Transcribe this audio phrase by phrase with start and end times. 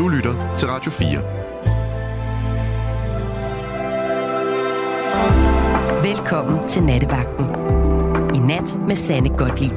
[0.00, 1.08] Du lytter til Radio 4.
[6.02, 7.44] Velkommen til Nattevagten.
[8.34, 9.72] I nat med Sanne Godtlip.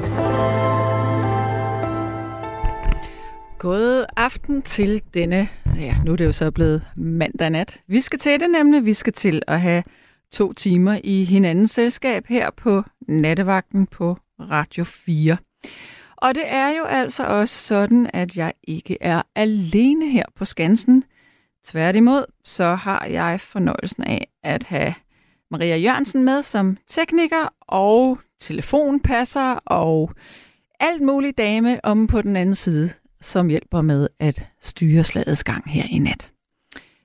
[3.58, 7.80] God aften til denne, ja, nu er det jo så blevet mandag nat.
[7.86, 9.82] Vi skal til det nemlig, vi skal til at have
[10.32, 15.36] to timer i hinandens selskab her på Nattevagten på Radio 4.
[16.24, 21.04] Og det er jo altså også sådan, at jeg ikke er alene her på Skansen.
[21.64, 24.94] Tværtimod, så har jeg fornøjelsen af at have
[25.50, 30.10] Maria Jørgensen med som tekniker og telefonpasser og
[30.80, 35.70] alt muligt dame om på den anden side, som hjælper med at styre slagets gang
[35.70, 36.32] her i nat.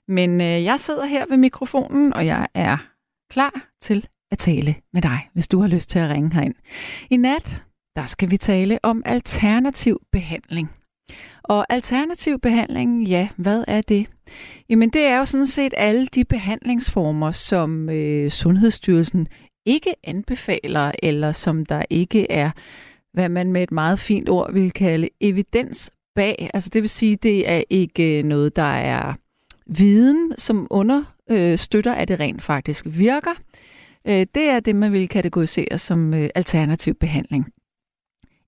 [0.08, 2.78] Men øh, jeg sidder her ved mikrofonen, og jeg er
[3.30, 6.56] klar til at tale med dig, hvis du har lyst til at ringe herind.
[7.10, 7.64] I nat,
[8.00, 10.72] der skal vi tale om alternativ behandling.
[11.44, 14.08] Og alternativ behandling, ja, hvad er det?
[14.70, 19.28] Jamen det er jo sådan set alle de behandlingsformer, som øh, Sundhedsstyrelsen
[19.66, 22.52] ikke anbefaler, eller som der ikke er,
[23.14, 26.50] hvad man med et meget fint ord vil kalde evidens bag.
[26.54, 29.14] Altså det vil sige, det er ikke øh, noget, der er
[29.66, 33.34] viden, som understøtter, øh, at det rent faktisk virker.
[34.08, 37.54] Øh, det er det, man vil kategorisere som alternativ behandling.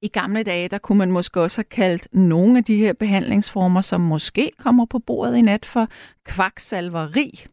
[0.02, 3.82] I gamle dage, der kunne man måske også have kaldt nogle af de her behandlingsformer,
[3.82, 5.88] som måske kommer på bordet i nat for
[6.26, 7.46] kvaksalveri.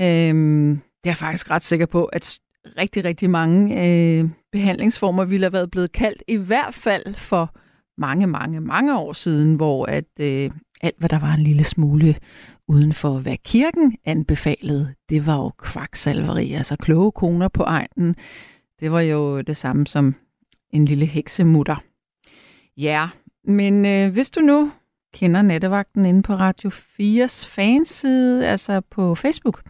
[0.00, 2.38] Øhm, det er jeg faktisk ret sikker på, at
[2.78, 7.54] rigtig, rigtig mange øh, behandlingsformer ville have været blevet kaldt, i hvert fald for
[7.98, 10.50] mange, mange, mange år siden, hvor at øh,
[10.82, 12.14] alt, hvad der var en lille smule
[12.68, 18.16] uden for, hvad kirken anbefalede, det var jo kvaksalveri, altså kloge koner på egnen.
[18.80, 20.14] Det var jo det samme som
[20.72, 21.76] en lille heksemutter.
[22.76, 23.08] Ja,
[23.44, 24.72] men øh, hvis du nu
[25.14, 29.62] kender nattevagten inde på Radio 4's fanside, altså på Facebook,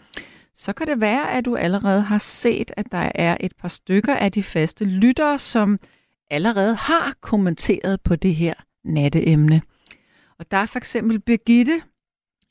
[0.54, 4.14] så kan det være, at du allerede har set, at der er et par stykker
[4.14, 5.78] af de faste lyttere, som
[6.30, 9.62] allerede har kommenteret på det her natteemne.
[10.38, 11.82] Og der er for eksempel Birgitte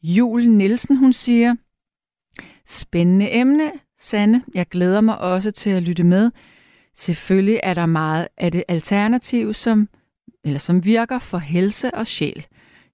[0.03, 1.55] Jul Nielsen, hun siger,
[2.65, 4.43] spændende emne, Sanne.
[4.55, 6.31] Jeg glæder mig også til at lytte med.
[6.95, 9.89] Selvfølgelig er der meget af det alternativ, som,
[10.43, 12.45] eller som virker for helse og sjæl.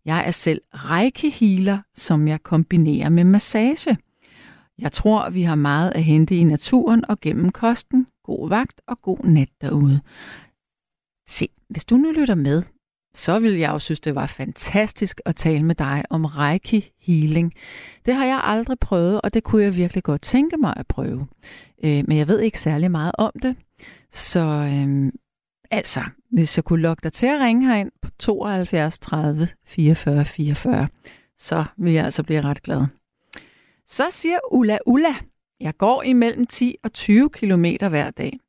[0.06, 3.98] Jeg er selv reiki-healer, som jeg kombinerer med massage.
[4.80, 8.08] Jeg tror, vi har meget at hente i naturen og gennem kosten.
[8.24, 10.02] God vagt og god nat derude.
[11.28, 12.64] Se, hvis du nu lytter med,
[13.18, 17.54] så vil jeg jo synes, det var fantastisk at tale med dig om Reiki Healing.
[18.06, 21.28] Det har jeg aldrig prøvet, og det kunne jeg virkelig godt tænke mig at prøve.
[21.84, 23.56] Øh, men jeg ved ikke særlig meget om det.
[24.12, 25.12] Så øh,
[25.72, 30.88] altså, hvis jeg kunne lokke dig til at ringe herind på 72 30 44 44,
[31.38, 32.86] så vil jeg altså blive ret glad.
[33.88, 35.16] Så siger Ulla Ulla,
[35.60, 38.40] jeg går imellem 10 og 20 kilometer hver dag.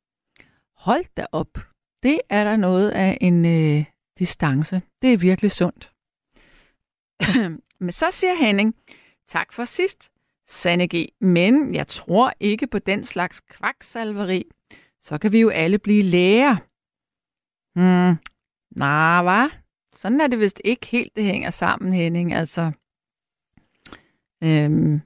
[0.77, 1.57] Hold da op.
[2.03, 3.85] Det er der noget af en øh,
[4.19, 4.81] distance.
[5.01, 5.91] Det er virkelig sundt.
[7.79, 8.75] Men så siger Henning,
[9.27, 10.11] tak for sidst,
[10.47, 11.07] Sanne G.
[11.21, 14.51] Men jeg tror ikke på den slags kvaksalveri.
[15.01, 16.55] Så kan vi jo alle blive læger.
[17.75, 18.17] Hmm,
[18.75, 19.49] nej, hvad?
[19.93, 22.33] Sådan er det vist ikke helt, det hænger sammen, Henning.
[22.33, 22.71] Altså,
[24.43, 25.01] øhm,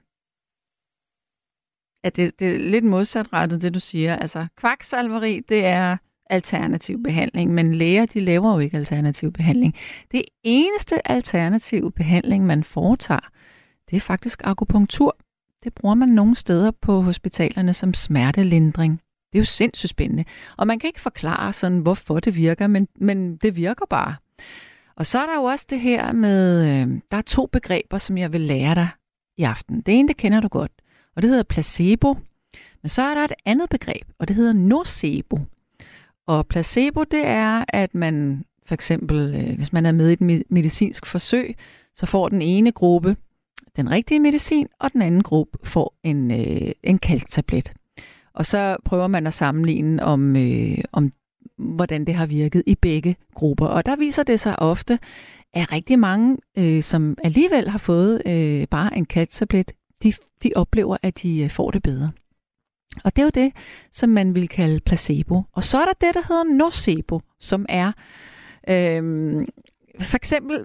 [2.04, 4.16] at det, det er lidt modsatrettet, det du siger.
[4.16, 5.96] Altså, kvaksalveri, det er
[6.34, 9.74] alternativ behandling, men læger, de laver jo ikke alternativ behandling.
[10.12, 13.28] Det eneste alternativ behandling, man foretager,
[13.90, 15.16] det er faktisk akupunktur.
[15.64, 19.00] Det bruger man nogle steder på hospitalerne som smertelindring.
[19.32, 20.24] Det er jo sindssygt spændende.
[20.56, 24.14] Og man kan ikke forklare sådan, hvorfor det virker, men, men det virker bare.
[24.96, 28.18] Og så er der jo også det her med, øh, der er to begreber, som
[28.18, 28.88] jeg vil lære dig
[29.38, 29.80] i aften.
[29.80, 30.72] Det ene, det kender du godt,
[31.16, 32.14] og det hedder placebo.
[32.82, 35.38] Men så er der et andet begreb, og det hedder nocebo.
[36.26, 40.42] Og placebo, det er, at man for eksempel, øh, hvis man er med i et
[40.50, 41.56] medicinsk forsøg,
[41.94, 43.16] så får den ene gruppe
[43.76, 47.72] den rigtige medicin, og den anden gruppe får en, øh, en kalktablet.
[48.34, 51.12] Og så prøver man at sammenligne om, øh, om,
[51.58, 53.66] hvordan det har virket i begge grupper.
[53.66, 54.98] Og der viser det sig ofte,
[55.54, 59.72] at rigtig mange, øh, som alligevel har fået øh, bare en kalktablet,
[60.02, 60.12] de,
[60.42, 62.10] de oplever, at de øh, får det bedre.
[63.04, 63.52] Og det er jo det,
[63.92, 65.42] som man vil kalde placebo.
[65.52, 67.92] Og så er der det, der hedder nocebo, som er
[68.68, 69.46] øh,
[70.00, 70.64] for eksempel,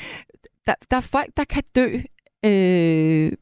[0.66, 2.00] der, der er folk, der kan dø,
[2.44, 3.32] øh,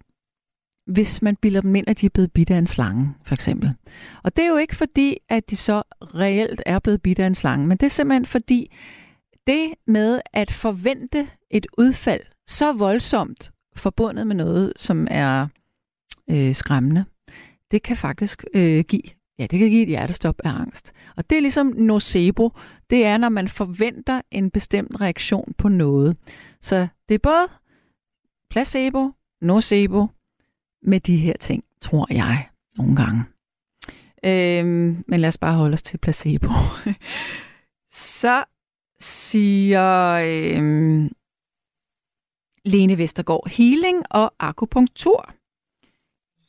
[0.87, 3.75] hvis man bilder dem ind, at de er blevet bidt af en slange, for eksempel.
[4.23, 7.35] Og det er jo ikke fordi, at de så reelt er blevet bidt af en
[7.35, 8.73] slange, men det er simpelthen fordi,
[9.47, 15.47] det med at forvente et udfald så voldsomt forbundet med noget, som er
[16.31, 17.05] øh, skræmmende,
[17.71, 19.03] det kan faktisk øh, give
[19.39, 20.93] Ja, det kan give et hjertestop af angst.
[21.17, 22.51] Og det er ligesom nocebo.
[22.91, 26.17] Det er, når man forventer en bestemt reaktion på noget.
[26.61, 27.49] Så det er både
[28.51, 29.11] placebo,
[29.41, 30.07] nocebo
[30.83, 33.25] med de her ting, tror jeg nogle gange.
[34.25, 36.49] Øhm, men lad os bare holde os til placebo.
[37.91, 38.45] Så
[39.01, 41.11] siger øhm,
[42.65, 45.35] Lene Vestergaard healing og akupunktur.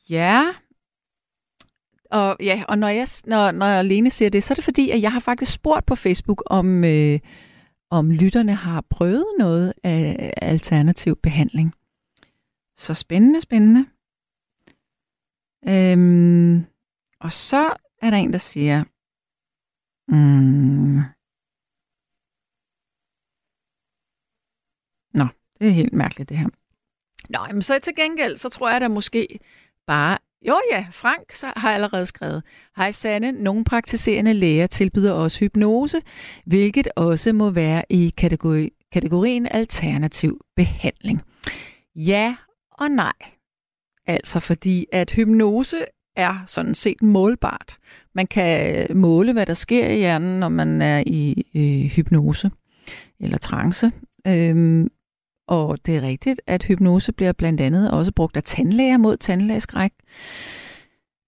[0.10, 0.44] Ja,
[2.12, 5.02] og, ja, og når, jeg, når, når Lene siger det, så er det fordi, at
[5.02, 7.20] jeg har faktisk spurgt på Facebook, om, øh,
[7.90, 11.74] om lytterne har prøvet noget af alternativ behandling.
[12.78, 13.86] Så spændende, spændende.
[15.68, 16.66] Øhm,
[17.20, 18.84] og så er der en, der siger,
[20.08, 21.02] mm,
[25.14, 25.28] Nå,
[25.60, 26.50] det er helt mærkeligt det her.
[27.30, 29.40] Nå, men så til gengæld, så tror jeg da måske
[29.88, 32.44] bare, jo ja, Frank så har allerede skrevet.
[32.78, 36.02] Hej Sanne, nogle praktiserende læger tilbyder også hypnose,
[36.46, 41.22] hvilket også må være i kategori, kategorien alternativ behandling.
[41.96, 42.36] Ja
[42.72, 43.14] og nej.
[44.08, 45.78] Altså fordi, at hypnose
[46.16, 47.78] er sådan set målbart.
[48.16, 52.52] Man kan øh, måle, hvad der sker i hjernen, når man er i øh, hypnose
[53.20, 53.92] eller trance.
[54.28, 54.90] Øhm,
[55.48, 59.92] og det er rigtigt, at hypnose bliver blandt andet også brugt af tandlæger mod tandlægeskræk.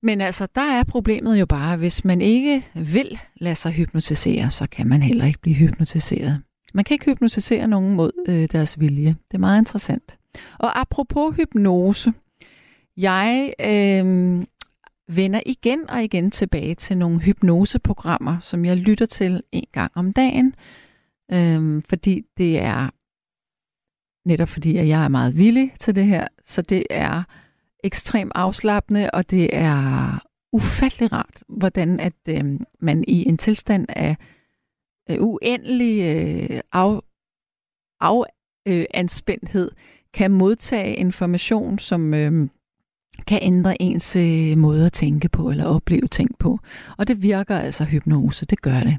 [0.04, 4.68] Men altså, der er problemet jo bare, hvis man ikke vil lade sig hypnotisere, så
[4.72, 6.42] kan man heller ikke blive hypnotiseret.
[6.74, 9.10] Man kan ikke hypnotisere nogen mod øh, deres vilje.
[9.10, 10.18] Det er meget interessant.
[10.60, 12.14] Og apropos hypnose,
[12.98, 14.46] jeg øh,
[15.08, 20.14] vender igen og igen tilbage til nogle hypnoseprogrammer, som jeg lytter til en gang om
[20.14, 20.56] dagen,
[21.32, 22.90] øh, fordi det er
[24.26, 26.28] netop fordi, at jeg er meget villig til det her.
[26.46, 27.24] Så det er
[27.84, 30.20] ekstremt afslappende, og det er
[30.54, 34.18] ufattelig rart, hvordan at øh, man i en tilstand af
[35.10, 37.00] øh, uendelig øh, af,
[38.02, 38.24] af
[38.68, 39.72] øh, anspændthed
[40.14, 42.50] kan modtage information, som øh,
[43.28, 46.60] kan ændre ens øh, måde at tænke på eller opleve ting på.
[46.98, 48.98] Og det virker altså hypnose, det gør det.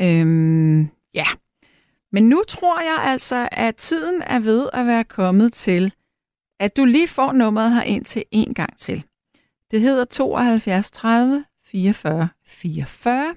[0.00, 1.26] Øh, ja,
[2.14, 5.92] men nu tror jeg altså, at tiden er ved at være kommet til,
[6.60, 9.04] at du lige får nummeret her ind til en gang til.
[9.70, 13.34] Det hedder 72 30 44 44,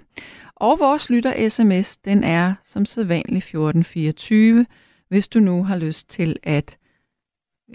[0.56, 4.66] og vores lytter sms, den er som sædvanligt 1424,
[5.10, 6.78] hvis du nu har lyst til at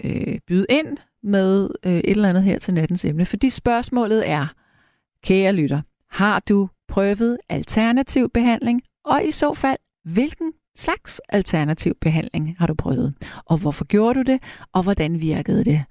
[0.03, 3.25] øh, byde ind med øh, et eller andet her til nattens emne.
[3.25, 4.47] Fordi spørgsmålet er,
[5.23, 12.55] kære lytter, har du prøvet alternativ behandling, og i så fald, hvilken slags alternativ behandling
[12.59, 13.13] har du prøvet?
[13.45, 14.43] Og hvorfor gjorde du det?
[14.73, 15.83] Og hvordan virkede det?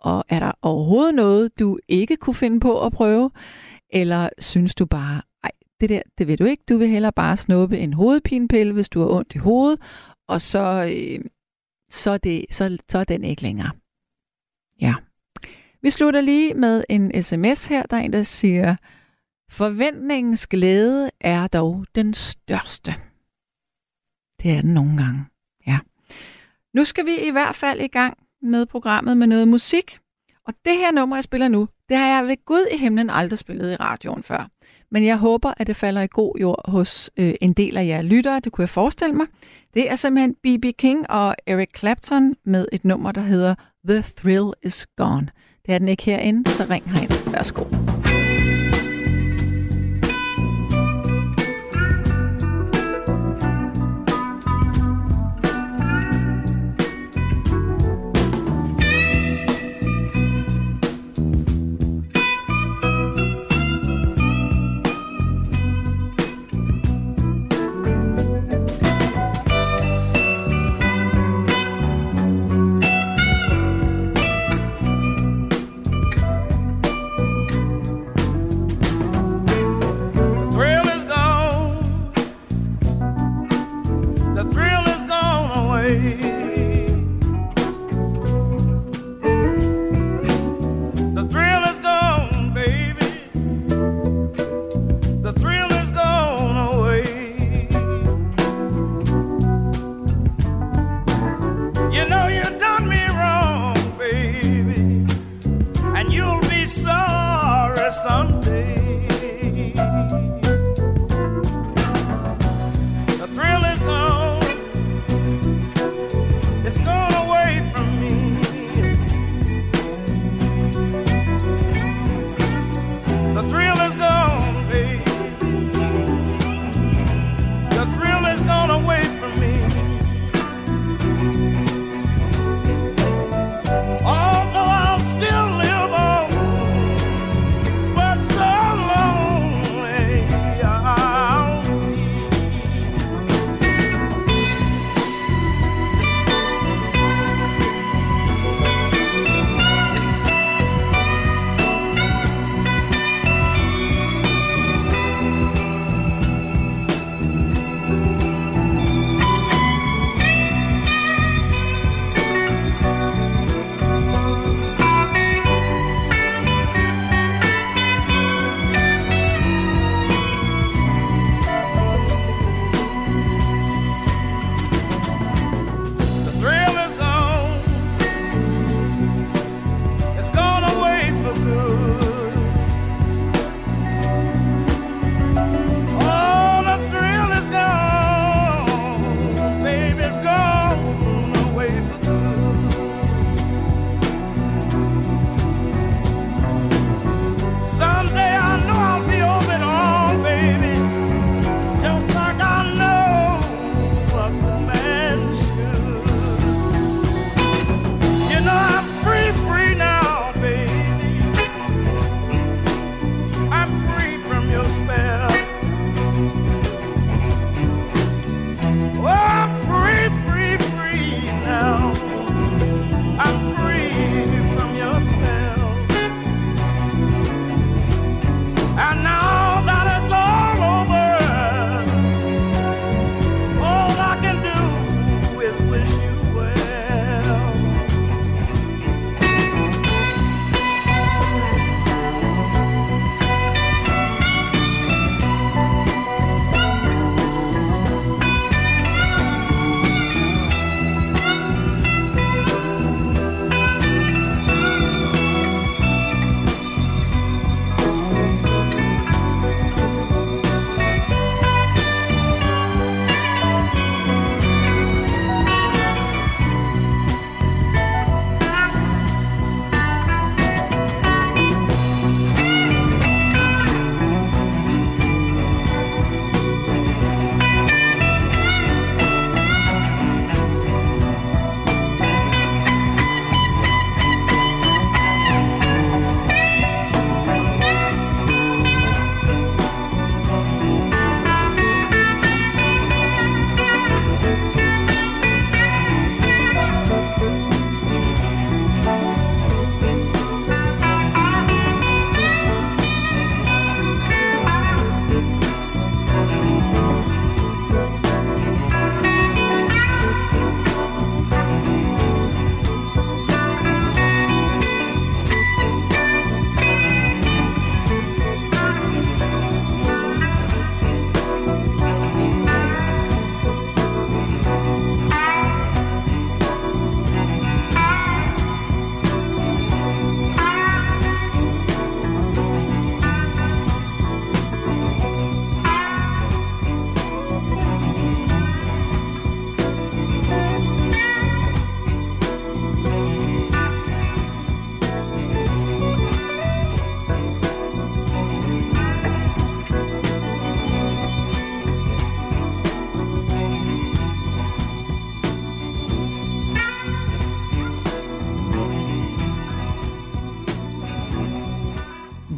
[0.00, 3.30] Og er der overhovedet noget, du ikke kunne finde på at prøve?
[3.90, 5.50] Eller synes du bare, ej,
[5.80, 6.62] det der, det vil du ikke.
[6.68, 9.80] Du vil hellere bare snuppe en hovedpinepille, hvis du har ondt i hovedet,
[10.28, 11.24] og så, øh,
[11.90, 13.70] så, det, så, så er den ikke længere.
[14.80, 14.94] Ja.
[15.82, 17.82] Vi slutter lige med en sms her.
[17.82, 18.76] Der er en, der siger,
[19.50, 22.94] forventningens glæde er dog den største.
[24.42, 25.24] Det er den nogle gange,
[25.66, 25.78] ja.
[26.74, 29.98] Nu skal vi i hvert fald i gang med programmet med noget musik.
[30.46, 33.38] Og det her nummer, jeg spiller nu, det har jeg ved Gud i himlen aldrig
[33.38, 34.48] spillet i radioen før.
[34.90, 38.02] Men jeg håber, at det falder i god jord hos øh, en del af jer
[38.02, 38.40] lyttere.
[38.40, 39.26] Det kunne jeg forestille mig.
[39.74, 40.64] Det er simpelthen B.B.
[40.78, 43.54] King og Eric Clapton med et nummer, der hedder
[43.88, 45.28] The Thrill Is Gone.
[45.66, 47.32] Det er den ikke herinde, så ring herind.
[47.32, 47.64] Værsgo.
[108.02, 108.39] sun.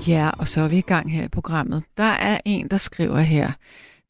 [0.09, 1.83] Ja, og så er vi i gang her i programmet.
[1.97, 3.53] Der er en, der skriver her.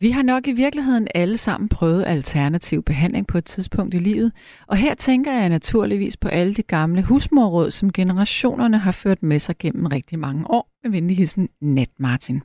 [0.01, 4.33] Vi har nok i virkeligheden alle sammen prøvet alternativ behandling på et tidspunkt i livet,
[4.67, 9.39] og her tænker jeg naturligvis på alle de gamle husmorråd, som generationerne har ført med
[9.39, 12.43] sig gennem rigtig mange år, med venlig hilsen Nat Martin.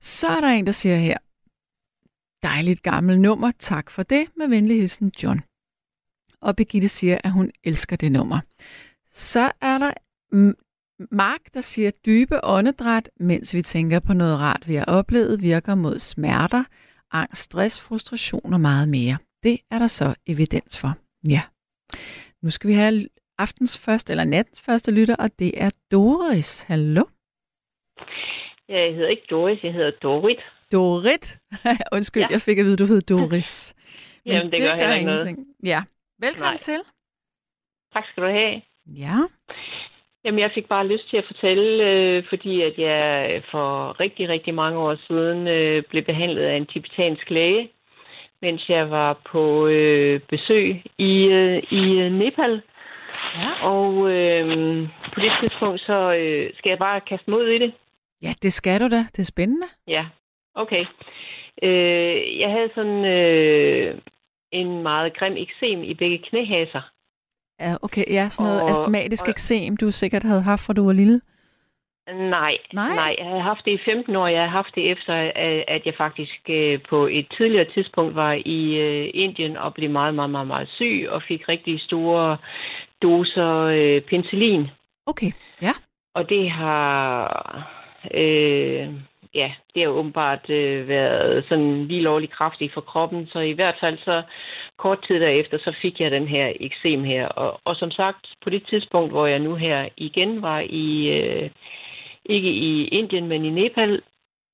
[0.00, 1.18] Så er der en, der siger her,
[2.42, 5.40] dejligt gammelt nummer, tak for det, med venlig hilsen John.
[6.40, 8.40] Og Birgitte siger, at hun elsker det nummer.
[9.12, 9.92] Så er der
[10.32, 10.54] mm,
[11.10, 15.74] Mark, der siger dybe åndedræt, mens vi tænker på noget rart, vi har oplevet, virker
[15.74, 16.64] mod smerter,
[17.12, 19.16] angst, stress, frustration og meget mere.
[19.42, 20.92] Det er der så evidens for.
[21.28, 21.42] Ja.
[22.42, 26.62] Nu skal vi have aftens første, eller nattens første lytter, og det er Doris.
[26.62, 27.04] Hallo?
[28.68, 30.38] Jeg hedder ikke Doris, jeg hedder Dorit.
[30.72, 31.38] Dorit?
[31.96, 32.28] Undskyld, ja.
[32.30, 33.74] jeg fik at vide, du hed Doris.
[34.24, 35.36] Men Jamen, det, det gør heller ikke ingenting.
[35.38, 35.54] noget.
[35.64, 35.82] Ja.
[36.20, 36.58] Velkommen Nej.
[36.58, 36.80] til.
[37.92, 38.62] Tak skal du have.
[38.86, 39.16] Ja.
[40.24, 44.54] Jamen, jeg fik bare lyst til at fortælle, øh, fordi at jeg for rigtig, rigtig
[44.54, 47.70] mange år siden øh, blev behandlet af en tibetansk læge,
[48.42, 52.62] mens jeg var på øh, besøg i, øh, i øh, Nepal.
[53.36, 53.66] Ja.
[53.66, 54.46] Og øh,
[55.14, 57.72] på det tidspunkt, så øh, skal jeg bare kaste mod i det.
[58.22, 58.98] Ja, det skal du da.
[58.98, 59.66] Det er spændende.
[59.88, 60.06] Ja,
[60.54, 60.84] okay.
[61.62, 63.98] Øh, jeg havde sådan øh,
[64.52, 66.90] en meget grim eksem i begge knæhaser.
[67.60, 68.04] Ja, okay.
[68.10, 71.20] Ja, sådan noget og, astmatisk og, eksem, du sikkert havde haft, fra du var lille.
[72.14, 73.14] Nej, nej, nej.
[73.18, 74.26] Jeg har haft det i 15 år.
[74.26, 75.14] Jeg har haft det efter,
[75.68, 80.14] at jeg faktisk øh, på et tidligere tidspunkt var i øh, Indien og blev meget,
[80.14, 82.36] meget, meget, meget syg og fik rigtig store
[83.02, 84.66] doser øh, penicillin.
[85.06, 85.72] Okay, ja.
[86.14, 87.28] Og det har...
[88.14, 88.88] Øh,
[89.34, 93.76] ja, det har åbenbart øh, været sådan lige lovligt kraftigt for kroppen, så i hvert
[93.80, 94.22] fald så
[94.78, 97.26] kort tid derefter, så fik jeg den her eksem her.
[97.26, 101.50] Og, og som sagt, på det tidspunkt, hvor jeg nu her igen var i, øh,
[102.24, 104.02] ikke i Indien, men i Nepal,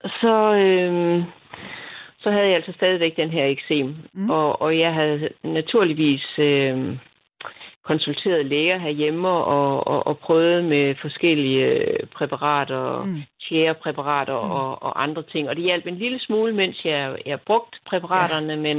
[0.04, 1.24] så, øh,
[2.18, 3.96] så havde jeg altså stadigvæk den her eksem.
[4.12, 4.30] Mm.
[4.30, 6.96] Og, og jeg havde naturligvis øh,
[7.84, 13.22] konsulteret læger herhjemme og, og, og prøvet med forskellige præparater, mm.
[13.48, 14.50] tjærepræparater mm.
[14.50, 15.48] og, og andre ting.
[15.48, 18.58] Og det hjalp en lille smule, mens jeg, jeg brugte præparaterne, ja.
[18.58, 18.76] men,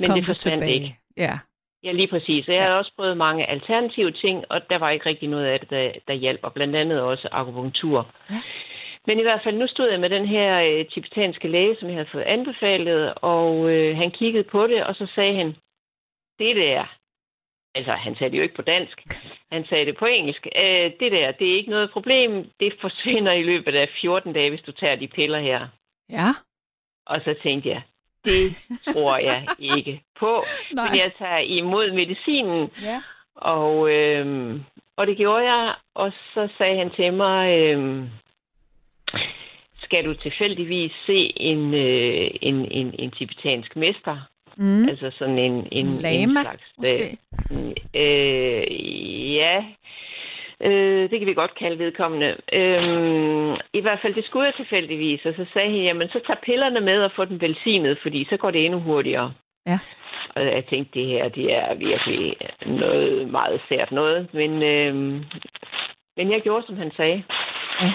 [0.00, 0.96] men det forsvandt ikke.
[1.16, 1.38] Ja.
[1.84, 2.48] Ja, lige præcis.
[2.48, 2.62] jeg ja.
[2.62, 5.92] har også prøvet mange alternative ting, og der var ikke rigtig noget af det, der,
[6.08, 8.06] der hjalp, og blandt andet også akupunktur.
[8.30, 8.36] Ja.
[9.06, 11.96] Men i hvert fald, nu stod jeg med den her øh, tibetanske læge, som jeg
[11.96, 15.46] havde fået anbefalet, og øh, han kiggede på det, og så sagde han,
[16.38, 16.84] det der,
[17.74, 19.06] altså han sagde det jo ikke på dansk,
[19.52, 23.32] han sagde det på engelsk, øh, det der, det er ikke noget problem, det forsvinder
[23.32, 25.68] i løbet af 14 dage, hvis du tager de piller her.
[26.10, 26.28] Ja.
[27.06, 27.82] Og så tænkte jeg,
[28.24, 28.56] det
[28.92, 30.44] tror jeg ikke på.
[30.74, 30.88] Nej.
[30.90, 32.70] Men jeg tager imod medicinen.
[32.82, 33.02] Ja.
[33.34, 34.54] Og, øh,
[34.96, 38.04] og det gjorde jeg, og så sagde han til mig, øh,
[39.82, 44.16] skal du tilfældigvis se en, øh, en, en, en tibetansk mester?
[44.56, 44.88] Mm.
[44.88, 46.64] Altså sådan en, en, Lama, en slags...
[46.78, 47.18] Måske?
[47.94, 49.64] Øh, ja,
[50.60, 52.36] Øh, det kan vi godt kalde vedkommende.
[52.52, 55.24] Øh, I hvert fald, det skulle jeg tilfældigvis.
[55.24, 58.36] Og så sagde han, jamen så tag pillerne med og få den velsignet, fordi så
[58.36, 59.32] går det endnu hurtigere.
[59.66, 59.78] Ja.
[60.36, 62.36] Og jeg tænkte, det her, det er virkelig
[62.66, 64.34] noget meget sært noget.
[64.34, 64.94] Men, øh,
[66.16, 67.22] men jeg gjorde, som han sagde.
[67.82, 67.92] Ja.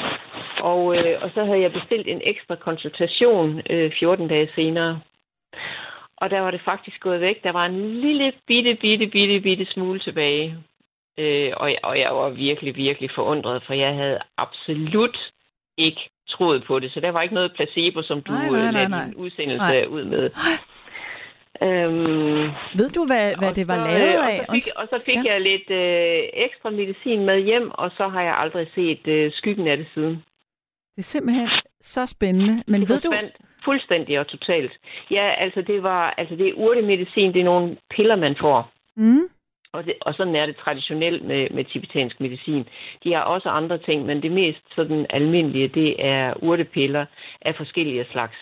[0.61, 4.99] Og, øh, og så havde jeg bestilt en ekstra konsultation øh, 14 dage senere.
[6.21, 7.43] Og der var det faktisk gået væk.
[7.43, 10.58] Der var en lille bitte, bitte, bitte, bitte smule tilbage.
[11.17, 15.17] Øh, og, og jeg var virkelig, virkelig forundret, for jeg havde absolut
[15.77, 16.91] ikke troet på det.
[16.93, 19.05] Så der var ikke noget placebo, som du nej, nej, øh, nej, nej.
[19.05, 19.86] en udsendelse nej.
[19.86, 20.29] ud med.
[21.63, 24.39] Øhm, Ved du, hvad, hvad det var så, lavet af?
[24.39, 25.32] Og så fik, og så fik ja.
[25.32, 29.67] jeg lidt øh, ekstra medicin med hjem, og så har jeg aldrig set øh, skyggen
[29.67, 30.15] af det siden.
[30.95, 31.49] Det er simpelthen
[31.82, 32.63] så spændende.
[32.67, 33.12] Men ved du...
[33.69, 34.73] Fuldstændig og totalt.
[35.12, 38.71] Ja, altså det var, altså det er urtemedicin, det er nogle piller, man får.
[38.95, 39.29] Mm.
[39.73, 42.67] Og, det, og sådan er det traditionelt med, med tibetansk medicin.
[43.03, 47.05] De har også andre ting, men det mest sådan almindelige, det er urtepiller
[47.41, 48.38] af forskellige slags.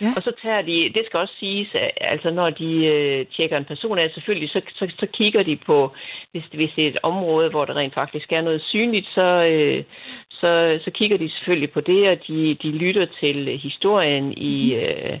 [0.00, 0.12] Ja.
[0.16, 1.68] Og så tager de, det skal også siges,
[2.00, 5.92] altså når de øh, tjekker en person af, selvfølgelig, så, så, så kigger de på,
[6.30, 9.84] hvis, hvis det er et område, hvor der rent faktisk er noget synligt, så, øh,
[10.30, 14.84] så, så kigger de selvfølgelig på det, og de, de lytter til historien i, mhm.
[14.84, 15.18] øh,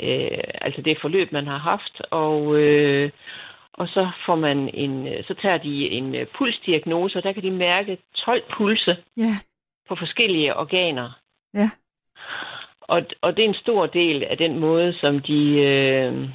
[0.00, 3.10] øh, altså det forløb, man har haft, og, øh,
[3.72, 7.98] og så får man en, så tager de en pulsdiagnose, og der kan de mærke
[8.16, 9.32] 12 pulse ja.
[9.88, 11.10] på forskellige organer.
[11.54, 11.70] Ja.
[12.88, 16.28] Og, og det er en stor del af den måde, som de, øh,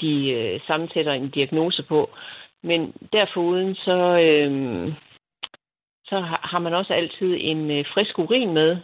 [0.00, 2.10] de øh, sammensætter en diagnose på.
[2.62, 4.92] Men derforuden så, øh,
[6.04, 8.76] så har, har man også altid en øh, frisk urin med,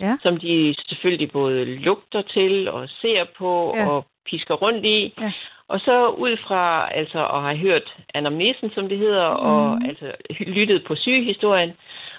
[0.00, 0.16] Ja.
[0.22, 3.90] som de selvfølgelig både lugter til og ser på Ja.
[3.90, 5.14] og pisker rundt i.
[5.20, 5.32] Ja.
[5.68, 9.46] Og så ud fra altså at have hørt anamnesen, som det hedder, mm.
[9.46, 11.72] og altså lyttet på sygehistorien,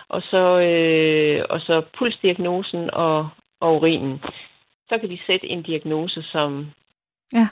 [0.09, 4.21] og så, øh, og så pulsdiagnosen og, og urinen,
[4.89, 6.71] så kan de sætte en diagnose, som,
[7.33, 7.47] Ja.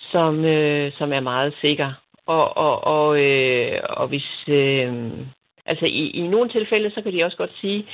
[0.00, 1.92] som, øh, som er meget sikker.
[2.26, 5.10] Og, og, og, øh, og hvis, øh,
[5.66, 7.86] altså i, i nogle tilfælde, så kan de også godt sige,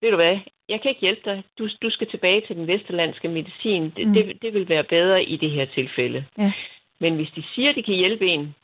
[0.00, 0.38] ved du hvad,
[0.68, 1.42] jeg kan ikke hjælpe dig.
[1.58, 3.90] Du, du skal tilbage til den vesterlandske medicin.
[3.96, 4.14] Det, Mm.
[4.14, 6.24] det, det vil være bedre i det her tilfælde.
[6.38, 6.52] Ja.
[7.00, 8.54] Men hvis de siger, at de kan hjælpe en,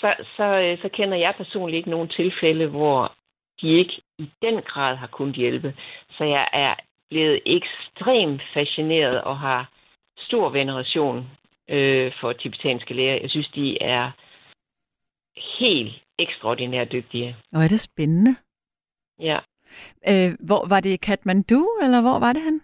[0.00, 3.12] så, så, øh, så kender jeg personligt ikke nogen tilfælde, hvor
[3.60, 5.74] de ikke i den grad har kunnet hjælpe.
[6.10, 6.74] Så jeg er
[7.10, 9.70] blevet ekstremt fascineret og har
[10.18, 11.26] stor veneration
[11.70, 13.18] øh, for tibetanske læger.
[13.20, 14.10] Jeg synes, de er
[15.60, 17.36] helt ekstraordinært dygtige.
[17.54, 18.36] Og er det spændende.
[19.20, 19.38] Ja.
[20.08, 22.60] Øh, hvor var det i Kathmandu, eller hvor var det han?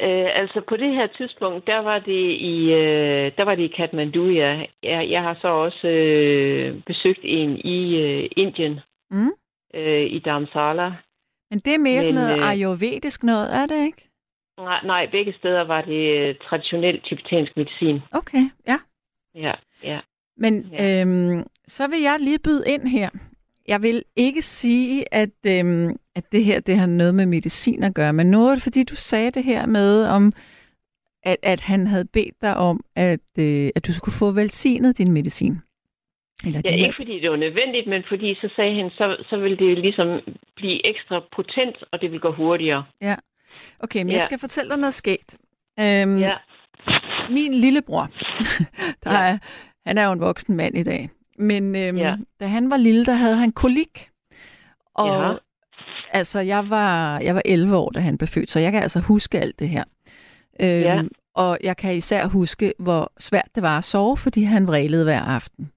[0.00, 3.74] Øh, altså på det her tidspunkt, der var det i, øh, der var det i
[3.76, 4.66] Kathmandu, ja.
[4.82, 9.32] Jeg, jeg har så også øh, besøgt en i øh, Indien, Mm.
[9.74, 10.92] øh, i Dharamsala.
[11.52, 14.08] Men det er mere Men, sådan noget øh, ayurvedisk noget, er det ikke?
[14.58, 18.00] Nej, nej, begge steder var det øh, traditionel tibetansk medicin.
[18.12, 18.78] Okay, ja.
[19.34, 19.52] Ja,
[19.84, 20.00] ja.
[20.36, 21.00] Men Ja.
[21.00, 23.10] øhm, så vil jeg lige byde ind her.
[23.68, 27.94] Jeg vil ikke sige, at, øhm, at det her det har noget med medicin at
[27.94, 30.32] gøre, men noget, fordi du sagde det her med, om,
[31.22, 35.12] at, at han havde bedt dig om, at, øh, at du skulle få velsignet din
[35.12, 35.58] medicin.
[36.46, 39.58] Eller Ja, ikke fordi det var nødvendigt, men fordi så sagde han, så, så vil
[39.58, 40.20] det ligesom
[40.56, 42.84] blive ekstra potent, og det vil gå hurtigere.
[43.80, 44.12] Okay, men ja.
[44.12, 44.16] Ja.
[44.16, 45.36] jeg skal fortælle dig noget skægt.
[45.80, 46.34] Øhm, Ja,
[47.30, 48.08] Min lillebror,
[49.04, 49.28] der Ja.
[49.32, 49.38] er,
[49.86, 52.16] han er jo en voksen mand i dag, men øhm, Ja.
[52.40, 54.08] da han var lille, der havde han kolik.
[54.94, 55.34] Og Jaha.
[56.10, 59.00] altså, jeg var, jeg var 11 år, da han blev født, så jeg kan altså
[59.00, 59.84] huske alt det her.
[60.60, 61.02] Øhm, Ja.
[61.34, 65.20] Og jeg kan især huske, hvor svært det var at sove, fordi han vrælede hver
[65.20, 65.70] aften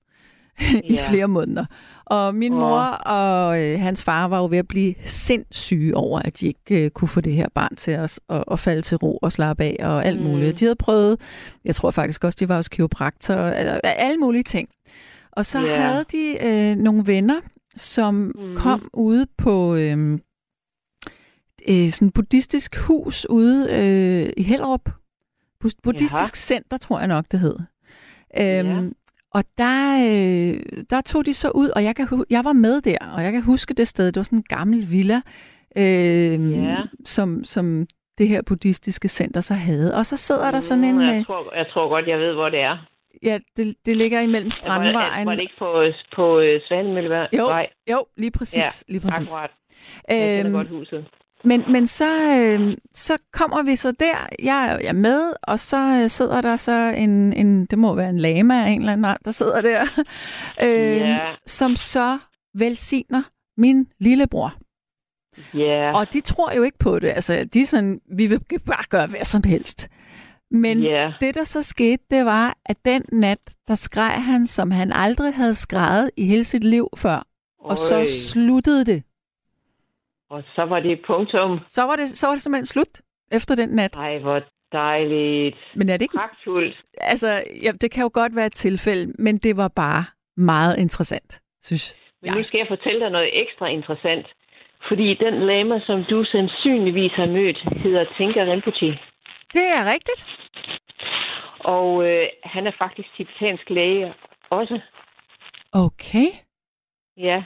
[0.84, 1.66] i flere måneder.
[2.06, 6.40] Og min mor og øh, hans far var jo ved at blive sindssyge over, at
[6.40, 9.18] de ikke øh, kunne få det her barn til os at, at falde til ro
[9.22, 10.26] og slappe af og alt Mm.
[10.28, 10.60] muligt.
[10.60, 11.20] De havde prøvet,
[11.66, 14.70] jeg tror faktisk også, de var hos kiropraktor, eller alle mulige ting.
[15.32, 15.76] Og så Ja.
[15.82, 17.42] havde de øh, nogle venner,
[17.76, 18.56] som Mhm.
[18.58, 20.20] kom ude på øh,
[21.70, 24.90] øh, sådan buddhistisk hus ude øh, i Hellerup.
[25.84, 27.56] Buddhistisk center, tror jeg nok, det hed.
[28.40, 28.94] Øhm,
[29.38, 32.98] Og der, øh, der tog de så ud, og jeg, kan, jeg var med der,
[33.18, 34.06] og jeg kan huske det sted.
[34.06, 35.22] Det var sådan en gammel villa,
[35.78, 36.76] øh, Ja.
[37.06, 37.86] som, som
[38.18, 39.96] det her buddhistiske center så havde.
[39.96, 40.96] Og så sidder der sådan en...
[40.96, 42.78] Mm, Øh, Jeg tror, jeg tror godt, jeg ved, hvor det er.
[43.24, 45.28] ja, det, det ligger imellem Var, Strandvejen.
[45.28, 47.28] var det ikke på, på øh, Svanemøllevej?
[47.38, 47.50] Jo,
[47.92, 48.58] jo, lige præcis.
[48.58, 49.32] Ja, lige præcis.
[49.34, 49.50] akkurat.
[50.10, 51.06] Jeg Øhm, godt huset.
[51.46, 56.00] Men, men så, øh, så kommer vi så der, jeg, jeg er med, og så
[56.02, 59.06] øh, sidder der så en, en, det må være en lama af en eller anden
[59.06, 59.82] art, der sidder der,
[60.64, 61.18] øh, Ja.
[61.46, 62.18] som så
[62.54, 63.24] velsigner
[63.58, 64.54] min lillebror.
[65.54, 68.86] Ja, Og de tror jo ikke på det, altså de er sådan, vi vil bare
[68.90, 69.90] gøre hvad som helst.
[70.52, 71.12] Men ja.
[71.22, 75.34] det, der så skete, det var, at den nat, der skreg han, som han aldrig
[75.34, 77.28] havde skrejet i hele sit liv før.
[77.60, 79.04] Og så sluttede det.
[80.36, 81.60] Og så var det punktum.
[81.68, 82.94] Så var det, så var det simpelthen slut
[83.32, 83.96] efter den nat.
[83.96, 84.40] Ej, hvor
[84.72, 85.58] dejligt.
[85.76, 86.76] Men er det ikke Pragtfuldt.
[86.98, 87.30] Altså,
[87.64, 90.06] ja, det kan jo godt være et tilfælde, men det var bare
[90.38, 92.38] meget interessant, synes Men jeg.
[92.38, 94.26] nu skal jeg fortælle dig noget ekstra interessant.
[94.88, 99.00] Fordi den lama, som du sandsynligvis har mødt, hedder Tinka Rinpoche.
[99.54, 100.22] Det er rigtigt.
[101.60, 104.14] Og øh, han er faktisk tibetansk læge
[104.50, 104.80] også.
[105.72, 106.28] Okay.
[107.18, 107.44] Ja.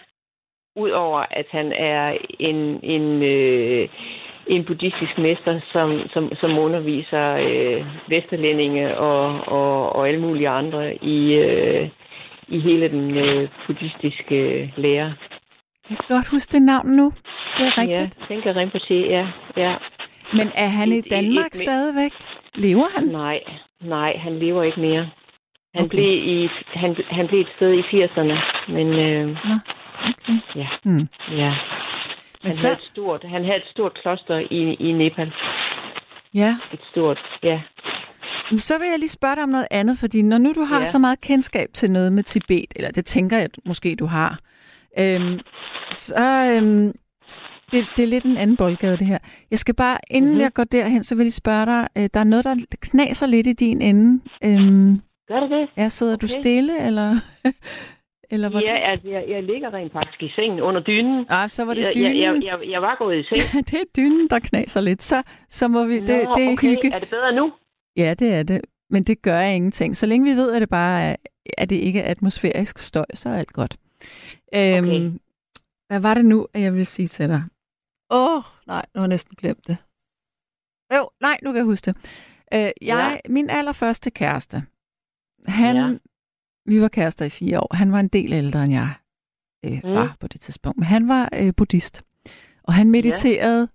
[0.79, 3.89] Udover at han er en, en, øh,
[4.47, 10.95] en buddhistisk mester, som, som, som underviser øh, vesterlændinge og, og, og alle mulige andre
[11.03, 11.89] i, øh,
[12.47, 15.13] i hele den øh, buddhistiske lære.
[15.89, 17.13] Jeg kan godt huske det navn nu.
[17.57, 18.19] Det er rigtigt.
[18.19, 19.27] Ja, Tinka Rinpoche, ja.
[19.57, 19.75] ja.
[20.33, 22.11] Men er han i Et- et- Danmark et- stadigvæk?
[22.55, 23.07] Lever han?
[23.07, 23.39] Nej,
[23.81, 25.09] nej, han lever ikke mere.
[25.75, 25.89] Han, Okay.
[25.97, 28.37] blev, i, han, han blev et sted i 80'erne,
[28.73, 29.55] men øh, Okay.
[30.55, 31.07] Ja, Hmm.
[31.31, 31.49] ja.
[32.43, 35.33] Men Han, så, havde et stort, han havde et stort kloster i, i Nepal.
[36.33, 36.57] ja.
[36.73, 37.61] Et stort, ja.
[38.51, 40.77] Men så vil jeg lige spørge dig om noget andet, fordi når nu du har
[40.79, 40.85] ja.
[40.85, 44.39] Så meget kendskab til noget med Tibet, eller det tænker jeg måske, du har,
[44.99, 45.39] øhm,
[45.91, 46.93] så øhm,
[47.71, 49.17] det, det er lidt en anden boldgade, det her.
[49.51, 50.35] Jeg skal bare, inden mm-hmm.
[50.35, 50.41] Mhm.
[50.41, 53.47] jeg går derhen, så vil jeg spørge dig, øh, der er noget, der knaser lidt
[53.47, 54.21] i din ende.
[54.43, 55.01] Øhm,
[55.33, 55.69] Gør det det?
[55.77, 56.21] ja, sidder okay.
[56.21, 57.15] du stille, eller,
[58.31, 58.69] Eller hvordan?
[58.69, 61.25] Ja, altså, jeg, jeg ligger rent faktisk i sengen under dynen.
[61.29, 62.17] Ah, så var det dynen.
[62.17, 63.41] Jeg, jeg, jeg, jeg var gået i seng.
[63.69, 65.01] det er dynen, der knaser lidt.
[65.01, 65.99] Så, så må vi...
[65.99, 66.67] Nå, det, det er okay.
[66.67, 66.93] hygge.
[66.93, 67.53] Er det bedre nu?
[67.97, 68.61] Ja, det er det.
[68.89, 69.97] Men det gør ingenting.
[69.97, 71.15] Så længe vi ved, at det bare er,
[71.57, 73.77] at det ikke er atmosfærisk støj, så er alt godt.
[74.55, 75.11] Øhm, okay.
[75.87, 77.43] Hvad var det nu, at jeg ville sige til dig?
[78.11, 79.77] Åh, oh, nej, nu har jeg næsten glemt det.
[80.95, 81.95] Jo, nej, nu kan jeg huske det.
[82.53, 83.17] Øh, jeg, ja.
[83.29, 84.63] Min allerførste kæreste,
[85.45, 85.97] han, ja.
[86.69, 87.75] Vi var kærester i fire år.
[87.75, 88.93] Han var en del ældre end jeg
[89.65, 89.93] øh, mm.
[89.93, 90.77] var på det tidspunkt.
[90.77, 92.03] Men han var øh, buddhist,
[92.63, 93.69] og han mediterede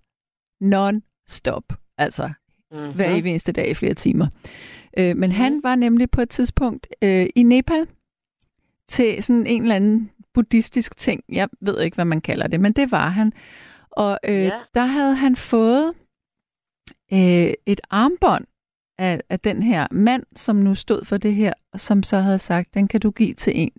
[0.61, 0.65] ja.
[0.65, 1.73] non-stop.
[1.97, 2.31] Altså
[2.71, 2.93] mm-hmm.
[2.95, 4.27] hver eneste dag i flere timer.
[4.97, 5.35] Øh, men mm.
[5.35, 7.87] han var nemlig på et tidspunkt øh, i Nepal
[8.87, 11.23] til sådan en eller anden buddhistisk ting.
[11.29, 13.33] Jeg ved ikke, hvad man kalder det, men det var han.
[13.91, 14.59] Og øh, ja.
[14.75, 15.93] der havde han fået
[17.13, 18.45] øh, et armbånd
[18.97, 22.73] af, af den her mand, som nu stod for det her, som så havde sagt,
[22.73, 23.71] den kan du give til en,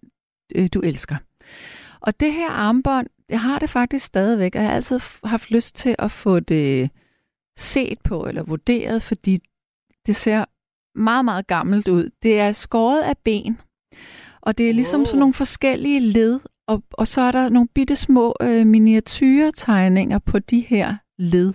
[0.54, 1.16] øh, du elsker.
[2.00, 5.76] Og det her armbånd, jeg har det faktisk stadigvæk, og jeg har altid haft lyst
[5.76, 6.90] til at få det
[7.58, 9.40] set på eller vurderet, fordi
[10.06, 10.44] det ser
[10.94, 12.10] meget, meget gammelt ud.
[12.22, 13.60] Det er skåret af ben,
[14.40, 15.06] og det er ligesom oh.
[15.06, 20.38] sådan nogle forskellige led, og, og så er der nogle bitte små øh, miniatyrtegninger på
[20.38, 21.52] de her led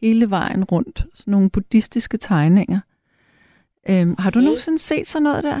[0.00, 1.06] hele vejen rundt.
[1.14, 2.80] Sådan nogle buddhistiske tegninger.
[3.88, 4.44] Øhm, har du okay.
[4.44, 5.60] nogensinde set sådan noget der?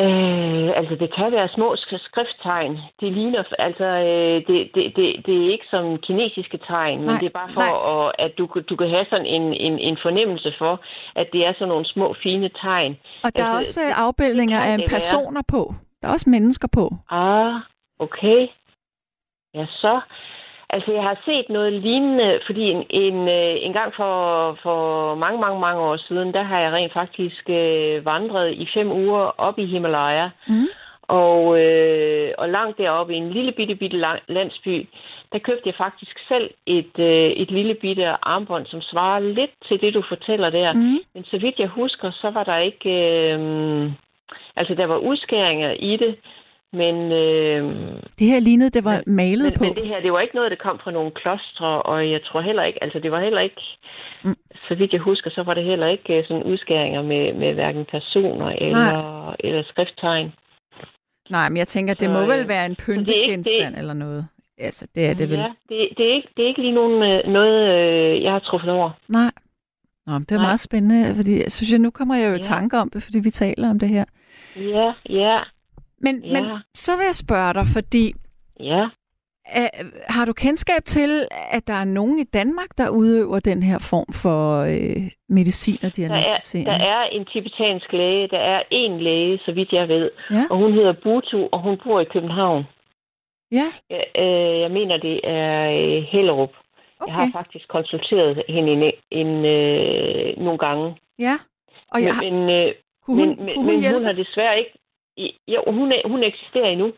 [0.00, 2.78] Øh, altså, det kan være små skrifttegn.
[3.00, 7.20] Det ligner, altså, øh, det, det, det, det er ikke som kinesiske tegn, nej, men
[7.20, 10.54] det er bare for, at, at du, du kan have sådan en, en, en fornemmelse
[10.58, 10.80] for,
[11.14, 12.92] at det er sådan nogle små, fine tegn.
[13.24, 15.52] Og der altså, er også afbildninger af personer være.
[15.54, 15.74] på.
[16.02, 16.84] Der er også mennesker på.
[17.10, 17.54] Ah,
[17.98, 18.46] okay.
[19.54, 20.00] Ja, så.
[20.74, 24.14] Altså, jeg har set noget lignende, fordi en, en, øh, en gang for,
[24.62, 28.92] for mange, mange, mange år siden, der har jeg rent faktisk øh, vandret i fem
[28.92, 30.28] uger op i Himalaya.
[30.48, 30.66] Mm.
[31.02, 34.88] Og, øh, og langt deroppe i en lille bitte, bitte landsby,
[35.32, 39.80] der købte jeg faktisk selv et, øh, et lille bitte armbånd, som svarer lidt til
[39.80, 40.72] det, du fortæller der.
[40.72, 40.98] Mm.
[41.14, 42.90] Men så vidt jeg husker, så var der ikke...
[42.90, 43.90] Øh,
[44.56, 46.16] altså, der var udskæringer i det,
[46.72, 47.12] men...
[47.12, 47.62] Øh,
[48.18, 49.64] det her lignede, det var men, malet men, på.
[49.64, 52.40] Men det her, det var ikke noget, der kom fra nogle klostre, og jeg tror
[52.40, 53.62] heller ikke, altså det var heller ikke,
[54.24, 54.36] mm.
[54.68, 57.84] så vidt jeg husker, så var det heller ikke øh, sådan udskæringer med, med hverken
[57.84, 58.90] personer eller,
[59.40, 60.32] eller skrifttegn.
[61.30, 64.26] Nej, men jeg tænker, det så, må vel øh, være en pyntegenstand eller noget.
[64.58, 65.38] Altså, det er det vel.
[65.38, 68.70] Ja, det, det, er ikke, det er ikke lige nogen, øh, noget, jeg har truffet
[68.70, 68.90] over.
[69.08, 69.32] Nej.
[70.06, 70.46] Nå, det er Nej.
[70.46, 72.42] meget spændende, fordi jeg synes, jeg, nu kommer jeg jo i ja.
[72.42, 74.04] tanke om det, fordi vi taler om det her.
[74.56, 75.38] Ja, ja.
[76.02, 76.32] Men, ja.
[76.32, 78.14] men så vil jeg spørge dig, fordi
[78.60, 78.88] ja.
[79.46, 79.68] er,
[80.08, 81.10] har du kendskab til,
[81.50, 85.96] at der er nogen i Danmark, der udøver den her form for øh, medicin og
[85.96, 86.66] diagnostisering?
[86.66, 88.28] Der er, der er en tibetansk læge.
[88.28, 90.10] Der er en læge, så vidt jeg ved.
[90.30, 90.44] Ja.
[90.50, 92.64] Og hun hedder Butu, og hun bor i København.
[93.52, 93.68] Ja.
[93.90, 96.52] Jeg, øh, jeg mener, det er øh, Hellerup.
[97.00, 97.12] Okay.
[97.12, 100.96] Jeg har faktisk konsulteret hende en, en, øh, nogle gange.
[101.18, 101.36] Ja.
[101.92, 104.72] Og jeg men, men, øh, kunne hun, men, kunne hun, men hun har desværre ikke
[105.48, 106.92] jo, hun, hun eksisterer endnu.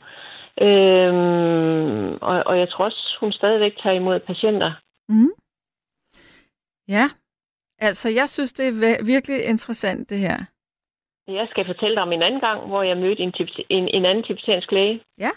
[0.60, 4.72] Øhm, og, og jeg tror også, hun stadigvæk tager imod patienter.
[5.08, 5.32] Mm.
[6.88, 7.04] Ja,
[7.78, 10.36] altså jeg synes, det er virkelig interessant det her.
[11.28, 13.32] Jeg skal fortælle dig om en anden gang, hvor jeg mødte en,
[13.68, 15.00] en, en anden tibetansk læge.
[15.18, 15.30] Ja.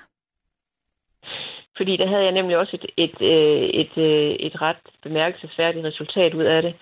[1.77, 6.33] Fordi der havde jeg nemlig også et, et, et, et, øh, et ret bemærkelsesværdigt resultat
[6.33, 6.73] ud af det.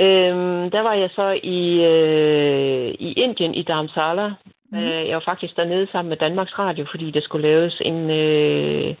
[0.00, 4.32] Øhm, der var jeg så i, øh, i Indien, i Dharamsala,
[4.72, 4.78] Mm.
[4.78, 8.94] Øh, jeg var faktisk dernede sammen med Danmarks Radio, fordi der skulle laves en, øh,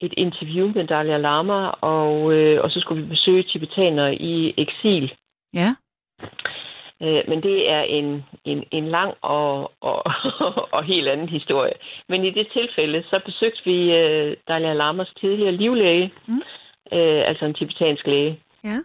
[0.00, 5.12] et interview med Dalai Lama, og, øh, og så skulle vi besøge tibetanere i eksil.
[5.54, 5.74] Ja.
[7.02, 10.02] Øh, men det er en, en, en lang og, og,
[10.76, 11.72] og helt anden historie.
[12.08, 16.42] Men i det tilfælde, så besøgte vi øh, Dalai Lamas tidligere livlæge, mm.
[16.92, 18.40] øh, altså en tibetansk læge.
[18.64, 18.78] Ja.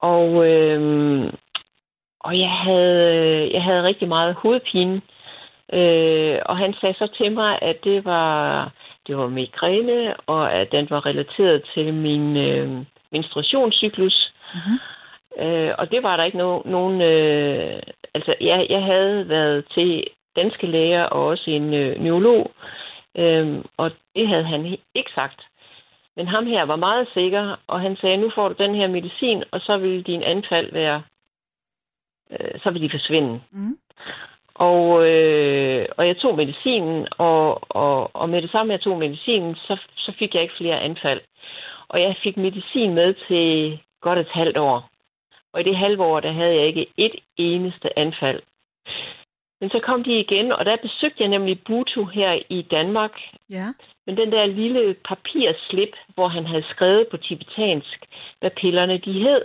[0.00, 1.32] Og øh,
[2.24, 5.00] og jeg havde, jeg havde rigtig meget hovedpine.
[5.72, 8.70] Øh, og han sagde så til mig, at det var,
[9.06, 12.70] det var migræne, og at den var relateret til min øh,
[13.12, 14.32] menstruationscyklus.
[14.54, 14.78] Mm-hmm.
[15.44, 17.00] Øh, og det var der ikke no, nogen...
[17.00, 17.82] Øh,
[18.14, 20.04] altså, jeg, jeg havde været til
[20.36, 22.50] danske læger og også en øh, neurolog,
[23.18, 25.40] øh, og det havde han ikke sagt.
[26.16, 29.44] Men ham her var meget sikker, og han sagde, nu får du den her medicin,
[29.50, 31.02] og så vil din anfald være
[32.32, 33.40] øh, så vil de forsvinde.
[33.50, 33.78] Mm.
[34.54, 39.54] Og, øh, og jeg tog medicinen, og, og, og med det samme, jeg tog medicinen,
[39.54, 41.20] så, så fik jeg ikke flere anfald.
[41.88, 44.88] Og jeg fik medicin med til godt et halvt år.
[45.52, 48.40] Og i det halve år, der havde jeg ikke et eneste anfald.
[49.60, 53.20] Men så kom de igen, og der besøgte jeg nemlig Butu her i Danmark.
[53.50, 53.66] Ja.
[54.06, 58.06] Men den der lille papirslip, hvor han havde skrevet på tibetansk,
[58.40, 59.42] hvad pillerne de hed,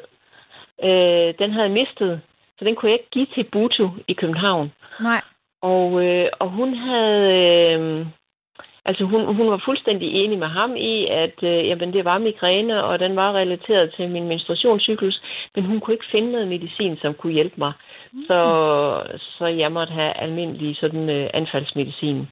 [0.84, 2.22] øh, den havde mistet.
[2.60, 4.72] Så den kunne jeg ikke give til Butu i København.
[5.02, 5.22] Nej.
[5.62, 7.34] Og, øh, og hun havde...
[7.34, 8.06] Øh,
[8.86, 12.84] altså hun, hun var fuldstændig enig med ham i, at øh, jamen, det var migræne,
[12.84, 15.22] og den var relateret til min menstruationscyklus,
[15.56, 17.74] men hun kunne ikke finde noget medicin, som kunne hjælpe mig.
[18.14, 18.24] Mm.
[18.28, 18.40] Så,
[19.20, 22.28] så jeg måtte have almindelig sådan øh, anfaldsmedicin.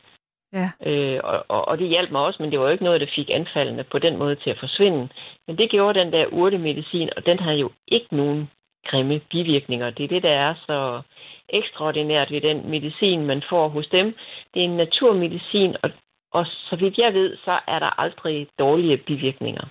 [0.53, 0.69] Ja.
[0.89, 3.15] Øh, og, og, og det hjalp mig også, men det var jo ikke noget, der
[3.15, 5.09] fik anfaldene på den måde til at forsvinde.
[5.47, 8.49] Men det gjorde den der urtemedicin, og den havde jo ikke nogen
[8.89, 9.89] grimme bivirkninger.
[9.89, 11.01] Det er det, der er så
[11.49, 14.15] ekstraordinært ved den medicin, man får hos dem.
[14.53, 15.89] Det er en naturmedicin, og,
[16.31, 19.65] og så vidt jeg ved, så er der aldrig dårlige bivirkninger.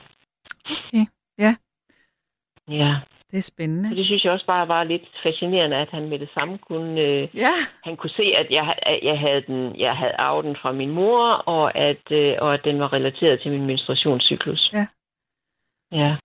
[0.70, 1.07] Okay,
[1.38, 1.57] ja.
[2.68, 2.96] Ja.
[3.31, 3.88] Det er spændende.
[3.88, 7.00] Så det synes jeg også bare var lidt fascinerende, at han med det samme kunne,
[7.00, 7.53] øh, ja.
[7.85, 11.22] han kunne se, at jeg, jeg havde den, jeg havde arvet den fra min mor,
[11.33, 14.70] og at, øh, og at den var relateret til min menstruationscyklus.
[14.72, 14.87] Ja.
[15.92, 16.16] Ja.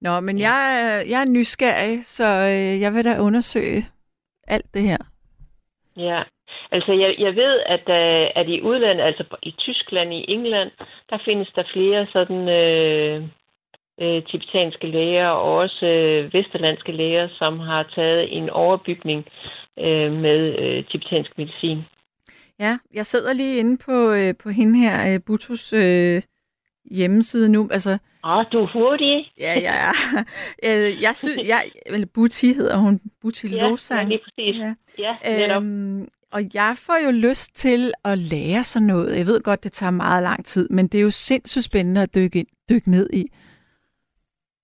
[0.00, 0.44] Nå, men ja.
[0.44, 3.86] jeg, er, jeg er nysgerrig, så øh, jeg vil da undersøge
[4.46, 4.98] alt det her.
[5.96, 6.22] Ja,
[6.70, 10.70] altså jeg, jeg ved, at, uh, at i udlandet, altså i Tyskland, i England,
[11.10, 13.22] der findes der flere sådan øh,
[14.00, 19.26] øh, tibetanske læger og også øh, vesterlandske læger, som har taget en overbygning
[19.78, 21.78] øh, med øh, tibetansk medicin.
[22.58, 26.22] Ja, jeg sidder lige inde på, øh, på hende her, øh, Butus øh,
[26.90, 27.68] hjemmeside nu.
[27.72, 29.32] Altså, Åh, du er hurtig.
[29.40, 29.90] Ja, ja, ja.
[30.64, 34.00] Øh, jeg synes, jeg, eller Buti hedder hun, Buti Ja, Losang.
[34.02, 34.56] ja, lige præcis.
[34.62, 34.74] Ja.
[34.98, 35.62] Ja, netop.
[35.62, 39.18] Øhm, og jeg får jo lyst til at lære sådan noget.
[39.18, 42.14] Jeg ved godt, det tager meget lang tid, men det er jo sindssygt spændende at
[42.14, 43.24] dykke, ind, dykke ned i.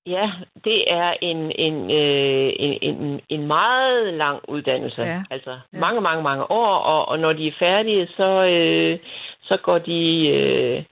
[0.07, 0.31] Ja,
[0.65, 5.03] det er en, en, øh, en, en, en meget lang uddannelse.
[5.03, 5.23] Ja.
[5.31, 5.79] Altså Ja.
[5.81, 6.75] mange, mange, mange år.
[6.77, 8.99] Og, og når de er færdige, så, øh,
[9.43, 10.83] så går de øh,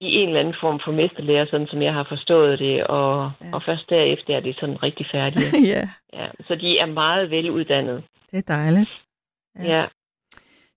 [0.00, 2.84] i en eller anden form for mesterlærer, sådan som jeg har forstået det.
[2.86, 3.50] Og, Ja.
[3.52, 5.50] og først derefter er de sådan rigtig færdige.
[5.74, 6.26] ja, ja.
[6.48, 8.02] Så de er meget veluddannede.
[8.30, 8.96] det er dejligt.
[9.58, 9.62] Ja.
[9.64, 9.76] Ja.
[9.78, 9.84] ja.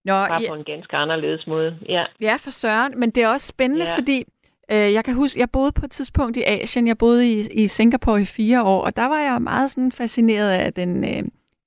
[0.06, 1.78] Nå, Bare ja, på en ganske anderledes måde.
[1.90, 2.04] Ja.
[2.22, 3.00] ja, for søren.
[3.00, 3.96] Men det er også spændende, Ja.
[3.98, 4.24] fordi
[4.72, 6.88] øh, jeg kan huske, jeg boede på et tidspunkt i Asien.
[6.88, 10.52] Jeg boede i, i Singapore i fire år, og der var jeg meget sådan fascineret
[10.52, 11.24] af den øh,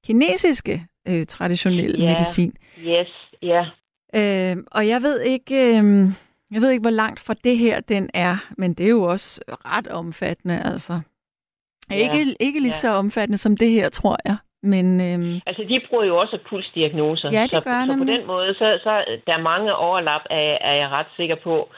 [0.07, 2.11] kinesiske øh, traditionelle Ja.
[2.11, 2.53] medicin.
[2.79, 3.09] Yes.
[3.43, 3.65] Ja.
[4.15, 6.09] Øh, og jeg ved ikke, øh,
[6.53, 9.41] jeg ved ikke, hvor langt fra det her den er, men det er jo også
[9.49, 11.01] ret omfattende, altså.
[11.91, 11.97] Ja.
[11.97, 12.83] Ikke, ikke lige Ja.
[12.85, 14.37] så omfattende som det her, tror jeg.
[14.63, 17.31] Men øh, Altså, de bruger jo også pulsdiagnoser.
[17.33, 18.19] Ja, det så, gør så på nemlig.
[18.19, 21.69] den måde, så, så der er mange overlap, er, er jeg ret sikker på.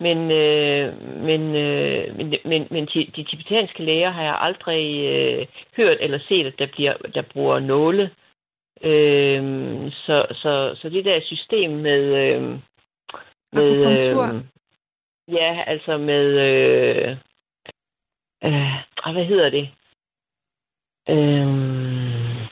[0.00, 0.86] Men, øh,
[1.28, 6.18] men, øh, men, men, men de, de tibetanske læger har jeg aldrig øh, hørt eller
[6.28, 8.10] set, at der, bliver, der bruger nåle.
[8.82, 9.42] Øh,
[9.92, 12.02] så, så, så det der system med...
[12.24, 12.58] Øh,
[13.52, 14.24] med Akupunktur?
[14.34, 14.44] Øh,
[15.34, 16.26] ja, altså med...
[16.48, 17.10] Øh,
[18.44, 19.70] øh, ah, hvad hedder det?
[21.08, 22.48] Øh,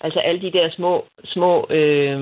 [0.00, 2.20] altså alle de der små, små øh,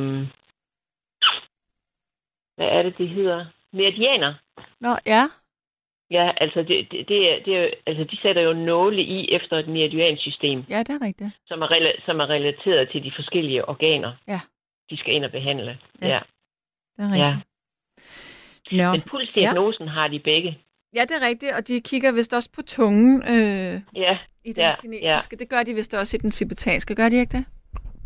[2.57, 3.47] hvad er det, de hedder?
[3.73, 4.35] Meridianer.
[4.81, 5.29] nå, ja,
[6.11, 9.69] Ja, altså, det, det, det, er, det altså de sætter jo nåle i efter et
[9.69, 11.31] meridiansystem, ja, det er rigtigt.
[11.47, 14.41] som er, som er relateret til de forskellige organer, Ja.
[14.91, 15.79] de skal ind og behandle.
[16.03, 16.07] Ja.
[16.09, 16.21] Ja.
[16.97, 17.47] Det er rigtigt.
[18.73, 18.87] Ja.
[18.87, 18.93] Nå.
[18.93, 19.91] Men pulsdiagnosen ja.
[19.91, 20.59] har de begge.
[20.95, 24.63] Ja, det er rigtigt, og de kigger vist også på tungen øh, Ja, i den
[24.65, 25.37] Ja, kinesiske.
[25.37, 27.45] Det gør de vist også i den tibetanske, gør de ikke det?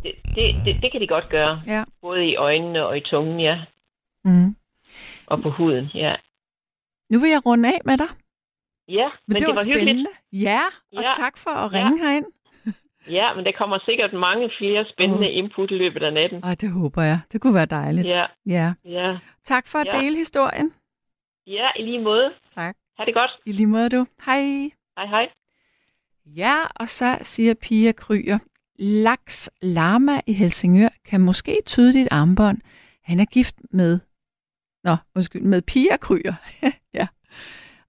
[0.03, 1.62] det, det, det, det kan de godt gøre.
[1.66, 1.85] Ja.
[2.00, 3.61] Både i øjnene og i tungen, ja.
[4.24, 4.57] Mm.
[5.26, 6.14] Og på huden, ja.
[7.11, 8.07] Nu vil jeg runde af med dig.
[8.88, 9.87] Ja, men, Men det, det var, var spændende.
[9.92, 10.09] hyggeligt.
[10.33, 10.61] Ja,
[10.96, 11.09] og Ja.
[11.16, 11.79] tak for at Ja.
[11.79, 12.26] ringe herind.
[13.09, 15.37] Ja, men der kommer sikkert mange flere spændende Åh.
[15.37, 16.45] input i løbet af natten.
[16.45, 17.21] Og det håber jeg.
[17.33, 18.09] Det kunne være dejligt.
[18.09, 18.73] Ja, ja.
[18.85, 19.19] ja.
[19.45, 19.99] Tak for at Ja.
[20.01, 20.73] dele historien.
[21.47, 22.31] Ja, i lige måde.
[22.55, 22.77] Tak.
[22.99, 23.31] Ha' det godt.
[23.47, 24.07] I lige måde, du.
[24.27, 24.41] Hej.
[24.97, 25.29] Hej, hej.
[26.27, 28.39] Ja, og så siger Pia Kryer,
[28.79, 32.59] Laks Lama i Helsingør kan måske tyde dit armbånd.
[33.05, 33.99] Han er gift med,
[34.85, 36.35] nå, undskyld, med Pia Kryer.
[36.99, 37.07] ja.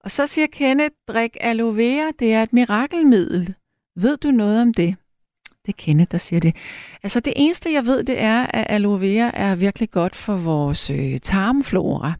[0.00, 3.54] Og så siger Kenneth, drik aloe vera, det er et mirakelmiddel.
[3.96, 4.96] Ved du noget om det?
[5.66, 6.56] Det er Kenneth, der siger det.
[7.02, 10.90] Altså det eneste, jeg ved, det er, at aloe vera er virkelig godt for vores
[10.90, 12.12] øh, tarmflora.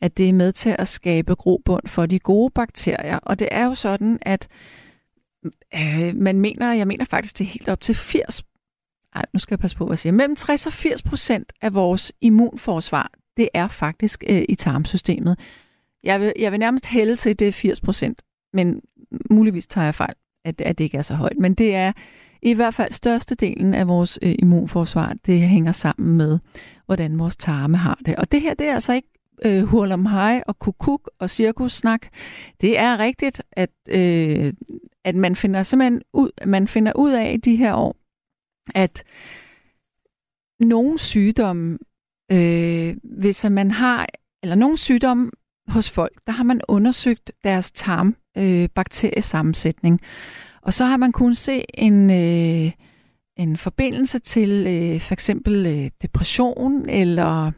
[0.00, 3.18] At det er med til at skabe grobund for de gode bakterier.
[3.18, 4.48] Og det er jo sådan, at
[5.74, 8.42] øh, man mener, jeg mener faktisk, det er helt op til 80
[9.14, 10.12] ej, nu skal jeg passe på, hvad jeg siger.
[10.12, 15.38] Mellem 60 og 80 procent af vores immunforsvar, det er faktisk øh, i tarmsystemet.
[16.04, 18.22] Jeg vil, jeg vil nærmest hælde til, at det er 80 procent,
[18.52, 18.80] men
[19.30, 21.38] muligvis tager jeg fejl, at, at det ikke er så højt.
[21.38, 21.92] Men det er
[22.42, 26.38] i hvert fald størstedelen af vores øh, immunforsvar, det hænger sammen med,
[26.86, 28.16] hvordan vores tarme har det.
[28.16, 29.08] Og det her, det er altså ikke
[29.44, 32.06] øh, hurlum hej og kukuk og cirkussnak.
[32.60, 34.52] Det er rigtigt, at, øh,
[35.04, 37.96] at man finder simpelthen ud, man finder ud af i de her år,
[38.74, 39.02] at
[40.60, 41.78] nogle sygdomme,
[42.32, 44.06] øh, hvis man har,
[44.42, 45.30] eller nogle sygdomme
[45.68, 50.00] hos folk, der har man undersøgt deres tarmbakteriesammensætning.
[50.02, 50.08] Øh,
[50.62, 52.72] og så har man kunnet se en, øh,
[53.36, 57.52] en forbindelse til øh, for eksempel øh, depression eller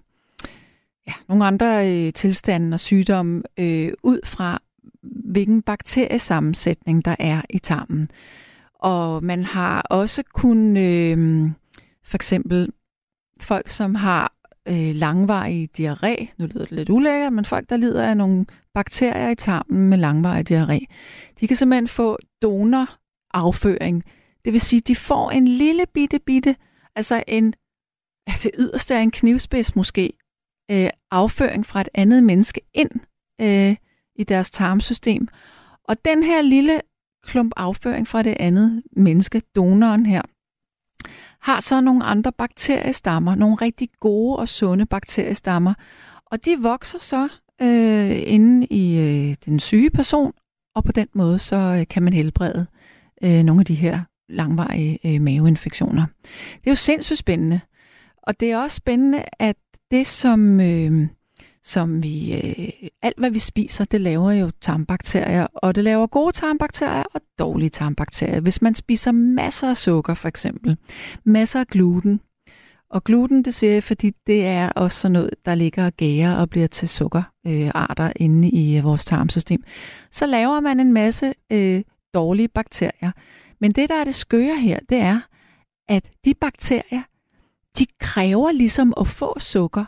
[1.06, 4.62] ja, nogle andre øh, tilstande og sygdomme øh, ud fra,
[5.02, 8.10] hvilken bakteriesammensætning der er i tarmen.
[8.74, 11.50] Og man har også kun øh,
[12.04, 12.68] for eksempel
[13.40, 14.32] folk, som har
[14.68, 19.30] øh, langvarig diarré, nu lyder det lidt ulækkert, men folk, der lider af nogle bakterier
[19.30, 20.84] i tarmen med langvarig diarré,
[21.40, 24.04] de kan simpelthen få donorafføring.
[24.44, 26.56] Det vil sige, de får en lille bitte bitte,
[26.96, 27.54] altså en,
[28.28, 30.12] ja, det yderste er en knivspids måske,
[30.70, 32.90] øh, afføring fra et andet menneske ind
[33.40, 33.76] øh,
[34.16, 35.28] i deres tarmsystem.
[35.84, 36.80] Og den her lille
[37.24, 40.22] klump afføring fra det andet menneske, donoren her,
[41.42, 45.74] har så nogle andre bakteriestammer, nogle rigtig gode og sunde bakteriestammer,
[46.26, 47.28] og de vokser så
[47.62, 50.32] øh, inde i øh, den syge person,
[50.74, 52.66] og på den måde så øh, kan man helbrede
[53.24, 56.06] øh, nogle af de her langvarige øh, maveinfektioner.
[56.54, 57.60] Det er jo sindssygt spændende,
[58.22, 59.56] og det er også spændende, at
[59.90, 61.08] det som, øh,
[61.64, 66.32] som vi, øh, alt hvad vi spiser, det laver jo tarmbakterier, og det laver gode
[66.32, 68.40] tarmbakterier og dårlige tarmbakterier.
[68.40, 70.76] Hvis man spiser masser af sukker for eksempel,
[71.24, 72.20] masser af gluten,
[72.92, 76.34] og gluten, det siger jeg, fordi det er også sådan noget, der ligger og gærer
[76.34, 79.64] og bliver til sukkerarter øh, inde i øh, vores tarmsystem.
[80.10, 81.82] Så laver man en masse øh,
[82.14, 83.12] dårlige bakterier.
[83.60, 85.20] Men det, der er det skøre her, det er,
[85.88, 87.02] at de bakterier,
[87.78, 89.84] de kræver ligesom at få sukker,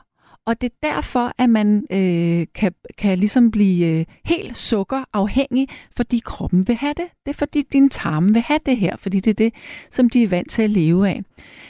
[0.47, 6.21] og det er derfor, at man øh, kan, kan ligesom blive øh, helt sukkerafhængig, fordi
[6.25, 7.07] kroppen vil have det.
[7.27, 9.55] Det er fordi din tarme vil have det her, fordi det er det,
[9.91, 11.23] som de er vant til at leve af.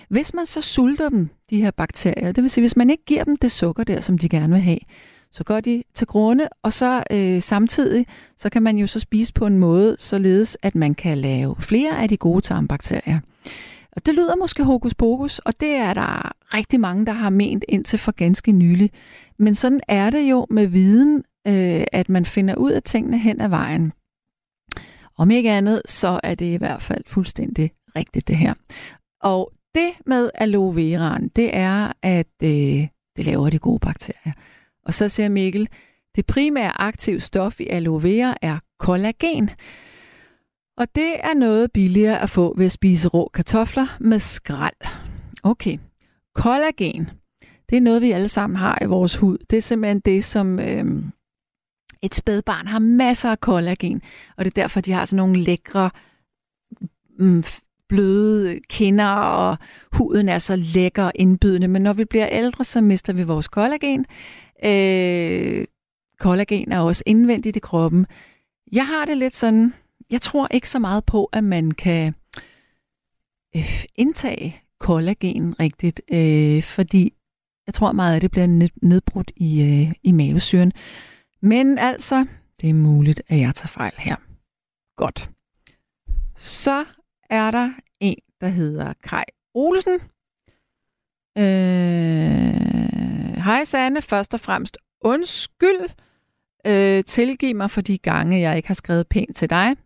[0.08, 3.24] Hvis man så sulter dem, de her bakterier, det vil sige, hvis man ikke giver
[3.24, 4.78] dem det sukker der, som de gerne vil have,
[5.32, 8.06] så går de til grunde, og så øh, samtidig,
[8.38, 12.02] så kan man jo så spise på en måde, således at man kan lave flere
[12.02, 13.20] af de gode tarmbakterier.
[13.96, 17.64] Og det lyder måske hokus pokus, og det er der rigtig mange, der har ment
[17.68, 18.90] indtil for ganske nylig.
[19.38, 23.40] Men sådan er det jo med viden, øh, at man finder ud af tingene hen
[23.40, 23.92] ad vejen.
[25.18, 28.54] Om ikke andet, så er det i hvert fald fuldstændig rigtigt det her.
[29.20, 34.32] Og det med aloe veraen, det er, at øh, det laver de gode bakterier.
[34.86, 35.68] Og så siger Mikkel,
[36.16, 39.50] det primære aktive stof i aloe vera er kollagen.
[40.76, 44.76] Og det er noget billigere at få ved at spise rå kartofler med skrald.
[45.42, 45.78] Okay.
[46.34, 47.10] Kollagen,
[47.70, 49.38] det er noget, vi alle sammen har i vores hud.
[49.50, 50.84] Det er simpelthen det, som øh,
[52.02, 54.02] et spædbarn har masser af kollagen.
[54.36, 55.90] Og det er derfor, de har sådan nogle lækre,
[57.18, 57.44] mm,
[57.88, 59.58] bløde kinder, og
[59.92, 61.68] huden er så lækker og indbydende.
[61.68, 64.06] Men når vi bliver ældre, så mister vi vores kollagen.
[64.64, 65.64] Øh,
[66.18, 68.06] kollagen er også indvendigt i kroppen.
[68.72, 69.74] Jeg har det lidt sådan,
[70.14, 72.14] jeg tror ikke så meget på, at man kan
[73.56, 77.12] øh, indtage kollagen rigtigt, øh, fordi
[77.66, 80.72] jeg tror meget, at det bliver nedbrudt i, øh, i mavesyren.
[81.42, 82.26] Men altså,
[82.60, 84.16] det er muligt, at jeg tager fejl her.
[84.96, 85.30] Godt.
[86.36, 86.84] Så
[87.30, 90.00] er der en, der hedder Kai Olsen.
[91.38, 91.44] Øh,
[93.42, 95.90] hej Sanne, først og fremmest undskyld.
[96.66, 99.76] Øh, tilgiv mig for de gange, jeg ikke har skrevet pænt til dig.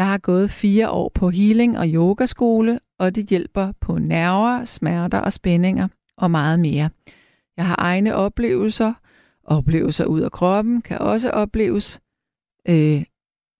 [0.00, 5.18] Jeg har gået fire år på healing og yogaskole, og det hjælper på nerver, smerter
[5.18, 6.90] og spændinger og meget mere.
[7.56, 8.92] Jeg har egne oplevelser.
[9.44, 12.00] Oplevelser ud af kroppen kan også opleves.
[12.68, 13.04] Øh,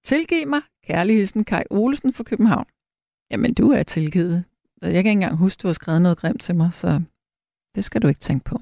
[0.04, 0.60] tilgiv mig.
[0.84, 2.66] Kærlig hilsen Kai Olsen fra København.
[3.30, 4.44] Jamen, du er tilgivet.
[4.82, 7.02] Jeg kan ikke engang huske, du har skrevet noget grimt til mig, så
[7.74, 8.60] det skal du ikke tænke på.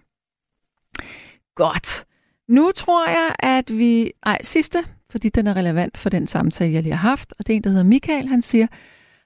[1.55, 2.07] Godt.
[2.49, 4.13] Nu tror jeg, at vi...
[4.25, 4.79] Nej, sidste
[5.11, 7.35] fordi den er relevant for den samtale, jeg lige har haft.
[7.39, 8.29] Og det er en, der hedder Michael.
[8.29, 8.67] Han siger,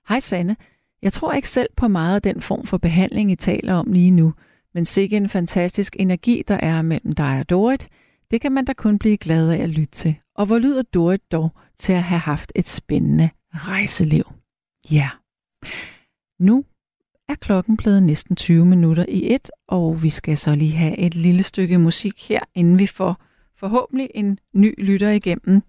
[0.08, 0.56] Hej Sanne,
[1.02, 4.10] jeg tror ikke selv på meget af den form for behandling, I taler om lige
[4.10, 4.34] nu.
[4.74, 7.88] Men sikke en fantastisk energi, der er mellem dig og Dorit.
[8.30, 10.14] Det kan man da kun blive glad af at lytte til.
[10.34, 14.24] Og hvor lyder Dorit dog til at have haft et spændende rejseliv?
[14.90, 14.96] Ja.
[14.96, 15.10] Yeah.
[16.38, 16.64] Nu
[17.28, 21.14] er klokken blevet næsten 20 minutter i et, og vi skal så lige have et
[21.14, 23.22] lille stykke musik her, inden vi får
[23.62, 25.62] forhåbentlig en ny lytter igennem.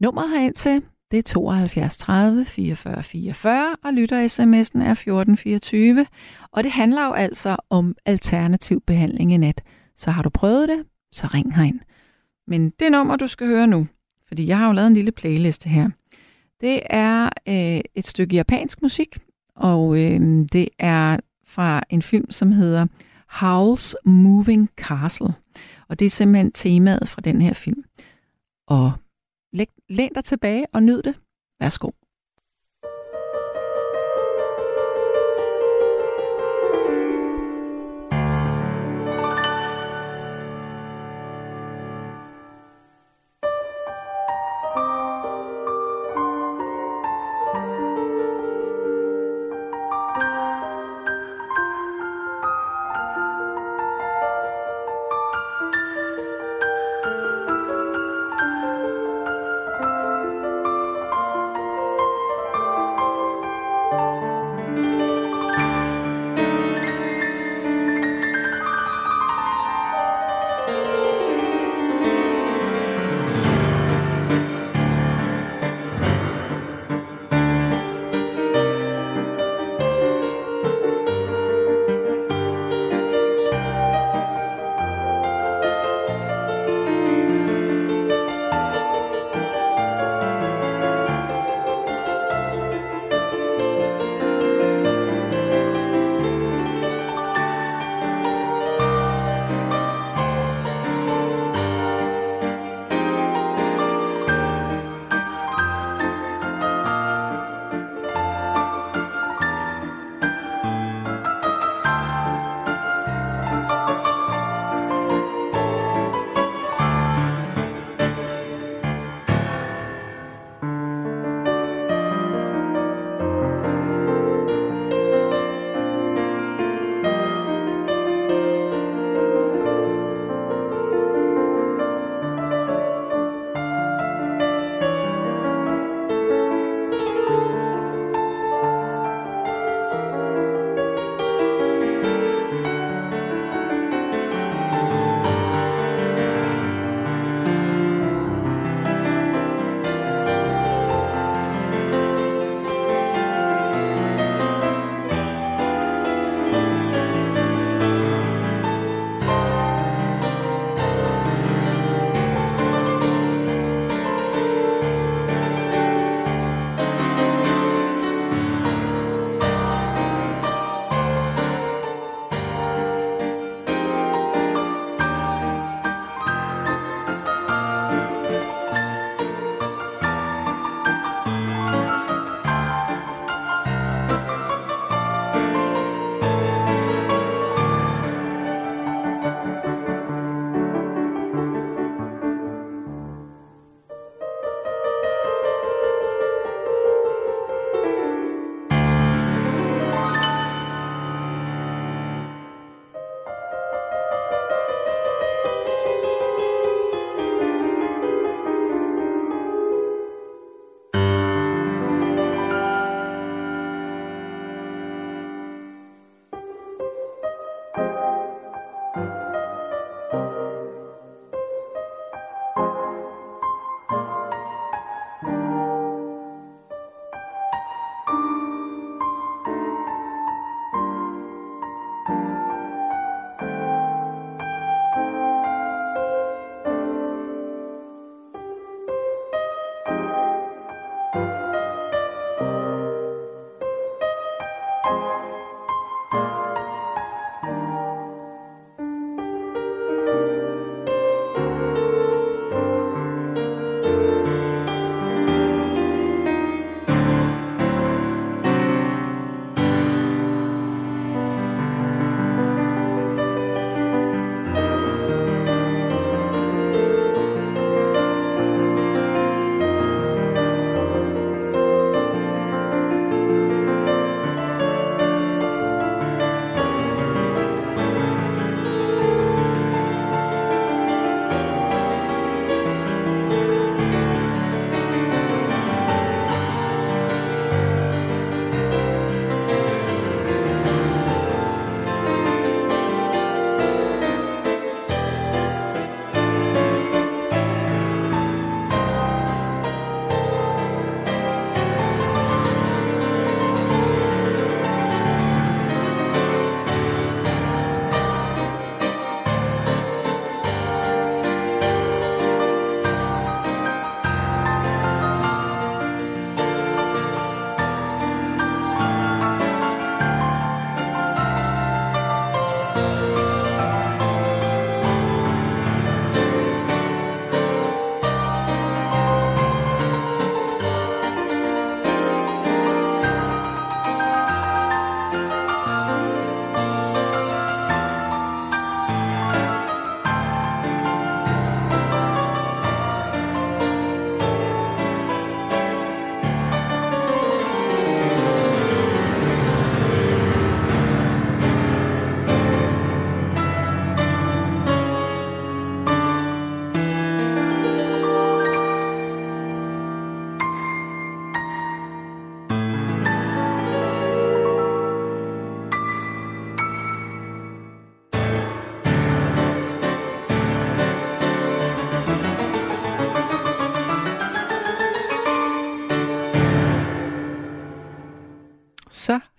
[0.00, 6.06] Nummeret herind til, Det er 72 30 44 44, og lytter sms'en er 1424.
[6.52, 9.62] Og det handler jo altså om alternativ behandling i nat.
[9.96, 11.80] Så har du prøvet det, så ring herind.
[12.46, 13.86] Men det nummer, du skal høre nu,
[14.28, 15.90] fordi jeg har jo lavet en lille playliste her,
[16.60, 19.18] det er øh, et stykke japansk musik,
[19.56, 20.20] og øh,
[20.52, 21.16] det er
[21.46, 22.86] fra en film, som hedder
[23.32, 25.32] Howl's Moving Castle.
[25.92, 27.84] Og det er simpelthen temaet fra den her film.
[28.68, 28.92] Og
[29.88, 31.14] læn dig tilbage og nyd det.
[31.60, 31.90] Værsgo.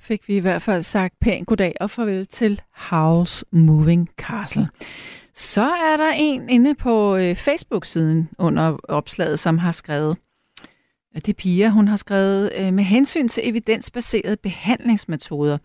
[0.04, 4.70] Fik vi i hvert fald sagt pænt goddag og farvel til House Moving Castle.
[5.34, 10.18] Så er der en inde på øh, Facebook-siden under opslaget, som har skrevet,
[11.16, 15.58] at det Pia, hun har skrevet, øh, med hensyn til evidensbaserede behandlingsmetoder,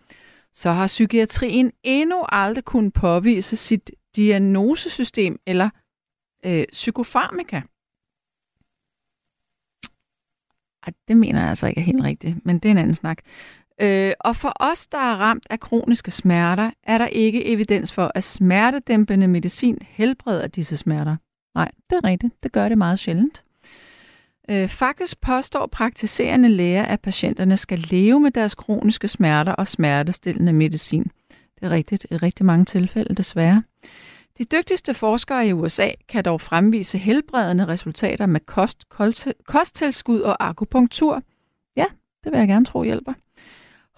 [0.53, 5.69] så har psykiatrien endnu aldrig kunnet påvise sit diagnosesystem eller
[6.45, 7.61] øh, psykofarmika.
[10.83, 13.17] Ej, det mener jeg altså ikke er helt rigtigt, men det er en anden snak.
[13.81, 18.11] Øh, og for os, der er ramt af kroniske smerter, er der ikke evidens for,
[18.15, 21.15] at smertedæmpende medicin helbreder disse smerter.
[21.55, 22.33] Nej, det er rigtigt.
[22.43, 23.43] Det gør det meget sjældent.
[24.49, 30.53] Øh, faktisk påstår praktiserende læger, at patienterne skal leve med deres kroniske smerter og smertestillende
[30.53, 31.03] medicin.
[31.59, 33.63] Det er rigtigt i rigtig mange tilfælde, desværre.
[34.37, 38.85] De dygtigste forskere i USA kan dog fremvise helbredende resultater med kost,
[39.45, 41.23] kosttilskud og akupunktur.
[41.75, 41.85] Ja,
[42.23, 43.13] det vil jeg gerne tro hjælper.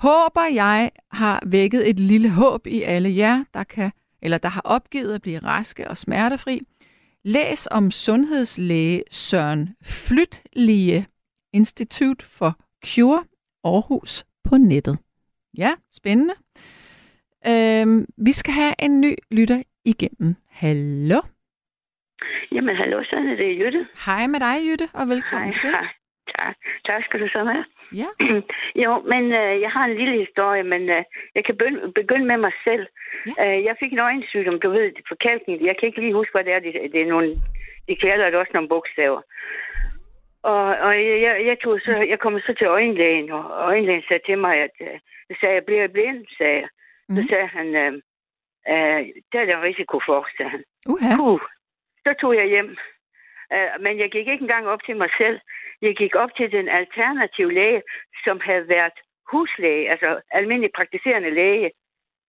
[0.02, 3.91] Håber jeg har vækket et lille håb i alle jer, der kan
[4.22, 6.62] eller der har opgivet at blive raske og smertefri.
[7.24, 11.08] Læs om sundhedslæge Søren Flytlige
[11.54, 13.24] Institut for Cure
[13.64, 14.97] Aarhus på nettet.
[15.58, 16.34] Ja, spændende.
[17.47, 20.36] Øhm, vi skal have en ny lytter igennem.
[20.49, 21.22] Hallo?
[22.52, 23.88] Jamen, hallo, så er det Jytte.
[24.06, 25.70] Hej med dig, Jytte, og velkommen hej, til.
[25.70, 25.88] Hej,
[26.38, 26.55] tak.
[26.86, 27.65] Tak skal du så have.
[28.01, 28.09] Ja.
[28.84, 31.03] jo, men øh, jeg har en lille historie, men øh,
[31.36, 31.55] jeg kan
[31.95, 32.86] begynde, med mig selv.
[33.27, 33.34] Ja.
[33.43, 35.65] Øh, jeg fik en øjensygdom, du ved, forkalkning.
[35.65, 36.59] Jeg kan ikke lige huske, hvad det er.
[36.59, 37.41] Det, det er nogle,
[37.88, 39.21] de kalder det også nogle bogstaver.
[40.43, 44.38] Og, og jeg, jeg, tog så, jeg kom så til øjenlægen, og øjenlægen sagde til
[44.38, 44.99] mig, at øh,
[45.39, 46.69] sagde, jeg bliver blind, sagde jeg.
[47.09, 47.15] Mm.
[47.15, 47.93] Så sagde han, øh,
[48.71, 48.99] øh,
[49.32, 50.63] der er der risiko for, sagde han.
[50.89, 51.17] Uh-huh.
[51.17, 51.39] Puh.
[52.05, 52.77] Så tog jeg hjem.
[53.56, 55.39] Uh, men jeg gik ikke engang op til mig selv.
[55.82, 57.82] Jeg gik op til den alternative læge,
[58.26, 58.97] som havde været
[59.32, 61.72] huslæge, altså almindelig praktiserende læge.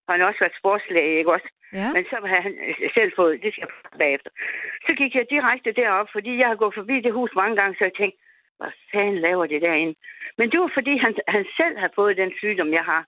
[0.08, 1.48] Han har også været sportslæge, ikke også?
[1.72, 1.92] Ja.
[1.92, 2.54] Men så har han
[2.94, 4.30] selv fået, det skal jeg bagefter.
[4.86, 7.84] Så gik jeg direkte derop, fordi jeg har gået forbi det hus mange gange, så
[7.84, 8.18] jeg tænkte,
[8.58, 9.94] hvad fanden laver det derinde?
[10.38, 13.04] Men det var fordi, han, han selv har fået den sygdom, jeg har.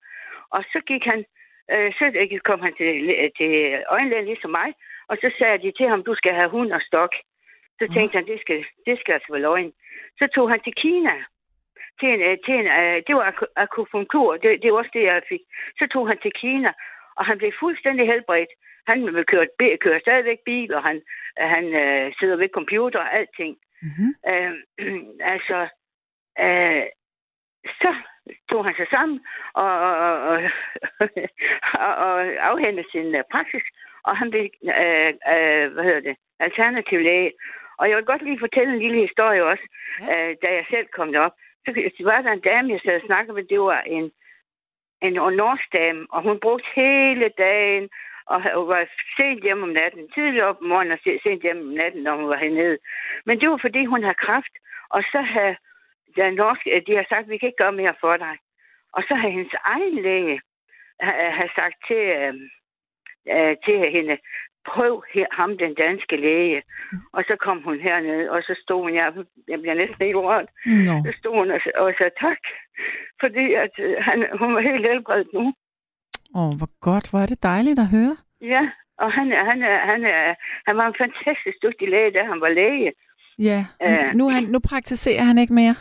[0.51, 1.25] Og så gik han,
[1.73, 2.05] øh, så
[2.45, 2.89] kom han til,
[3.39, 3.53] til
[3.89, 4.75] øjenlægen ligesom mig,
[5.09, 7.13] og så sagde de til ham, du skal have hund og stok.
[7.79, 9.73] Så tænkte han, det skal, det skal altså være løgn.
[10.19, 11.15] Så tog han til Kina.
[12.01, 15.23] Til en, øh, til en, uh, det var akupunktur, det, det var også det, jeg
[15.29, 15.41] fik.
[15.79, 16.73] Så tog han til Kina,
[17.17, 18.53] og han blev fuldstændig helbredt.
[18.87, 19.47] Han vil køre,
[19.81, 21.03] køre stadigvæk bil, og han,
[21.37, 23.57] han uh, sidder ved computer og alting.
[23.83, 24.11] Mm-hmm.
[24.33, 24.55] Uh,
[25.35, 25.59] altså,
[26.45, 26.85] uh,
[27.81, 27.95] så
[28.51, 29.21] tog han sig sammen
[29.55, 30.39] og, og, og, og,
[32.07, 32.21] og
[32.51, 33.63] afhændte sin uh, praksis,
[34.03, 37.33] og han blev, uh, uh, hvad hedder det, alternativ læge.
[37.79, 39.67] Og jeg vil godt lige fortælle en lille historie også,
[40.01, 40.31] ja.
[40.31, 41.35] øh, da jeg selv kom derop.
[41.65, 44.05] Så var der en dame, jeg sad og snakkede med, det var en,
[45.03, 47.89] en, en norsk dame, og hun brugte hele dagen,
[48.27, 52.03] og var sent hjemme om natten, tidligere op om morgenen og sent hjemme om natten,
[52.03, 52.79] når hun var hernede.
[53.27, 54.55] Men det var fordi, hun har kraft,
[54.91, 55.57] og så har
[56.17, 58.37] den norske, de har sagt, vi kan ikke gøre mere for dig.
[58.93, 60.41] Og så har hendes egen læge
[61.39, 62.35] har sagt til, øh,
[63.35, 64.19] øh, til hende,
[64.73, 66.63] prøv her, ham, den danske læge.
[67.13, 69.13] Og så kom hun herned, og så stod hun, jeg,
[69.49, 70.49] jeg bliver næsten helt rørt.
[70.67, 70.95] No.
[71.07, 72.41] Så stod hun og, og sagde tak,
[73.23, 75.45] fordi at, øh, han, hun var helt helbredt nu.
[76.37, 77.11] Åh, oh, hvor godt.
[77.11, 78.17] Hvor er det dejligt at høre.
[78.41, 78.63] Ja,
[78.99, 80.35] og han, han, han, han,
[80.67, 82.93] han var en fantastisk dygtig læge, da han var læge.
[83.39, 84.15] Ja, Øh.
[84.15, 85.75] nu, han, nu praktiserer han ikke mere.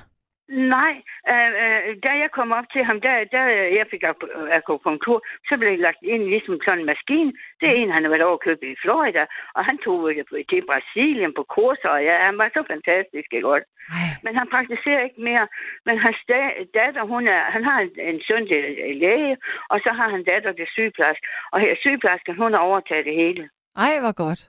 [0.53, 0.93] Nej,
[1.31, 3.43] øh, øh, da jeg kom op til ham, der, der
[3.79, 7.33] jeg fik ak- akupunktur, så blev jeg lagt ind ligesom sådan en maskine.
[7.59, 9.23] Det er en, han har været over købt i Florida,
[9.55, 13.47] og han tog øh, til Brasilien på kurser, og ja, han var så fantastisk, ikke
[13.51, 13.63] godt?
[13.89, 14.09] Ej.
[14.23, 15.47] Men han praktiserer ikke mere.
[15.85, 19.37] Men hans da- datter, hun er, han har en, en søn til øh, læge,
[19.69, 21.25] og så har han datter til sygeplejerske.
[21.51, 23.49] Og her, sygeplejersken, hun har overtaget det hele.
[23.75, 24.41] Ej, hvor godt.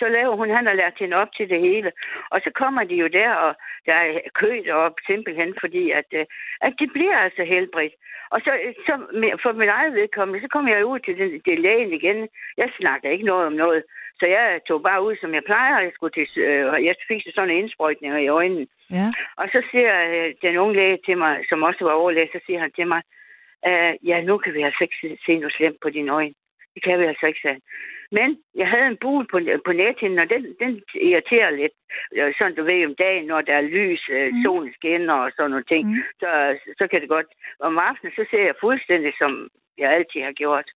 [0.00, 1.92] Så laver hun, han har lært hende op til det hele.
[2.30, 3.54] Og så kommer de jo der, og
[3.86, 6.26] der er kø derop simpelthen, fordi at, øh,
[6.60, 7.94] at de bliver altså helbredt.
[8.30, 8.52] Og så,
[8.86, 12.28] så med- for min eget vedkommende, så kom jeg ud til den, det lægen igen.
[12.56, 13.82] Jeg snakker ikke noget om noget.
[14.20, 15.80] Så jeg tog bare ud, som jeg plejer.
[15.80, 18.66] Jeg, skulle til, øh, jeg fik så sådan en indsprøjtning i øjnene.
[18.90, 19.06] Ja.
[19.36, 22.58] Og så siger øh, den unge læge til mig, som også var overlæge, så siger
[22.60, 23.02] han til mig,
[23.66, 26.34] øh, ja, nu kan vi altså ikke se noget slemt på dine øjne.
[26.74, 27.60] Det kan vi altså ikke, sagde.
[28.12, 30.72] Men jeg havde en bul på, på nethinden, og den, den
[31.08, 31.72] irriterer lidt.
[32.16, 34.42] Øh, Sådan du ved om dagen, når der er lys, øh, Mm.
[34.42, 36.02] solen skinner og sådan nogle ting, Mm.
[36.20, 36.30] så,
[36.78, 37.26] så kan det godt.
[37.60, 39.48] Om aftenen, så ser jeg fuldstændig, som
[39.78, 40.68] jeg altid har gjort.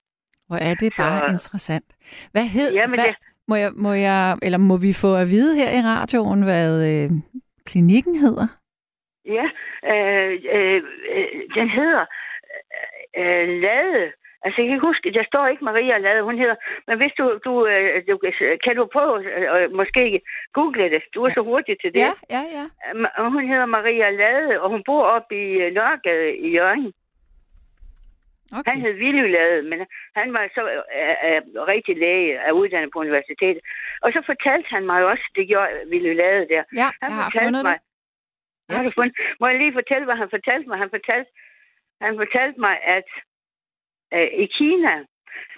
[0.49, 1.85] Hvor er det bare Så- interessant.
[2.33, 3.17] Hvad hed, Jamen, hvad, det-
[3.49, 7.11] må, jeg, må jeg, eller må vi få at vide her i radioen, hvad øh,
[7.67, 8.47] klinikken hedder?
[9.39, 9.47] Ja,
[9.93, 10.83] øh, øh,
[11.17, 12.05] øh, den hedder
[13.19, 14.13] øh, Lade.
[14.45, 17.67] Altså, jeg kan huske, der står ikke Maria Lade, hun hedder, men hvis du, du,
[17.67, 18.19] øh, du
[18.65, 20.21] kan du prøve øh, måske
[20.53, 21.35] google det, du er ja.
[21.35, 22.01] så hurtig til det.
[22.01, 22.65] Ja, ja, ja.
[23.29, 26.93] Hun hedder Maria Lade, og hun bor oppe i øh, Nørregade i Jørgen.
[28.59, 28.71] Okay.
[28.73, 29.79] Han hed Willy Lade, men
[30.15, 30.63] han var så
[30.99, 31.41] øh, øh,
[31.73, 33.63] rigtig læge af uddannet på universitetet.
[34.03, 36.63] Og så fortalte han mig også, det gjorde Willy Lade der.
[36.81, 38.77] Ja, han jeg har fundet mig, det.
[38.77, 39.15] Har du fundet?
[39.41, 40.79] Må jeg lige fortælle, hvad han fortalte mig?
[40.79, 41.31] Han fortalte,
[42.01, 43.09] han fortalte mig, at
[44.15, 44.95] øh, i Kina,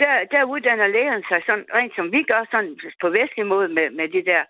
[0.03, 3.91] der, der uddanner lægerne sig sådan, rent som vi gør, sådan på vestlig måde med,
[3.91, 4.43] med de der.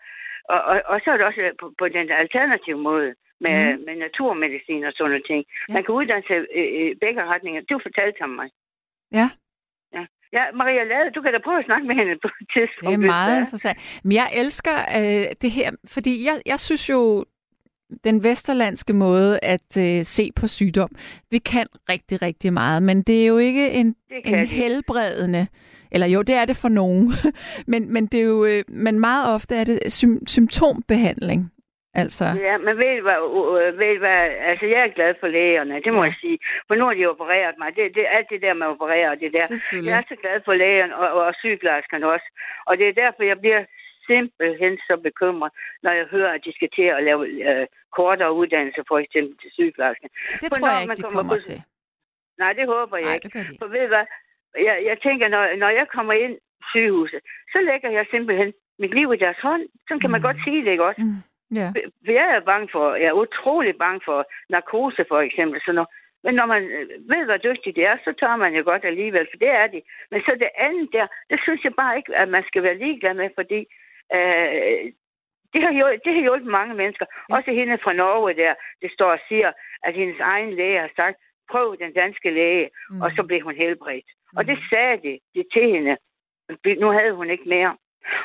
[0.54, 3.84] Og, og, og så er det også på, på den alternative måde med, mm.
[3.86, 5.44] med naturmedicin og sådan noget ting.
[5.68, 5.74] Ja.
[5.74, 7.60] Man kan uddanne sig i, i begge retninger.
[7.70, 8.48] Du fortalte ham mig.
[9.12, 9.28] Ja.
[9.96, 10.04] Ja.
[10.36, 12.98] Ja, Maria Lade, du kan da prøve at snakke med hende på et tidspunkt.
[12.98, 14.00] Det er meget interessant.
[14.04, 17.24] Men jeg elsker øh, det her, fordi jeg, jeg synes jo,
[18.04, 20.90] den vesterlandske måde at øh, se på sygdom.
[21.30, 25.46] Vi kan rigtig, rigtig meget, men det er jo ikke en, en helbredende,
[25.92, 27.12] eller jo, det er det for nogen,
[27.72, 31.50] men, men det er jo, øh, men meget ofte er det sy- symptombehandling.
[32.02, 32.24] Altså...
[32.48, 33.18] Ja, men ved hvad,
[33.82, 34.20] ved hvad,
[34.50, 36.04] altså jeg er glad for lægerne, det må ja.
[36.10, 36.38] jeg sige.
[36.66, 37.68] For nu har de opereret mig.
[37.76, 39.46] Det, det, alt det der med at operere, det der.
[39.88, 42.28] Jeg er så glad for lægerne og, og sygeplejerskerne også.
[42.68, 43.62] Og det er derfor, jeg bliver
[44.06, 45.52] simpelthen så bekymret,
[45.82, 47.66] når jeg hører, at de skal til at lave uh,
[47.98, 50.08] kortere uddannelse, for eksempel til sygeplejersken.
[50.42, 51.62] Det for tror jeg ikke, de kommer, til.
[52.38, 53.28] Nej, det håber jeg Nej, ikke.
[53.38, 53.56] Det de.
[53.60, 54.04] For ved hvad,
[54.68, 57.20] jeg, jeg tænker, når, når jeg kommer ind i sygehuset,
[57.52, 59.62] så lægger jeg simpelthen mit liv i deres hånd.
[59.88, 60.12] Sådan kan mm.
[60.12, 61.02] man godt sige det, ikke også?
[61.02, 61.22] Mm.
[61.58, 61.74] Yeah.
[62.20, 65.60] Jeg er bange for, jeg er utrolig bange for narkose for eksempel.
[65.66, 65.86] Så når,
[66.24, 69.26] men når man øh, ved, hvor dygtig det er, så tager man jo godt alligevel,
[69.30, 69.80] for det er de.
[70.10, 73.14] Men så det andet der, det synes jeg bare ikke, at man skal være ligeglad
[73.14, 73.60] med, fordi
[74.12, 74.92] øh,
[75.52, 77.06] det, har hjulpet, det har hjulpet mange mennesker.
[77.28, 77.36] Ja.
[77.36, 79.52] Også hende fra Norge der, det står og siger,
[79.82, 81.16] at hendes egen læge har sagt,
[81.50, 83.00] prøv den danske læge, mm.
[83.00, 84.08] og så blev hun helbredt.
[84.32, 84.36] Mm.
[84.38, 85.96] Og det sagde de, det til hende.
[86.82, 87.76] Nu havde hun ikke mere.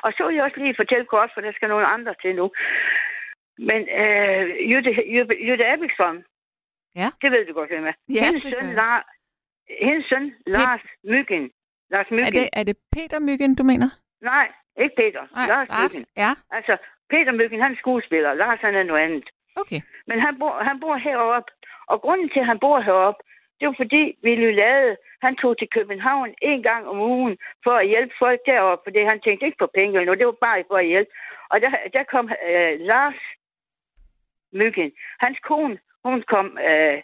[0.04, 2.52] Og så vil jeg også lige fortælle kort, for der skal nogle andre til nu.
[3.58, 6.24] Men øh, Jytte, Jytte, Jytte Abelstrøm,
[6.96, 7.10] ja.
[7.22, 7.94] det ved du godt, hvem er.
[8.10, 9.10] Ja, hendes, søn, Lar,
[9.82, 11.52] hendes søn, Lars Myggen.
[11.92, 12.26] Lars Myggen.
[12.26, 13.90] Er det, er det Peter Myggen, du mener?
[14.22, 14.48] Nej,
[14.84, 15.24] ikke Peter.
[15.36, 16.06] Nej, Lars, Lars Myggen.
[16.18, 16.32] Ja.
[16.52, 16.78] Altså,
[17.10, 18.34] Peter Myggen, han er skuespiller.
[18.34, 19.30] Lars, han er noget andet.
[19.62, 19.82] Okay.
[20.08, 21.52] Men han bor, han bor heroppe.
[21.88, 23.24] Og grunden til, at han bor heroppe,
[23.60, 27.88] det var fordi Willy Lade, han tog til København en gang om ugen for at
[27.88, 30.88] hjælpe folk deroppe, fordi han tænkte ikke på penge nu, det var bare for at
[30.88, 31.12] hjælpe.
[31.50, 33.20] Og der, der kom øh, Lars
[34.54, 34.92] Myggen.
[35.20, 36.98] Hans kone, hun kom øh,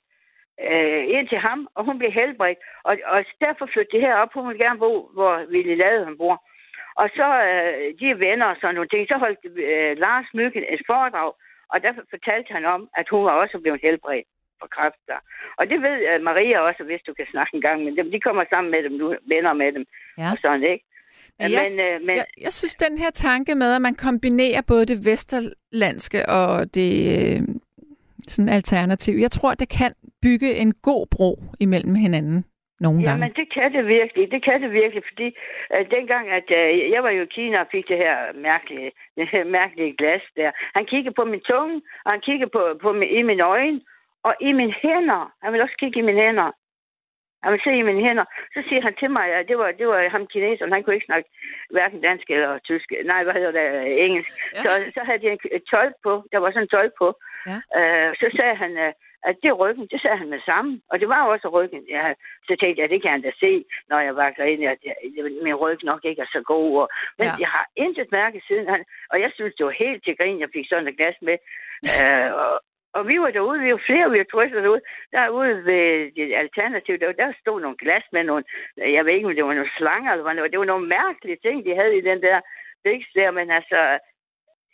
[0.70, 2.60] øh, ind til ham, og hun blev helbredt.
[2.84, 4.34] Og, og derfor flyttede de herop.
[4.34, 6.46] Hun ville gerne bo, hvor Ville Lade han bor.
[7.02, 9.40] Og så, øh, de er venner og sådan nogle ting, så holdt
[9.70, 11.32] øh, Lars Myggen et foredrag,
[11.72, 14.28] og derfor fortalte han om, at hun var også blevet helbredt
[14.60, 15.20] for kræft der.
[15.60, 18.12] Og det ved uh, Maria også, hvis du kan snakke en gang med dem.
[18.12, 19.86] De kommer sammen med dem, du venner med dem.
[20.18, 20.32] Ja.
[20.32, 20.86] Og sådan, ikke?
[21.40, 24.62] Men, jeg, men, øh, men, jeg, jeg synes, den her tanke med, at man kombinerer
[24.68, 27.42] både det vesterlandske og det øh,
[28.28, 29.92] sådan alternativ, jeg tror, det kan
[30.22, 32.46] bygge en god bro imellem hinanden
[32.80, 33.12] nogle gange.
[33.12, 34.32] Jamen, det kan det virkelig.
[34.32, 35.28] Det kan det virkelig, fordi
[35.74, 38.92] øh, dengang, at øh, jeg var jo i Kina og fik det her mærkelige,
[39.60, 40.52] mærkelige glas der.
[40.76, 43.82] Han kiggede på min tunge, og han kiggede på, på min, i mine øjne,
[44.24, 45.32] og i mine hænder.
[45.44, 46.52] Han vil også kigge i mine hænder.
[47.44, 48.26] Han vil se i mine hænder.
[48.54, 50.74] Så siger han til mig, at det var, det var ham kineseren.
[50.74, 51.30] Han kunne ikke snakke
[51.76, 52.88] hverken dansk eller tysk.
[53.06, 54.06] Nej, hvad hedder det?
[54.06, 54.32] Engelsk.
[54.56, 54.62] Ja.
[54.64, 55.40] Så, så havde de en
[55.72, 56.14] tolk på.
[56.32, 57.08] Der var sådan en tolk på.
[57.50, 57.58] Ja.
[57.80, 58.92] Uh, så sagde han, uh,
[59.30, 59.88] at det er ryggen.
[59.92, 60.82] Det sagde han med sammen.
[60.92, 61.84] Og det var også ryggen.
[61.90, 62.14] Ja,
[62.48, 64.96] så tænkte jeg, det kan han da se, når jeg var ind, at jeg,
[65.44, 66.82] min ryg nok ikke er så god.
[66.82, 67.36] Og, men ja.
[67.40, 68.68] jeg har intet mærke siden.
[68.68, 71.38] Han, og jeg synes, det var helt til grin, jeg fik sådan et glas med.
[71.94, 72.62] Uh, og,
[72.98, 74.82] og vi var derude, vi var flere, vi var turister derude.
[75.12, 78.44] Derude ved det alternativ, der, der stod nogle glas med nogle,
[78.78, 81.66] jeg ved ikke, om det var nogle slanger, eller hvad det var nogle mærkelige ting,
[81.66, 82.42] de havde i den der
[82.84, 83.80] biks der, men altså,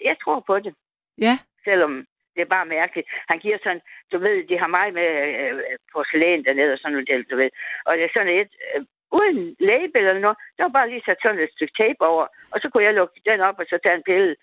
[0.04, 0.74] jeg tror på det.
[1.18, 1.36] Ja.
[1.64, 2.06] Selvom
[2.36, 3.08] det er bare mærkeligt.
[3.30, 5.10] Han giver sådan, du ved, de har meget med
[5.42, 7.50] øh, porcelæn dernede og sådan noget, du ved.
[7.86, 11.18] Og det er sådan et, øh, uden label eller noget, der var bare lige sat
[11.22, 13.96] sådan et stykke tape over, og så kunne jeg lukke den op og så tage
[13.96, 14.36] en pille,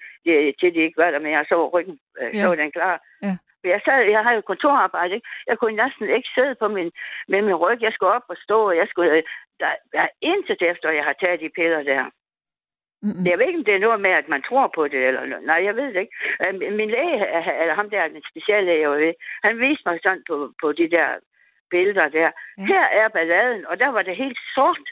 [0.61, 2.41] til de ikke var der mere, og så ryggen, øh, ja.
[2.41, 3.01] så var den klar.
[3.23, 3.37] Ja.
[3.65, 5.29] Jeg, sad, jeg har jo kontorarbejde, ikke?
[5.47, 6.91] Jeg kunne næsten ikke sidde på min,
[7.29, 7.83] med min ryg.
[7.83, 9.23] Jeg skulle op og stå, og jeg skulle...
[9.61, 12.05] Der, der er intet efter, jeg har taget de piller der.
[13.03, 13.27] Mm-hmm.
[13.27, 15.61] Jeg ved ikke, om det er noget med, at man tror på det, eller nej,
[15.69, 16.17] jeg ved det ikke.
[16.43, 17.17] Øh, min læge,
[17.63, 21.09] eller ham der, den speciallæge, jeg ved, han viste mig sådan på, på de der
[21.71, 22.31] billeder der.
[22.59, 22.67] Ja.
[22.71, 24.87] Her er balladen, og der var det helt sort,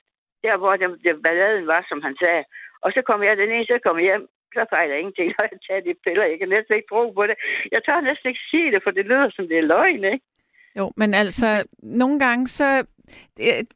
[0.45, 2.45] der hvor det, det balladen var, som han sagde.
[2.85, 5.59] Og så kom jeg den ene, så kom jeg hjem, så fejler ingenting, når jeg
[5.67, 6.25] tager de piller.
[6.25, 7.37] Jeg kan næsten ikke tro på det.
[7.73, 10.25] Jeg tør næsten ikke sige det, for det lyder som det er løgn, ikke?
[10.79, 12.85] Jo, men altså, nogle gange så,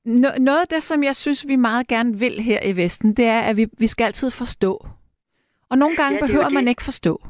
[0.06, 3.24] no- noget af det, som jeg synes, vi meget gerne vil her i Vesten, det
[3.24, 4.86] er, at vi, vi skal altid forstå.
[5.70, 6.60] Og nogle gange Ja, er behøver man det.
[6.60, 7.22] ikke ikke forstå.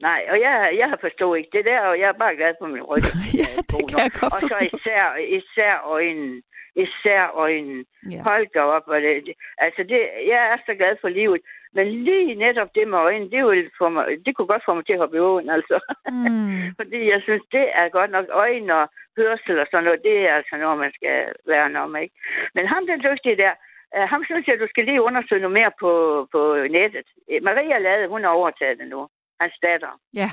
[0.00, 2.66] Nej, og jeg, jeg har forstået ikke det der, og jeg er bare glad for
[2.74, 3.02] min ryg.
[3.42, 4.76] ja, det kan jeg godt og så forstå.
[4.76, 5.02] især,
[5.38, 6.42] især øjnene.
[6.84, 7.84] Især øjnene.
[8.10, 8.22] Ja.
[8.22, 8.86] Hold da op.
[8.86, 10.00] Og det, altså, det,
[10.32, 11.40] jeg er så glad for livet.
[11.76, 14.86] Men lige netop det med øjnene, det, vil få mig, det kunne godt få mig
[14.86, 15.76] til at hoppe i åen, altså.
[16.12, 16.62] Mm.
[16.78, 20.02] Fordi jeg synes, det er godt nok øjne og hørsel og sådan noget.
[20.08, 21.16] Det er altså noget, man skal
[21.46, 22.14] være om, ikke?
[22.54, 23.52] Men ham den dygtige der,
[23.96, 25.90] øh, ham synes jeg, du skal lige undersøge noget mere på,
[26.32, 26.40] på
[26.76, 27.08] nettet.
[27.42, 29.08] Maria Lade, hun har overtaget det nu.
[29.40, 29.92] Hans datter.
[30.14, 30.30] Ja.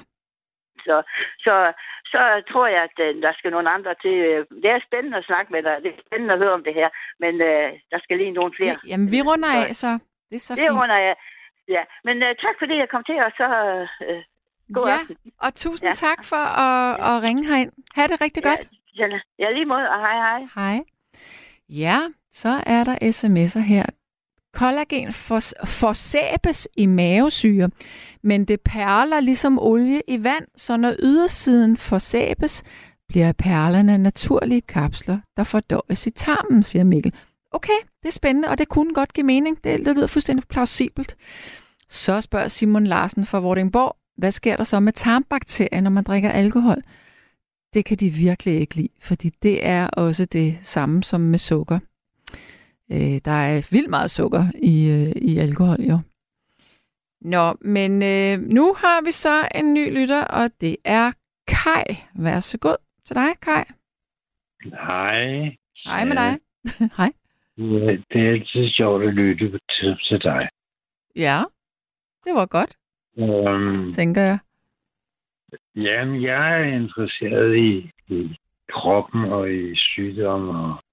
[0.88, 1.04] Så,
[1.40, 1.74] så,
[2.06, 4.16] så tror jeg, at øh, der skal nogle andre til.
[4.30, 5.76] øh, Det er spændende at snakke med dig.
[5.84, 6.90] Det er spændende at høre om det her.
[7.20, 8.78] Men øh, der skal lige nogle flere.
[8.84, 9.88] Ja, Jamen, vi runder af, så
[10.30, 10.80] det er så Det fint.
[10.80, 11.16] runder jeg.
[11.68, 13.48] Ja, men øh, tak fordi jeg kom til, og så
[14.08, 14.22] øh,
[14.74, 15.18] god ja, aften.
[15.46, 15.94] og tusind Ja.
[15.94, 17.72] tak for at, at ringe herind.
[17.96, 18.64] Ha' det rigtig godt.
[19.00, 19.08] Ja,
[19.40, 20.40] ja, lige måde, og hej hej.
[20.56, 20.80] Hej.
[21.70, 21.98] Ja,
[22.32, 23.86] så er der sms'er her.
[24.54, 25.40] Kollagen for,
[25.82, 27.70] forsæbes i mavesyre,
[28.24, 32.64] men det perler ligesom olie i vand, så når ydersiden forsæbes,
[33.08, 37.14] bliver perlerne naturlige kapsler, der fordøjes i tarmen, siger Mikkel.
[37.52, 39.58] Okay, det er spændende, og det kunne godt give mening.
[39.64, 41.16] Det, det lyder fuldstændig plausibelt.
[41.90, 46.30] Så spørger Simon Larsen fra Vordingborg, hvad sker der så med tarmbakterier, når man drikker
[46.30, 46.82] alkohol?
[47.74, 51.80] Det kan de virkelig ikke lide, fordi det er også det samme som med sukker.
[52.92, 56.00] Øh, der er vildt meget sukker i, øh, i alkohol, jo.
[57.24, 61.12] Nå, men øh, nu har vi så en ny lytter, og det er
[61.48, 61.96] Kai.
[62.16, 63.64] Vær så god til dig, Kai.
[64.64, 65.56] Hej.
[65.86, 66.40] Hej med dig.
[66.98, 67.12] Hej.
[67.58, 70.50] Ja, det er altid sjovt at lytte til, til dig.
[71.16, 71.40] Ja,
[72.24, 72.76] det var godt,
[73.18, 74.38] Um, tænker jeg.
[75.76, 78.38] jamen, jeg er interesseret i, i
[78.72, 80.84] kroppen og i sygdom og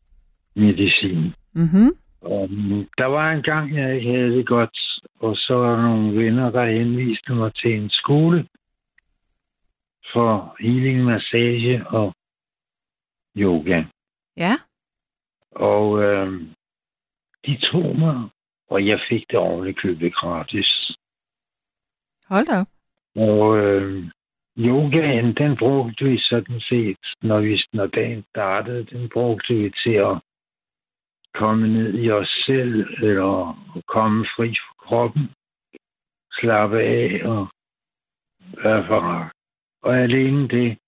[0.56, 1.34] medicin.
[1.54, 1.88] Mhm.
[2.20, 4.78] Um, der var en gang, jeg ikke havde det godt,
[5.20, 8.48] og så var der nogle venner, der henviste mig til en skole
[10.12, 12.14] for healing, massage og
[13.36, 13.84] yoga.
[14.36, 14.54] Ja,
[15.50, 16.54] Og øhm,
[17.46, 18.28] de tog mig,
[18.68, 20.96] og jeg fik det ordentligt købet gratis.
[22.28, 22.66] hold da op.
[23.16, 24.04] Og øh,
[24.58, 29.94] yogaen, den brugte vi sådan set, når, vi, når dagen startede, den brugte vi til
[29.94, 30.20] at
[31.34, 33.56] komme ned i os selv, eller
[33.86, 35.34] komme fri fra kroppen,
[36.32, 37.48] slappe af og
[38.64, 39.32] være for
[39.82, 40.78] Og alene det,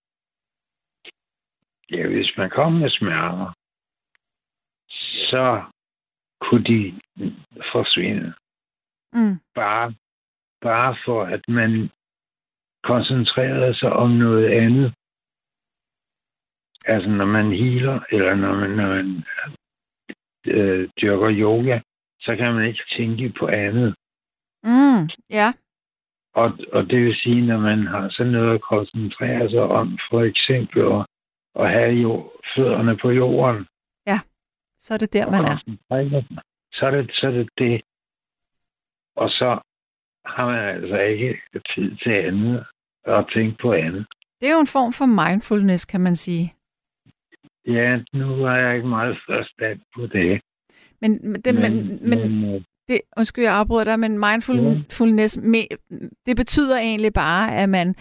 [1.90, 3.53] ja, hvis man kom med smerter,
[5.30, 5.64] så
[6.40, 7.01] kunne de
[7.72, 8.34] forsvinde
[9.14, 9.40] Mm.
[9.55, 9.95] bare,
[10.61, 11.90] bare for, at man
[12.82, 14.95] koncentrerede sig om noget andet.
[16.84, 19.24] Altså, når man healer, eller når man, når man
[20.47, 21.80] øh, dyrker yoga,
[22.20, 23.95] så kan man ikke tænke på andet.
[24.64, 25.09] Mm.
[25.30, 25.53] Ja,
[26.34, 30.20] Og, og det vil sige, når man har sådan noget at koncentrere sig om, for
[30.20, 31.07] eksempel at,
[31.62, 33.66] at have jo, fødderne på jorden,
[34.84, 35.57] så er det der, man er.
[36.72, 37.82] så er, det, så er det det.
[39.16, 39.61] Og så
[40.26, 41.40] har man altså ikke
[41.74, 42.66] tid til andet
[43.07, 44.07] og tænke på andet.
[44.40, 46.55] Det er jo en form for mindfulness, kan man sige.
[47.66, 50.40] Ja, nu har jeg ikke meget forstand på det.
[51.00, 55.58] Men, det, men, men, men øh, det, undskyld, jeg afbryder dig, men mindfulness, me,
[56.26, 57.94] det betyder egentlig bare, at man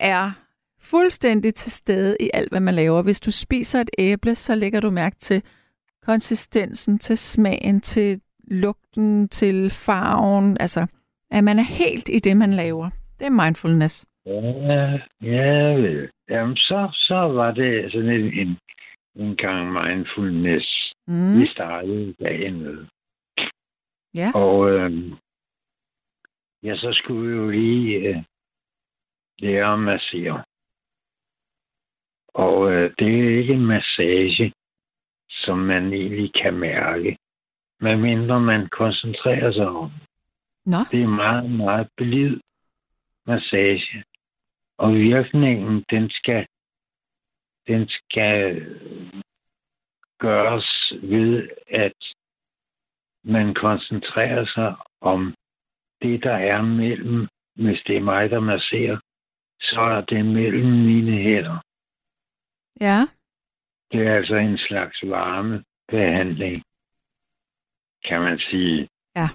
[0.00, 0.32] er
[0.80, 3.02] fuldstændig til stede i alt, hvad man laver.
[3.02, 5.42] Hvis du spiser et æble, så lægger du mærke til
[6.02, 10.56] konsistensen, til smagen, til lugten, til farven.
[10.60, 10.86] Altså,
[11.30, 12.90] at man er helt i det, man laver.
[13.18, 14.06] Det er mindfulness.
[14.26, 16.10] Ja, ja, vel.
[16.28, 18.58] Jamen, så, så var det sådan en, en,
[19.14, 21.40] en gang mindfulness, Mm.
[21.40, 22.86] vi startede dagen med.
[24.14, 24.30] Ja.
[24.34, 25.12] Og øh,
[26.62, 28.22] ja, så skulle vi jo lige øh,
[29.38, 30.44] lære at massere.
[32.28, 34.52] Og øh, det er ikke en massage,
[35.30, 37.16] som man egentlig kan mærke,
[37.80, 39.90] medmindre man koncentrerer sig om.
[40.66, 42.40] Nå, Det er meget, meget blid
[43.26, 44.04] massage.
[44.84, 46.46] Og virkningen, den skal,
[47.66, 48.40] den skal
[50.18, 51.98] gøres ved, at
[53.24, 55.34] man koncentrerer sig om
[56.02, 58.98] det, der er mellem, hvis det er mig, der masserer,
[59.60, 61.58] så er det mellem mine hænder.
[62.80, 63.00] ja.
[63.92, 66.62] Det er altså en slags varmebehandling,
[68.04, 68.88] kan man sige.
[69.16, 69.28] Ja.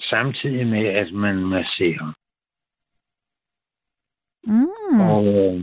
[0.00, 2.14] Samtidig med, at man masserer.
[4.44, 5.00] Mm.
[5.18, 5.62] Og, øh,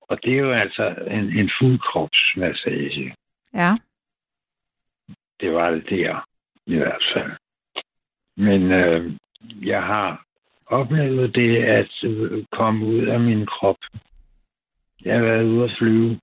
[0.00, 3.14] Og det er jo altså en, en fuldkropsmassage.
[3.54, 3.72] Ja.
[5.40, 6.26] Det var det der,
[6.66, 7.32] i hvert fald.
[8.36, 9.12] Men øh,
[9.62, 10.24] jeg har
[10.66, 13.76] oplevet det at øh, komme ud af min krop.
[15.04, 16.20] Jeg har været ude at flyve.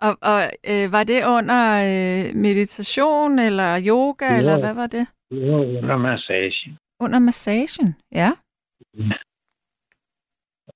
[0.00, 0.40] Og, og
[0.70, 4.38] øh, var det under øh, meditation eller yoga, Ja.
[4.38, 5.06] eller hvad var det?
[5.30, 6.78] Det var under massage.
[7.00, 8.30] Under massagen, ja.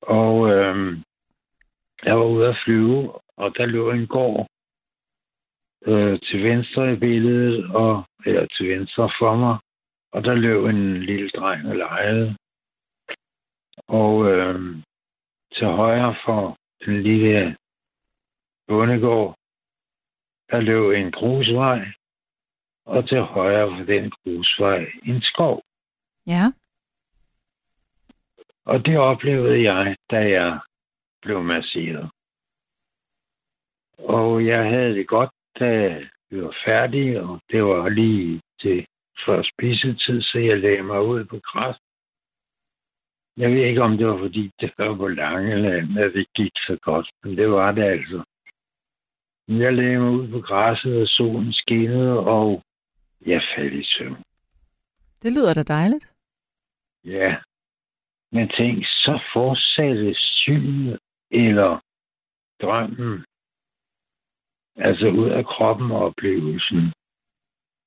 [0.03, 0.99] Og øh,
[2.05, 4.47] jeg var ude at flyve, og der lå en gård
[5.87, 9.59] øh, til venstre i billedet, og, eller til venstre for mig.
[10.13, 12.37] Og der løb en lille dreng og legede.
[13.89, 14.77] Og øh,
[15.53, 17.57] til højre for den lille
[18.69, 19.35] bondegård,
[20.51, 21.87] der løb en grusvej.
[22.87, 25.63] Og til højre for den grusvej en skov.
[26.27, 26.53] Ja.
[28.67, 30.61] Og det oplevede jeg, da jeg
[31.23, 32.11] blev masseret.
[33.99, 38.87] Og jeg havde det godt, da vi var færdige, og det var lige til
[39.27, 41.77] før spisetid, så jeg lagde mig ud på græs.
[43.37, 46.79] Jeg ved ikke, om det var, fordi det var på Langeland, at det gik så
[46.83, 48.25] godt, men det var det altså.
[49.49, 52.63] Jeg lagde mig ud på græsset, og solen skinnede, og
[53.27, 54.23] jeg faldt i søvn.
[55.23, 56.13] Det lyder da dejligt.
[57.05, 57.37] Ja,
[58.33, 60.99] men tænk, så fortsatte synet
[61.31, 61.81] eller
[62.63, 63.25] drømmen,
[64.77, 66.93] altså ud af kroppen og oplevelsen.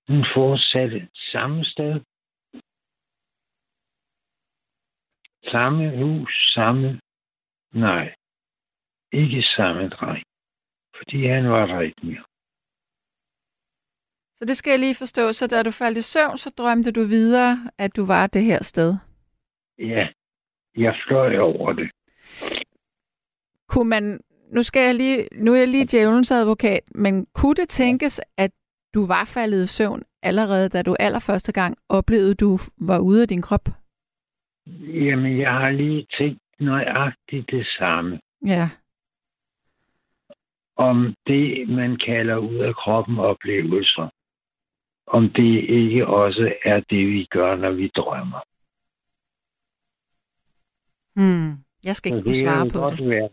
[0.08, 2.02] Den fortsatte samme sted.
[5.52, 7.00] Samme hus, samme...
[7.74, 8.16] Nej,
[9.12, 10.24] ikke samme dreng.
[10.98, 12.24] Fordi han var der ikke mere.
[14.38, 15.34] Så det skal jeg lige forstå.
[15.34, 18.64] Så da du faldt i søvn, så drømte du videre, at du var det her
[18.64, 18.94] sted.
[19.78, 20.08] Ja,
[20.80, 21.90] jeg fløj over det.
[23.70, 24.20] Kunne man,
[24.52, 28.52] nu, skal jeg lige, nu er jeg lige djævelens advokat, men kunne det tænkes, at
[28.94, 33.28] du var faldet i søvn allerede, da du allerførste gang oplevede, du var ude af
[33.28, 33.70] din krop?
[34.68, 38.20] Jamen, jeg har lige tænkt nøjagtigt det samme.
[38.48, 38.70] Ja.
[40.80, 44.10] om det, man kalder ud af kroppen oplevelser,
[45.08, 48.40] om det ikke også er det, vi gør, når vi drømmer.
[51.20, 51.52] Hmm.
[51.84, 53.10] Jeg skal ikke kunne svare på det.
[53.10, 53.30] Være.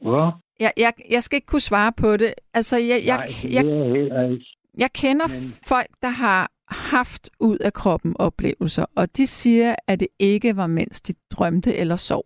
[0.00, 0.40] Hvor?
[0.60, 2.34] Jeg, jeg, jeg skal ikke kunne svare på det.
[2.54, 4.38] Altså, jeg, jeg, Nej, jeg, jeg
[4.78, 10.00] jeg kender Men- folk, der har haft ud af kroppen oplevelser, og de siger, at
[10.00, 12.24] det ikke var, mens de drømte eller sov.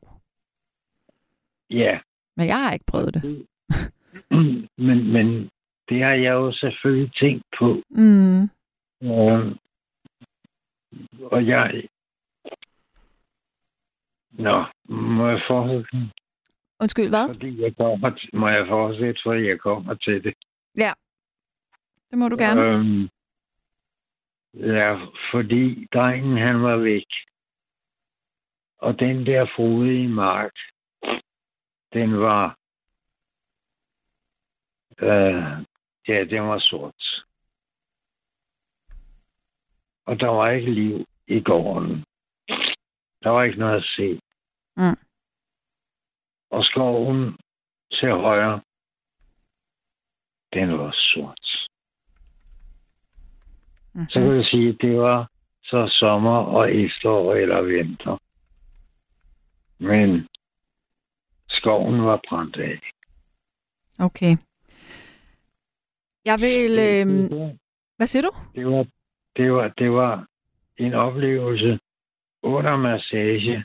[1.71, 1.99] Ja,
[2.37, 3.23] Men jeg har ikke prøvet det.
[4.87, 5.49] men, men
[5.89, 7.83] det har jeg jo selvfølgelig tænkt på.
[7.91, 8.43] Mm.
[9.03, 9.53] Og,
[11.23, 11.83] og jeg...
[14.33, 16.13] Nå, må jeg fortsætte?
[16.81, 17.29] Undskyld, hvad?
[17.29, 20.35] Fordi jeg kommer til, må jeg fortsætte, for jeg kommer til det.
[22.13, 22.61] Det må du gerne.
[22.61, 23.09] Øhm,
[24.55, 27.07] ja, fordi drengen han var væk.
[28.79, 30.53] Og den der frodige mark,
[31.93, 32.59] den var...
[34.99, 35.65] Øh,
[36.09, 37.25] ja, den var sort.
[40.07, 42.05] Og der var ikke liv i gården.
[43.23, 44.21] Der var ikke noget at se.
[44.77, 44.99] Mm.
[46.51, 47.37] Og skoven
[47.93, 48.61] til højre,
[50.53, 51.69] den var sort.
[53.93, 54.09] Mm-hmm.
[54.09, 55.31] Så kan jeg sige, at det var
[55.63, 58.19] så sommer og efterår eller vinter.
[59.79, 60.29] Men
[61.49, 62.81] skoven var brændt af.
[63.99, 64.37] Okay.
[66.25, 66.71] Jeg vil...
[66.79, 67.07] Øh,
[67.97, 68.33] hvad siger du?
[68.55, 68.87] det, var,
[69.37, 70.27] det, var, det var
[70.77, 71.79] en oplevelse
[72.59, 73.65] under massage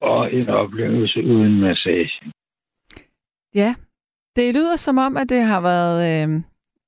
[0.00, 2.32] og en oplevelse uden massage.
[3.54, 3.74] Ja,
[4.36, 6.42] det lyder som om, at det har været øh,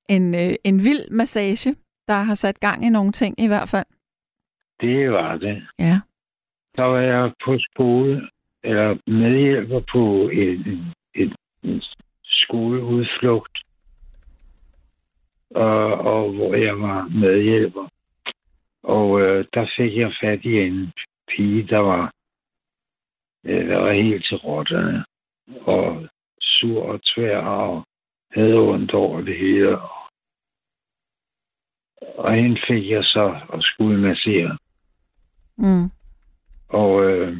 [0.08, 1.74] en, øh, en vild massage,
[2.08, 3.86] der har sat gang i nogle ting i hvert fald.
[4.80, 5.66] Det var det.
[5.78, 6.00] Ja.
[6.76, 8.28] Så var jeg på skole,
[8.64, 11.82] eller medhjælper på en, en, en
[12.24, 13.58] skoleudflugt,
[15.50, 17.88] og, og hvor jeg var medhjælper.
[18.88, 20.92] Og øh, der fik jeg fat i en
[21.28, 22.12] pige, der var,
[23.44, 25.04] øh, der var helt til rotterne,
[25.60, 26.08] og
[26.40, 27.84] sur og tvær, og
[28.32, 29.78] havde ondt over det hele.
[32.18, 34.58] Og hende fik jeg så at skulle massere.
[35.56, 35.90] Mm.
[36.68, 37.36] Og øh,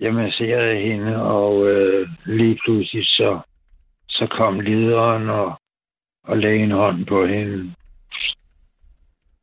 [0.00, 3.40] jeg masserede hende, og øh, lige pludselig så,
[4.08, 5.60] så kom lederen og,
[6.24, 7.74] og lagde en hånd på hende.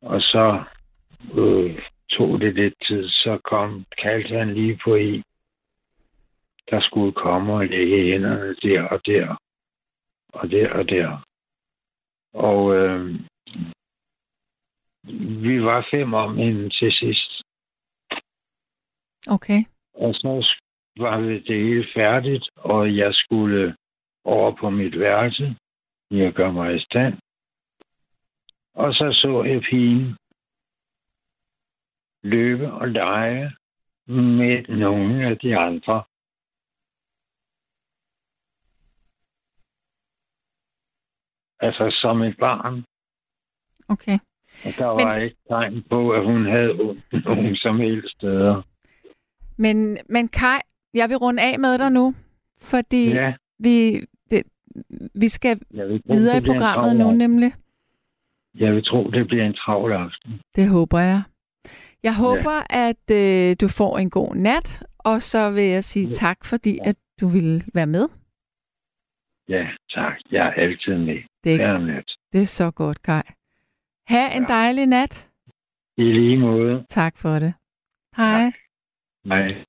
[0.02, 0.64] Og så
[1.34, 5.22] øh, tog det lidt tid, så kom, kaldte han lige på i.
[6.70, 9.36] der skulle komme og lægge hænderne der og der,
[10.32, 11.26] og der og der.
[12.34, 13.14] Og øh,
[15.44, 17.42] vi var fem om hende til sidst.
[19.26, 19.64] Okay.
[19.94, 20.46] Og så
[20.96, 23.76] var det hele færdigt, og jeg skulle
[24.24, 25.56] over på mit værelse.
[26.10, 27.14] Jeg gør mig i stand.
[28.84, 30.16] Og så så jeg pigen
[32.22, 33.52] løbe og lege
[34.06, 36.02] med nogle af de andre.
[41.60, 42.84] Altså som et barn.
[43.88, 44.18] Okay.
[44.64, 48.62] Og der var men, ikke tegn på, at hun havde ondt nogen som helst steder.
[49.56, 50.60] Men, men Kai,
[50.94, 52.14] jeg vil runde af med dig nu,
[52.60, 53.34] fordi ja.
[53.58, 54.00] vi,
[54.30, 54.42] det,
[55.14, 55.60] vi skal
[56.04, 57.52] videre i programmet nu nemlig.
[58.60, 60.40] Jeg vil tro, det bliver en travl aften.
[60.56, 61.22] Det håber jeg.
[62.02, 62.88] Jeg håber, ja.
[62.88, 66.12] at øh, du får en god nat, og så vil jeg sige ja.
[66.12, 68.08] tak, fordi at du ville være med.
[69.48, 70.16] Ja, tak.
[70.30, 71.18] Jeg er altid med.
[71.44, 72.04] Det er, nat.
[72.32, 73.22] det er så godt, Kai.
[74.06, 74.48] Ha' en ja.
[74.48, 75.28] dejlig nat.
[75.96, 76.84] I lige måde.
[76.88, 77.54] Tak for det.
[78.16, 78.52] Hej.
[79.26, 79.64] Hej.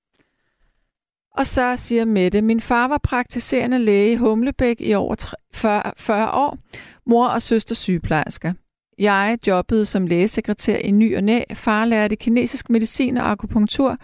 [1.31, 6.31] Og så siger Mette, min far var praktiserende læge i Humlebæk i over 40, 40
[6.31, 6.57] år,
[7.05, 8.53] mor og søster sygeplejersker.
[9.01, 11.41] Jeg jobbede som lægesekretær i ny og næ.
[11.53, 13.97] Far lærte kinesisk medicin og akupunktur.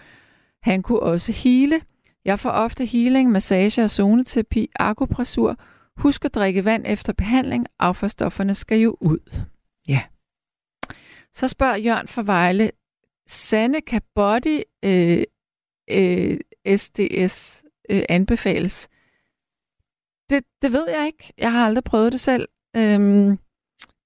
[0.62, 1.80] Han kunne også hele.
[2.24, 5.56] Jeg får ofte healing, massage og zoneterapi, akupressur.
[5.96, 7.66] Husk at drikke vand efter behandling.
[7.78, 9.42] Affaldsstofferne skal jo ud.
[9.88, 10.02] Ja.
[11.32, 12.70] Så spørger Jørgen fra Vejle,
[13.26, 15.22] Sande kan body øh,
[15.90, 16.38] øh,
[16.76, 18.88] SDS øh, anbefales?
[20.30, 21.32] Det, det ved jeg ikke.
[21.38, 22.48] Jeg har aldrig prøvet det selv.
[22.76, 23.38] Øhm,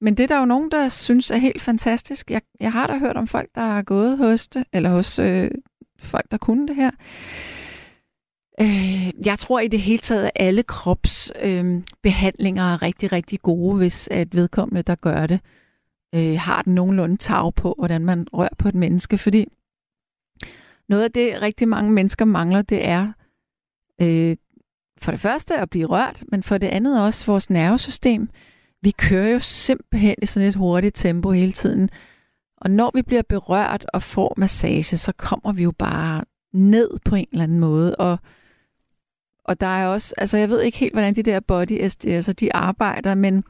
[0.02, 2.30] men det er der jo nogen, der synes er helt fantastisk.
[2.30, 5.50] Jeg, jeg har da hørt om folk, der har gået hos det, eller hos øh,
[5.98, 6.90] folk, der kunne det her.
[8.60, 13.76] Øh, jeg tror i det hele taget, at alle kropsbehandlinger øh, er rigtig, rigtig gode,
[13.76, 15.40] hvis at vedkommende, der gør det,
[16.14, 19.18] øh, har den nogenlunde tag på, hvordan man rører på et menneske.
[19.18, 19.46] Fordi
[20.88, 23.12] noget af det, rigtig mange mennesker mangler, det er
[24.02, 24.36] øh,
[24.98, 28.28] for det første at blive rørt, men for det andet også vores nervesystem.
[28.82, 31.90] Vi kører jo simpelthen i sådan et hurtigt tempo hele tiden.
[32.56, 37.14] Og når vi bliver berørt og får massage, så kommer vi jo bare ned på
[37.14, 37.96] en eller anden måde.
[37.96, 38.18] Og,
[39.44, 42.54] og der er også, altså jeg ved ikke helt, hvordan de der body SDS'er, de
[42.54, 43.44] arbejder, men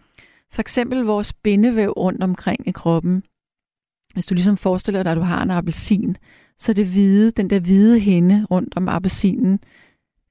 [0.50, 3.22] for eksempel vores bindevæv rundt omkring i kroppen.
[4.14, 6.16] Hvis du ligesom forestiller dig, at du har en appelsin,
[6.58, 9.60] så det hvide, den der hvide hende rundt om appelsinen,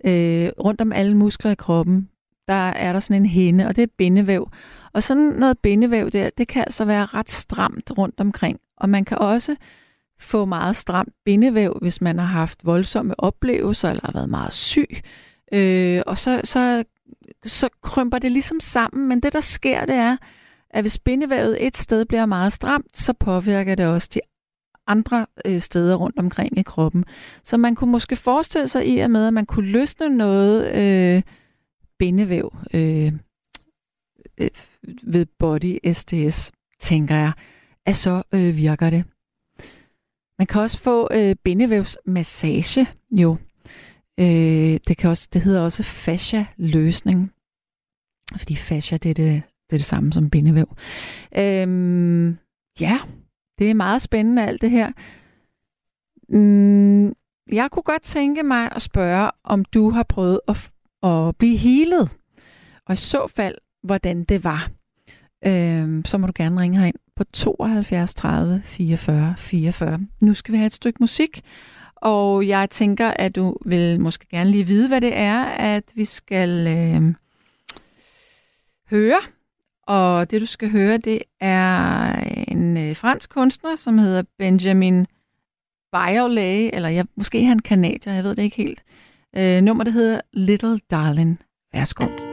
[0.06, 2.10] øh, rundt om alle muskler i kroppen,
[2.52, 4.52] der er der sådan en hende, og det er bindevæv.
[4.94, 8.60] Og sådan noget bindevæv der, det kan altså være ret stramt rundt omkring.
[8.78, 9.56] Og man kan også
[10.20, 14.90] få meget stramt bindevæv, hvis man har haft voldsomme oplevelser, eller har været meget syg.
[15.54, 16.84] Øh, og så, så,
[17.46, 20.18] så krymper det ligesom sammen, men det der sker, det er,
[20.70, 24.20] at hvis bindevævet et sted bliver meget stramt, så påvirker det også de
[24.88, 27.06] andre øh, steder rundt omkring i kroppen.
[27.44, 31.22] Så man kunne måske forestille sig i og med, at man kunne løsne noget øh,
[32.02, 33.14] bindevæv øh,
[34.38, 34.50] øh,
[35.04, 37.32] ved body STS, tænker jeg,
[37.86, 39.04] at så øh, virker det.
[40.40, 43.38] Man kan også få øh, bindevævsmassage, jo.
[44.20, 47.32] Øh, det, kan også, det hedder også fascia-løsning,
[48.38, 50.76] fordi fascia det er det, det er det samme som bindevæv.
[51.38, 52.36] Øh,
[52.80, 53.00] ja,
[53.60, 54.92] det er meget spændende alt det her.
[56.30, 57.14] Mm,
[57.52, 60.72] jeg kunne godt tænke mig at spørge, om du har prøvet at,
[61.04, 62.10] at blive healet,
[62.86, 64.70] og i så fald, hvordan det var.
[65.46, 70.00] Øhm, så må du gerne ringe herind på 72 30 44 44.
[70.22, 71.42] Nu skal vi have et stykke musik,
[71.96, 76.06] og jeg tænker, at du vil måske gerne lige vide, hvad det er, at vi
[76.06, 77.16] skal øh,
[78.90, 79.22] høre.
[79.88, 82.14] Og det, du skal høre, det er
[82.48, 85.06] en øh, fransk kunstner, som hedder Benjamin
[85.92, 88.84] Biolay, eller jeg, måske han kanadier, jeg ved det ikke helt.
[89.38, 91.40] Øh, nummer, der hedder Little Darling.
[91.74, 92.31] Værsgo.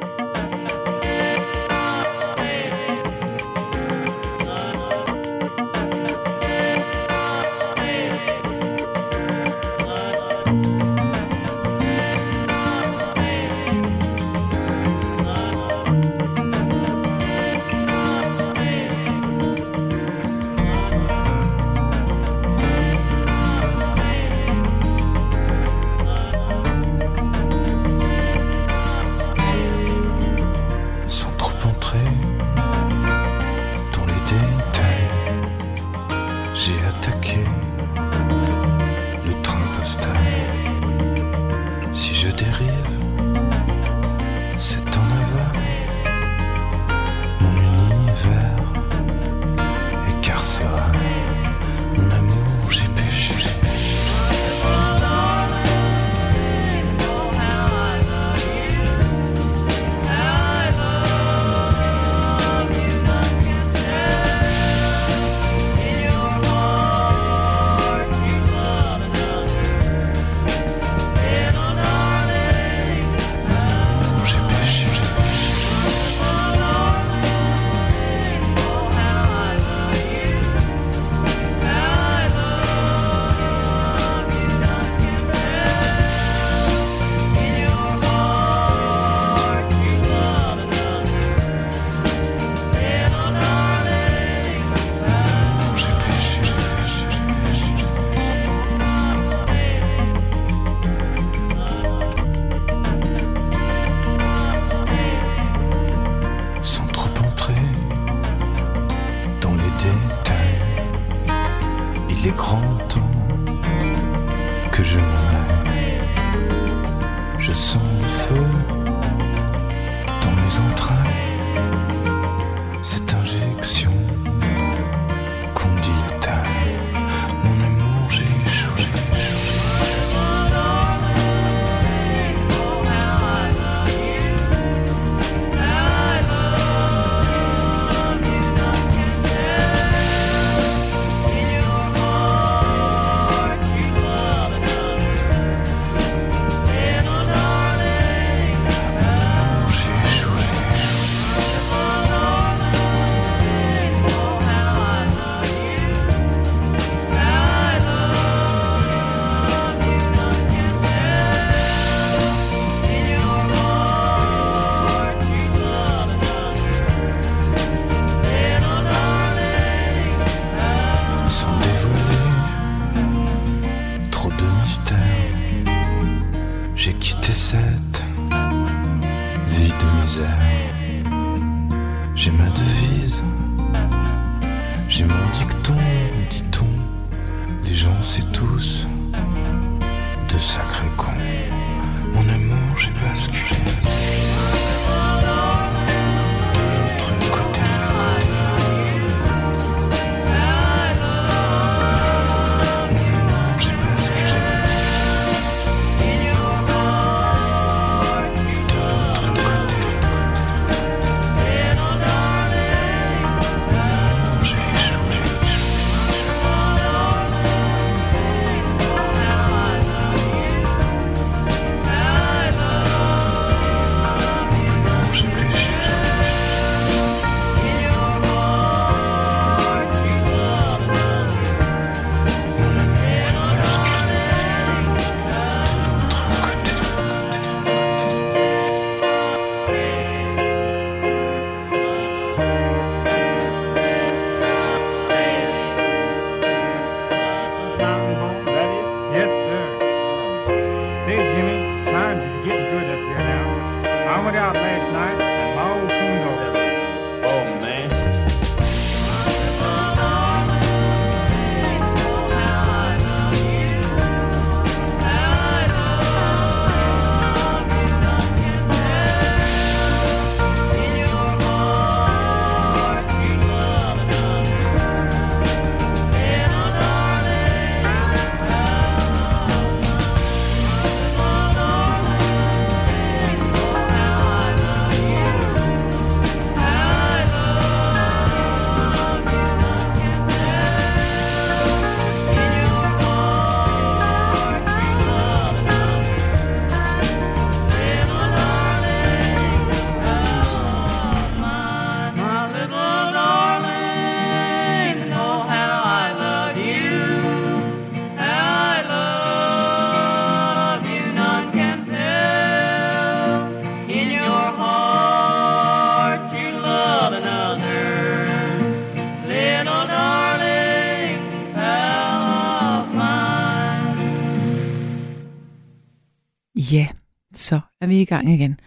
[327.89, 328.60] Så er vi i gang igen.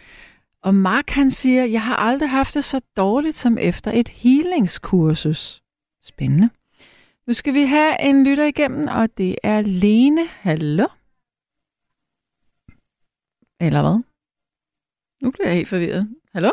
[0.61, 5.63] Og Mark han siger, jeg har aldrig haft det så dårligt som efter et healingskursus.
[6.03, 6.49] Spændende.
[7.27, 10.27] Nu skal vi have en lytter igennem, og det er Lene.
[10.27, 10.87] Hallo?
[13.59, 14.03] Eller hvad?
[15.21, 16.15] Nu bliver jeg helt forvirret.
[16.33, 16.51] Hallo?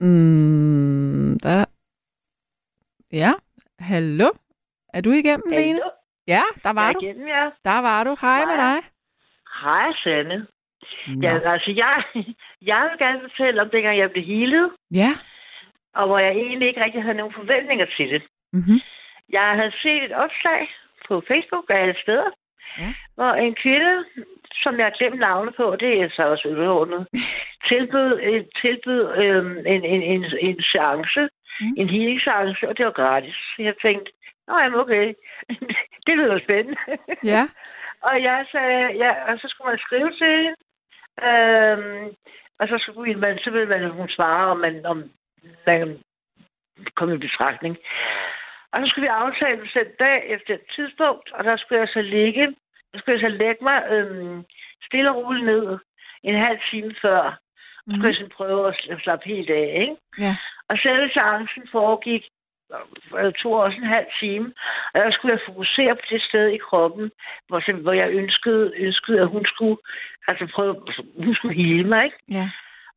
[0.00, 1.64] Mm, der...
[3.12, 3.32] Ja,
[3.78, 4.30] hallo?
[4.88, 5.80] Er du igennem, Lene?
[6.26, 7.00] Ja, der var jeg du.
[7.00, 7.50] igennem, ja.
[7.64, 8.16] Der var du.
[8.20, 8.74] Hej med Hej.
[8.74, 8.95] dig.
[9.62, 10.46] Hej, Sanne.
[11.22, 12.02] Ja, altså, jeg,
[12.62, 15.10] jeg vil gerne fortælle om dengang, jeg blev healet, Ja.
[15.94, 18.22] og hvor jeg egentlig ikke rigtig havde nogen forventninger til det.
[18.52, 18.80] Mm-hmm.
[19.28, 20.70] Jeg havde set et opslag
[21.08, 22.30] på Facebook af alle steder,
[22.78, 22.94] Ja.
[23.14, 24.04] hvor en kvinde,
[24.62, 27.06] som jeg har glemt navnet på, det er så også underordnet,
[27.70, 31.28] tilbød, øh, tilbød øhm, en, en, en, en chance,
[31.60, 31.74] Mm.
[31.76, 33.36] en healing chance, og det var gratis.
[33.58, 34.12] Jeg tænkte,
[34.48, 35.12] nå jamen okay,
[36.06, 36.76] det lyder spændende.
[37.24, 37.42] Ja.
[38.02, 40.56] Og jeg sagde, ja, og så skulle man skrive til hende.
[41.28, 42.14] Øhm,
[42.58, 45.10] og så skulle man, så ville man hun svare, om man, om
[45.66, 45.98] man
[46.96, 47.76] kom i betragtning.
[48.72, 51.88] Og så skulle vi aftale en bestemt dag efter et tidspunkt, og der skulle jeg
[51.88, 52.46] så ligge,
[52.92, 54.44] der skulle jeg så lægge mig øhm,
[54.86, 55.78] stille og roligt ned
[56.22, 57.38] en halv time før.
[57.84, 59.96] Så skulle jeg sådan prøve at sl- slappe helt af, ikke?
[60.18, 60.36] Ja.
[60.68, 62.24] Og selve seancen foregik
[63.24, 64.52] det tog også en halv time,
[64.94, 67.10] og der skulle jeg fokusere på det sted i kroppen,
[67.48, 69.76] hvor, hvor jeg ønskede, ønskede, at hun skulle,
[70.28, 70.74] altså prøve,
[71.24, 72.18] hun skulle hele mig, ikke?
[72.30, 72.50] Ja.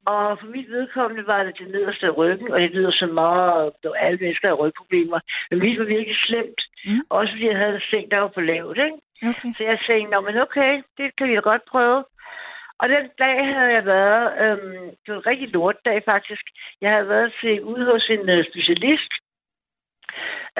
[0.06, 3.72] Og for mit vedkommende var det det nederste af ryggen, og det lyder så meget,
[3.84, 5.20] at alle mennesker har rygproblemer.
[5.50, 6.62] Men mit var virkelig slemt.
[6.86, 7.02] Mm.
[7.10, 8.98] Også fordi jeg havde en seng, der var for lavt, ikke?
[9.32, 9.50] Okay.
[9.58, 12.04] Så jeg tænkte, Nå, men okay, det kan vi da godt prøve.
[12.82, 16.46] Og den dag havde jeg været, øhm, det var en rigtig lortdag faktisk.
[16.82, 19.12] Jeg havde været til ude hos en øh, specialist,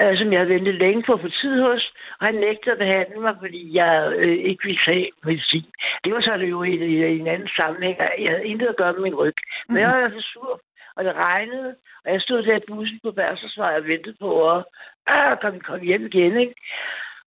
[0.00, 2.78] øh, som jeg havde ventet længe på at få tid hos, og han nægtede at
[2.78, 5.68] behandle mig, fordi jeg øh, ikke ville tage medicin.
[6.04, 7.96] Det var så det jo i, i, i en anden sammenhæng.
[7.98, 9.36] Jeg havde intet at gøre med min ryg.
[9.68, 10.60] Men jeg var i hvert fald sur,
[10.96, 11.74] og det regnede,
[12.04, 14.64] og jeg stod der i bussen på Bergsensvej og ventede på at
[15.10, 16.54] øh, komme, komme hjem igen, ikke?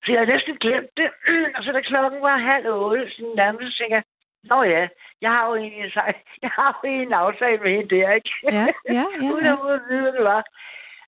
[0.03, 1.09] Så jeg havde næsten glemt det.
[1.55, 4.03] Og så da klokken var halv otte, sådan nærmest, så tænkte jeg,
[4.43, 4.87] Nå ja,
[5.21, 5.91] jeg har jo egentlig,
[6.45, 8.31] jeg har jo en aftale med hende der, ikke?
[8.43, 8.67] Ja, ja,
[8.97, 9.33] ja, ja.
[9.33, 9.57] uden at
[9.89, 10.43] vide, hvad det var.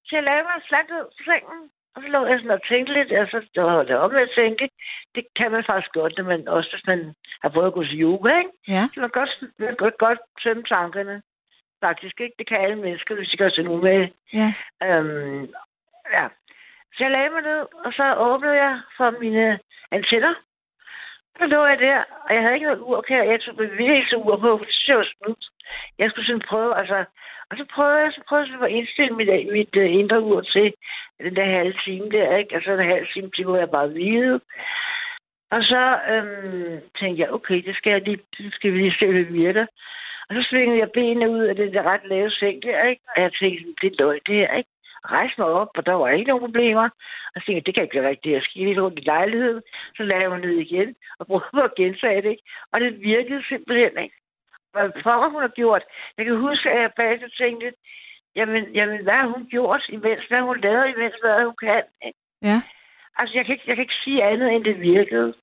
[0.06, 1.62] Så jeg lavede mig slat ud på sengen,
[1.96, 4.70] og så lå jeg sådan og tænkte lidt, altså, det var det om at tænke.
[5.16, 8.02] Det kan man faktisk godt, når man, også hvis man har prøvet at gå til
[8.02, 8.52] yoga, ikke?
[8.68, 8.84] Ja.
[8.94, 11.22] Så man kan godt, man godt, godt tømme tankerne.
[11.84, 12.36] Faktisk, ikke?
[12.40, 14.08] Det kan alle mennesker, hvis de gør sig nu med.
[14.34, 14.50] Ja.
[14.84, 15.44] Øhm,
[16.16, 16.28] ja.
[16.96, 19.60] Så jeg lagde mig ned, og så åbnede jeg for mine
[19.92, 20.34] antenner.
[21.38, 24.58] Så lå jeg der, og jeg havde ikke noget ur, okay, jeg tog bevægelsesur på,
[24.58, 25.36] for det så.
[25.98, 27.06] Jeg skulle sådan prøve, altså,
[27.50, 30.42] og så prøvede jeg, så prøvede jeg at indstille mit, øh, mit uh, indre ur
[30.42, 30.74] til
[31.20, 32.56] den der halve time der, ikke?
[32.56, 34.40] Altså, den halve time, det kunne jeg bare hvide.
[35.52, 39.06] Og så øhm, tænkte jeg, okay, det skal, jeg lige, det skal vi lige se,
[39.06, 39.66] hvad det virker.
[40.30, 43.02] Og så svingede jeg benene ud af den der ret lave seng der, ikke?
[43.16, 44.70] Og jeg tænkte, det er løg, det her, ikke?
[45.06, 46.90] Rejste mig op, og der var ikke nogen problemer.
[47.36, 48.34] Og så tænkte jeg, det kan ikke være rigtigt.
[48.34, 49.62] Jeg skal lidt rundt i lejligheden.
[49.96, 52.44] Så lagde jeg mig ned igen og prøvede at gentage det, ikke?
[52.72, 54.16] Og det virkede simpelthen, ikke?
[54.76, 55.84] Hvad for hun har gjort.
[56.18, 57.68] Jeg kan huske, at jeg bagefter tænkte,
[58.36, 60.26] jamen, jamen, hvad har hun gjort imens?
[60.28, 61.16] Hvad har hun lavet imens?
[61.22, 61.84] Hvad hun kan?
[62.08, 62.20] Ikke?
[62.42, 62.58] Ja.
[63.18, 65.34] Altså, jeg kan, ikke, jeg kan ikke sige andet, end det virkede.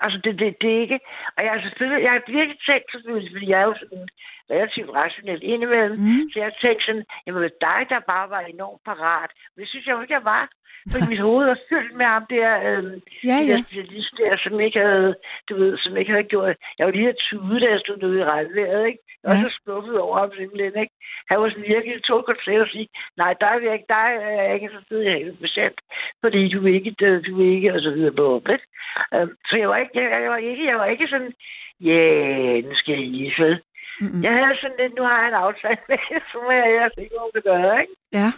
[0.00, 0.98] Altså, det, det, det er ikke...
[1.36, 2.02] Og jeg har selvfølgelig...
[2.04, 4.08] Jeg har virkelig tænkt, selvfølgelig, fordi jeg er jo sådan
[4.50, 5.98] relativt rationelt indimellem.
[6.06, 6.22] Mm.
[6.32, 9.30] Så jeg tænkte sådan, jamen, det dig, der bare var enormt parat.
[9.52, 10.44] Men det synes jeg jo ikke, jeg var.
[10.92, 13.00] Fordi mit hoved var fyldt med ham der, øhm,
[13.30, 13.52] Ja, ja.
[13.56, 15.14] der specialist der, som ikke havde,
[15.48, 16.56] du ved, som ikke havde gjort...
[16.78, 18.98] Jeg var lige at tude, da jeg stod derude i regnvejret, ikke?
[19.22, 19.42] Jeg var Ja.
[19.42, 20.94] så skuffet over ham simpelthen, ikke?
[21.30, 24.42] Han var sådan virkelig to koncept og sige, nej, dig vil jeg ikke, dig er
[24.42, 25.78] jeg ikke så fed i hele patient,
[26.22, 26.90] fordi du vil ikke,
[27.26, 28.66] du, vil ikke, og så videre på, ikke?
[29.14, 31.32] Øhm, så jeg var ikke, jeg, jeg, var ikke, jeg var ikke sådan,
[31.80, 33.62] ja, yeah, nu skal jeg lige vel.
[34.00, 34.22] Mm-mm.
[34.24, 35.98] Jeg havde sådan lidt, nu har jeg en aftale med,
[36.30, 37.94] så må jeg ellers ikke nogen, det gøre, ikke?
[38.12, 38.28] Ja,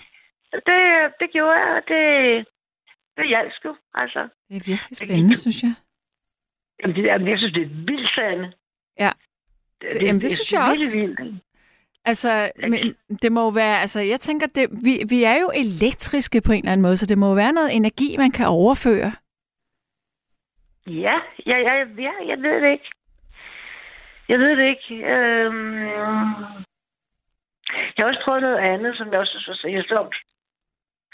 [0.68, 0.78] Det,
[1.20, 2.02] det gjorde jeg, og det,
[3.16, 4.22] det hjalp sgu, altså.
[4.48, 5.74] det er virkelig spændende, synes jeg.
[6.80, 8.52] Jamen, det, jamen, jeg synes, det er vildt sande.
[8.98, 9.10] Ja.
[9.80, 11.00] Det, Jamen, det synes jeg også.
[11.00, 11.42] Vildt.
[12.04, 16.40] Altså, men det må jo være, altså jeg tænker, det, vi, vi er jo elektriske
[16.40, 19.12] på en eller anden måde, så det må jo være noget energi, man kan overføre.
[20.88, 22.90] Ja, ja, ja, ja, jeg ved det ikke.
[24.28, 24.94] Jeg ved det ikke.
[25.06, 25.88] Øhm...
[27.68, 30.16] Jeg har også prøvet noget andet, som jeg også synes var seriøst dumt.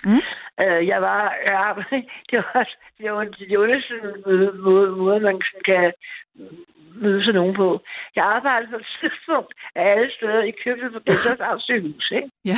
[0.05, 0.23] Mm.
[0.61, 1.73] Øh, jeg var, ja,
[2.31, 2.69] det var,
[2.99, 3.95] det var det underste
[4.27, 5.93] måde, måde, man sådan kan
[6.95, 7.81] møde sig nogen på.
[8.17, 12.31] Jeg arbejdede på et tidspunkt af alle steder i købet på Gælders sygehus, ikke?
[12.45, 12.57] Ja.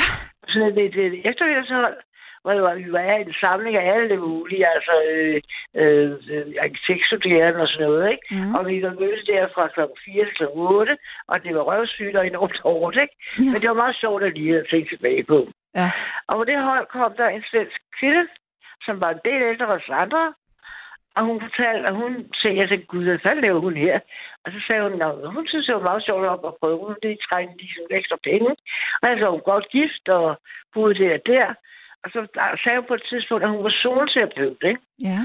[0.48, 1.97] sådan et, et, et eftermiddagshold,
[2.55, 5.40] hvor vi var en samling af alle mulige, altså øh,
[5.74, 8.27] øh, arkitektstuderende og sådan noget, ikke?
[8.31, 8.55] Mm.
[8.55, 9.81] Og vi var mødtes der fra kl.
[10.05, 10.44] 4 til kl.
[10.47, 10.97] 8,
[11.28, 13.14] og det var røvsygt og enormt hårdt, ikke?
[13.39, 13.51] Ja.
[13.52, 15.39] Men det var meget sjovt at lige at tænke tilbage på.
[15.74, 15.90] Ja.
[16.28, 18.24] Og på det hold kom der en svensk kvinde,
[18.86, 20.32] som var en del ældre os andre,
[21.16, 23.97] og hun fortalte, at hun sagde, jeg tænkte, gud, hvad fanden laver hun her?
[24.44, 26.78] Og så sagde hun, at hun synes, det var meget sjovt op at prøve.
[26.86, 28.51] Hun det trængte de sådan ekstra penge.
[29.02, 30.27] Og så var hun godt gift og
[30.74, 31.47] boede der og der.
[32.05, 32.20] Og så
[32.64, 34.81] sagde hun på et tidspunkt, at hun var zoneterapeut, ikke?
[35.02, 35.20] Ja.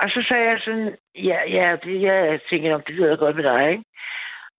[0.00, 3.44] Og så sagde jeg sådan, ja, ja, det, jeg tænker, om det lyder godt med
[3.44, 3.84] dig, ikke?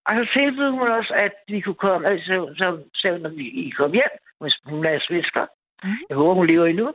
[0.06, 2.68] Og så tilbød hun også, at vi kunne komme, altså, så
[3.02, 5.46] sagde hun, at vi I kom hjem, hvis hun er svensker.
[5.84, 5.98] Mhm.
[6.10, 6.88] Jeg håber, hun lever endnu.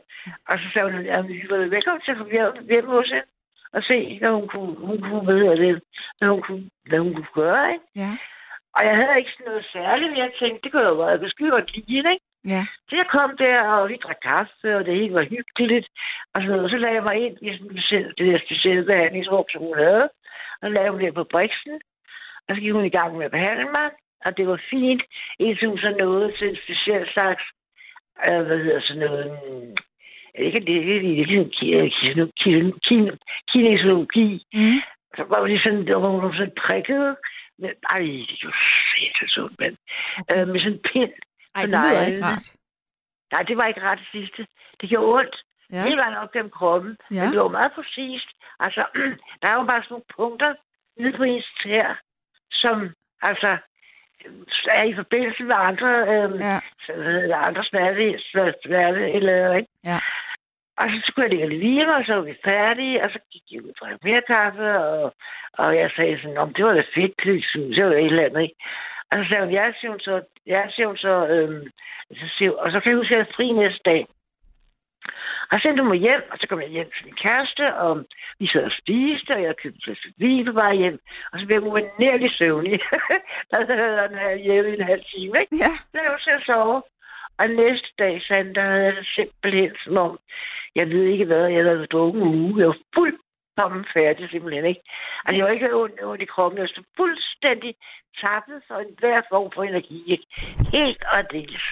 [0.49, 3.27] Og så sagde hun, at vi var velkommen til at komme hjem, hjem hos hende
[3.73, 5.81] og se, hvad hun kunne, hun kunne hedder det,
[6.17, 7.85] hvad hun kunne, hvad hun kunne gøre, ikke?
[7.95, 8.11] Ja.
[8.75, 11.29] Og jeg havde ikke sådan noget særligt, men jeg tænkte, det kunne jo være, jeg
[11.29, 12.25] skide godt lide, hende, ikke?
[12.47, 12.65] Ja.
[12.89, 15.87] Så jeg kom der, og vi drak kaffe, og det hele var hyggeligt.
[16.33, 19.77] Og så, så lagde jeg mig ind i sådan det der specielle behandlingsrum, som hun
[19.77, 20.03] havde.
[20.61, 21.81] Og så lagde hun der på briksen.
[22.47, 23.89] Og så gik hun i gang med at behandle mig.
[24.25, 25.01] Og det var fint,
[25.39, 27.43] indtil hun så nåede til en speciel slags,
[28.27, 29.27] øh, hvad hedder sådan noget,
[30.35, 32.33] ikke det, det, det, det, det,
[32.89, 33.19] det,
[33.51, 34.45] kinesiologi.
[34.53, 34.79] Mm.
[35.15, 37.15] Så var det sådan, der var hun sådan prikket.
[37.59, 38.51] Men, ej, det er jo
[38.95, 39.77] sindssygt, men
[40.19, 40.41] Okay.
[40.41, 41.13] øh, med sådan en pind.
[41.55, 42.47] Ej, det lyder ikke rart.
[43.31, 44.47] Nej, det var ikke ret det sidste.
[44.81, 45.35] Det gjorde ondt.
[45.71, 45.83] Ja.
[45.83, 46.97] Hele vejen op gennem kroppen.
[47.11, 47.23] Ja.
[47.23, 48.29] Men det var meget præcist.
[48.59, 48.85] Altså,
[49.41, 50.55] der er jo bare sådan nogle punkter
[50.97, 52.01] nede på ens tær,
[52.51, 53.57] som altså
[54.67, 56.59] er i forbindelse med andre, øhm, Ja.
[56.87, 58.19] det, andre smerte,
[58.63, 59.69] smerte eller ikke?
[59.83, 59.99] Ja.
[60.77, 63.19] Og så skulle jeg ligge og hvile mig, og så var vi færdige, og så
[63.31, 65.15] gik jeg ud og drak mere kaffe, og,
[65.53, 68.41] og jeg sagde sådan, om det var da fedt, det var da et eller andet,
[68.41, 68.55] ikke?
[69.13, 71.67] Og så sagde hun, ja, siger hun så, ja, siger hun så, øhm,
[72.19, 74.05] så siger, hun- og så kan jeg huske, at jeg havde fri næste dag.
[75.51, 78.05] Og så sendte hun mig hjem, og så kom jeg hjem til min kæreste, og
[78.39, 80.99] vi sad og spiste, og jeg købte en flaske vin på vej hjem,
[81.31, 82.79] og så blev jeg uanerligt søvnig.
[83.51, 85.55] der havde den her hjemme i en halv time, ikke?
[85.63, 85.71] Ja.
[85.91, 86.81] Så jeg var til at sove.
[87.39, 90.19] Og næste dag, Sande, der havde jeg det simpelthen som om,
[90.75, 92.59] jeg ved ikke hvad, jeg havde drukket en uge.
[92.59, 92.77] Jeg var
[93.55, 94.81] fuldkommen færdig simpelthen, ikke?
[95.25, 96.57] Altså, jeg var ikke ondt, ondt i kroppen.
[96.57, 97.75] Jeg var fuldstændig
[98.23, 100.25] tappet for enhver form for energi, ikke?
[100.71, 101.63] Helt og dels.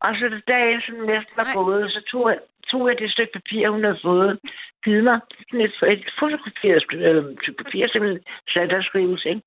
[0.00, 2.38] Og så da dagen som næsten var gået, så tog jeg,
[2.70, 4.40] tog jeg det stykke papir, hun havde fået,
[4.84, 5.20] givet mig.
[5.50, 9.42] Sådan et, et fotograferet øh, stykke papir, simpelthen skrives, ikke?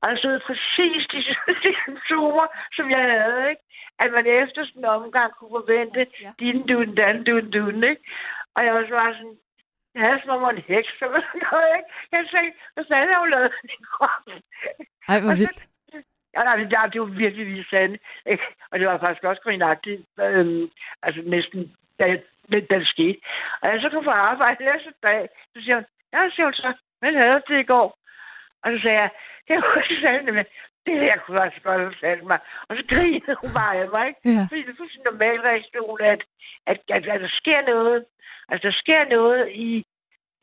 [0.00, 1.18] Og der stod præcis de,
[1.64, 2.46] de symptomer,
[2.76, 3.62] som jeg havde, ikke?
[4.02, 6.30] At man efter sådan en omgang kunne forvente Ja.
[6.40, 8.02] din dun, dan, dun, dun, ikke?
[8.54, 9.36] Og jeg var så bare sådan,
[9.94, 11.20] jeg havde som om jeg en heks, eller
[11.50, 11.88] noget, ikke?
[12.12, 14.24] Jeg tænkte, hvad fanden har hun lavet i min krop?
[15.08, 15.62] Ej, hvor så- vildt.
[16.36, 18.02] Ja, nej, det, det var virkelig vildt sandt.
[18.26, 18.44] Ikke?
[18.70, 20.02] Og det var faktisk også grinagtigt.
[20.20, 20.70] Øhm,
[21.02, 22.04] altså næsten, da,
[22.52, 23.20] da, det skete.
[23.62, 26.72] Og jeg så kom på arbejde næste dag, så siger hun, ja, siger hun så,
[26.98, 27.98] hvad havde det i går?
[28.62, 29.10] Og så sagde jeg,
[29.48, 30.44] det var ikke sandt, men
[30.86, 32.38] det her kunne jeg også godt have fortalt mig.
[32.68, 34.20] Og så grinede hun bare af mig, ikke?
[34.36, 34.44] Ja.
[34.50, 36.20] Fordi det er fuldstændig normal reaktion, at,
[36.70, 37.98] at, at, at, der sker noget.
[38.50, 39.70] Altså, der sker noget i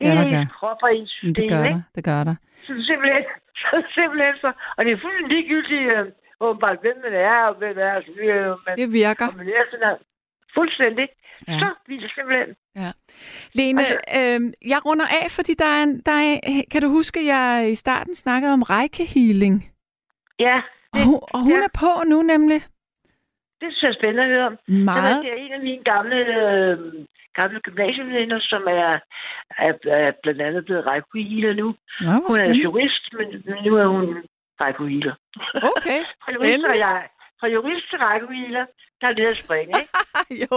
[0.00, 0.40] Ja, hele gør.
[0.40, 1.74] ens krop og ens Men system, det gør ikke?
[1.74, 1.82] der.
[1.96, 2.34] Det gør der.
[2.66, 3.24] Så simpelthen,
[3.62, 6.04] så simpelthen så, og det er fuldstændig ligegyldigt, øh,
[6.46, 9.26] åbenbart, hvem man er, og hvem man er, altså, øh, man, Det virker.
[9.30, 9.96] og man er sådan her,
[10.58, 11.08] fuldstændig,
[11.48, 11.52] Ja.
[11.52, 11.58] ja.
[11.58, 12.50] så vildt simpelthen.
[13.52, 13.82] Lene,
[14.18, 14.40] øh,
[14.72, 18.14] jeg runder af, fordi der er, en, der er, kan du huske, jeg i starten
[18.14, 19.56] snakkede om rækkehealing?
[20.46, 20.56] Ja,
[20.94, 21.64] Og hun, og hun ja.
[21.68, 22.60] er på nu nemlig.
[23.60, 24.56] det synes jeg er spændende at høre om.
[24.66, 25.26] Det Meget.
[25.26, 26.78] er en af mine gamle, øh,
[27.38, 28.98] gamle gymnasieveninder, som er,
[29.66, 31.68] er, er blandt andet blevet rækkehealer nu.
[32.00, 32.62] Nå, Hun er spændende.
[32.64, 34.06] jurist, men, men nu er hun
[34.60, 35.14] rækkehealer.
[35.76, 36.68] Okay, fra jurist, spændende.
[36.72, 37.08] og jeg,
[37.40, 38.64] fra jurist til rækkehealer,
[39.00, 39.92] der er det at springe, ikke?
[40.44, 40.56] jo,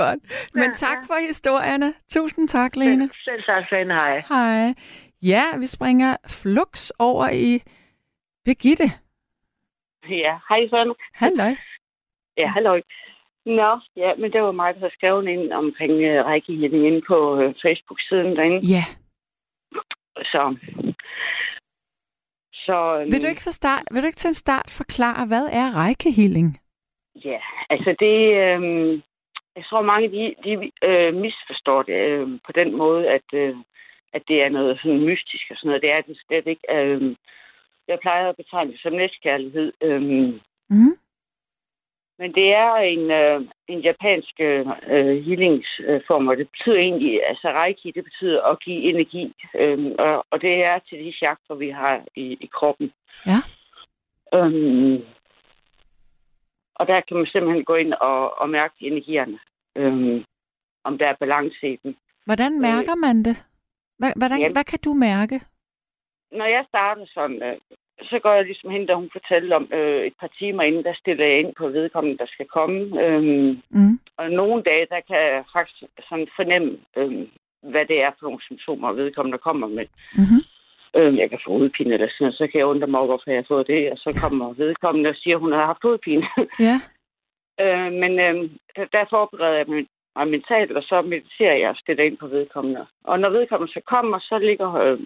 [0.00, 0.20] godt.
[0.54, 1.06] Men Ja, tak ja.
[1.08, 1.94] for historierne.
[2.12, 3.04] Tusind tak, Lene.
[3.12, 4.22] Selv, selv tak, Sande, hej.
[4.28, 4.74] Hej.
[5.22, 7.62] Ja, vi springer flux over i
[8.50, 8.88] Birgitte.
[10.08, 10.94] Ja, hej Søren.
[11.14, 11.54] Halløj.
[12.36, 12.82] Ja, halløj.
[13.46, 17.16] Nå, ja, men det var mig, der havde skrevet ind omkring uh, rækkehealing inde på
[17.34, 18.60] uh, Facebook-siden derinde.
[18.74, 18.84] Ja.
[20.32, 20.56] Så,
[22.52, 25.46] så um, Vil du ikke, for start, vil du ikke til en start forklare, hvad
[25.60, 26.58] er rækkehealing?
[27.24, 27.40] Ja,
[27.70, 28.16] altså det...
[28.44, 28.62] Øh,
[29.56, 30.52] jeg tror, mange de, de
[30.88, 33.56] øh, misforstår det øh, på den måde, at, øh,
[34.12, 35.82] at det er noget sådan mystisk og sådan noget.
[35.82, 36.66] Det er det slet ikke.
[36.76, 37.16] Øh,
[37.90, 39.72] jeg plejer at betegne det som næstkærlighed.
[39.82, 40.34] Øh,
[40.72, 40.96] Mm.
[42.18, 44.66] Men det er en, øh, en japansk øh,
[45.26, 50.40] healingsform, og det betyder egentlig, altså reiki, det betyder at give energi, øh, og, og
[50.42, 52.92] det er til de chakra, vi har i, i kroppen.
[53.26, 53.40] Ja.
[54.34, 55.02] Øhm,
[56.74, 59.38] og der kan man simpelthen gå ind og, og mærke energierne,
[59.76, 60.24] øhm,
[60.84, 61.96] om der er balance i dem.
[62.26, 63.36] Hvordan mærker man det?
[64.16, 64.52] Hvordan, Ja.
[64.52, 65.40] hvad kan du mærke?
[66.32, 67.56] Når jeg starter sådan, øh,
[68.02, 70.94] så går jeg ligesom hen, da hun fortalte om øh, et par timer inden, der
[70.94, 73.04] stiller jeg ind på vedkommende, der skal komme.
[73.04, 73.98] Øhm, Mm.
[74.16, 77.28] Og nogle dage, der kan jeg faktisk sådan fornemme, øhm,
[77.62, 79.86] hvad det er for nogle symptomer, vedkommende kommer med.
[80.14, 80.42] Mm-hmm.
[80.96, 83.30] Øhm, jeg kan få hovedpine eller sådan noget, så kan jeg undre mig over, hvorfor
[83.30, 83.92] jeg har fået det.
[83.92, 86.26] Og så kommer vedkommende og siger, at hun har haft hovedpine.
[86.68, 86.76] Ja.
[87.64, 89.86] øh, men øhm, der, der forbereder jeg mig,
[90.16, 92.86] mig mentalt, og så mediterer jeg og stiller ind på vedkommende.
[93.04, 94.98] Og når vedkommende så kommer, så ligger øh,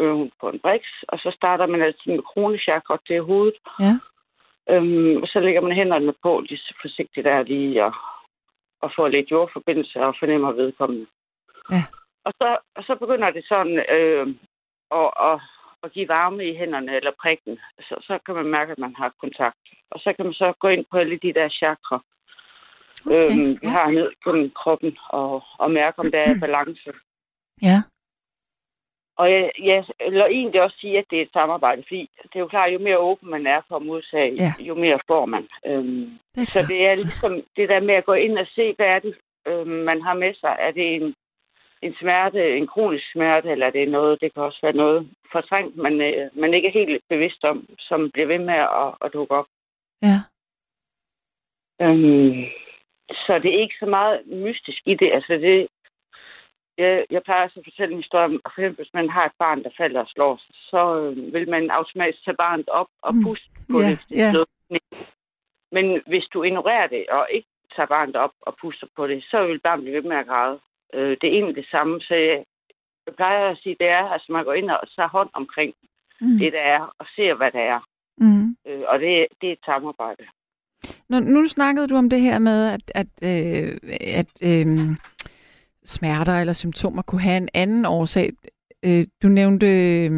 [0.00, 3.58] øh, på en briks, og så starter man altid med kronechakra til hovedet.
[3.80, 3.94] Ja.
[4.70, 7.94] Øhm, og så lægger man hænderne på lige så forsigtigt der lige, og,
[8.82, 11.06] og får lidt jordforbindelse og fornemmer vedkommende.
[11.70, 11.84] Ja.
[12.24, 14.26] Og så, og så begynder det sådan øh,
[14.90, 15.40] at, at,
[15.82, 17.58] at give varme i hænderne eller prikken.
[17.80, 19.64] Så, så kan man mærke, at man har kontakt.
[19.90, 22.00] Og så kan man så gå ind på alle de der chakra,
[23.06, 23.30] Okay.
[23.30, 23.68] øhm, vi ja.
[23.68, 26.92] har ned på kroppen, og, og mærke, om der er balance.
[27.62, 27.82] ja.
[29.16, 32.40] Og jeg, jeg vil egentlig også sige, at det er et samarbejde, fordi det er
[32.40, 34.52] jo klart, jo mere åben man er for at modtage, Ja.
[34.58, 35.48] jo mere får man.
[35.66, 38.86] Øhm, Det så det er ligesom det der med at gå ind og se, hvad
[38.86, 39.14] er det,
[39.46, 40.56] øhm, man har med sig.
[40.60, 41.14] Er det en,
[41.82, 45.76] en smerte, en kronisk smerte, eller er det noget, det kan også være noget fortrængt,
[45.76, 49.34] man, øh, man ikke er helt bevidst om, som bliver ved med at, at dukke
[49.34, 49.46] op.
[50.02, 50.18] Ja.
[51.82, 52.44] Øhm,
[53.10, 55.10] så det er ikke så meget mystisk i det.
[55.12, 55.68] Altså det,
[56.78, 59.32] jeg, jeg plejer så at fortælle en historie om, for eksempel, hvis man har et
[59.38, 63.14] barn, der falder og slår sig, så øh, vil man automatisk tage barnet op og
[63.14, 63.22] Mm.
[63.24, 63.98] puste på Ja, det.
[64.70, 64.80] ned.
[65.72, 69.46] Men hvis du ignorerer det og ikke tager barnet op og puster på det, så
[69.46, 70.58] vil barnet blive ved med at græde.
[70.94, 72.00] Øh, det er egentlig det samme.
[72.00, 72.44] Så jeg,
[73.06, 75.74] jeg plejer at sige, det er, at altså, man går ind og tager hånd omkring
[76.20, 76.38] Mm.
[76.38, 77.80] det, der er, og ser, hvad der er.
[78.18, 78.56] Mm.
[78.66, 80.24] Øh, og det, det er et samarbejde.
[81.08, 83.72] Nu, nu snakkede du om det her med, at, at, øh,
[84.20, 84.66] at øh,
[85.84, 88.30] smerter eller symptomer kunne have en anden årsag.
[88.84, 90.10] Øh, du nævnte øh,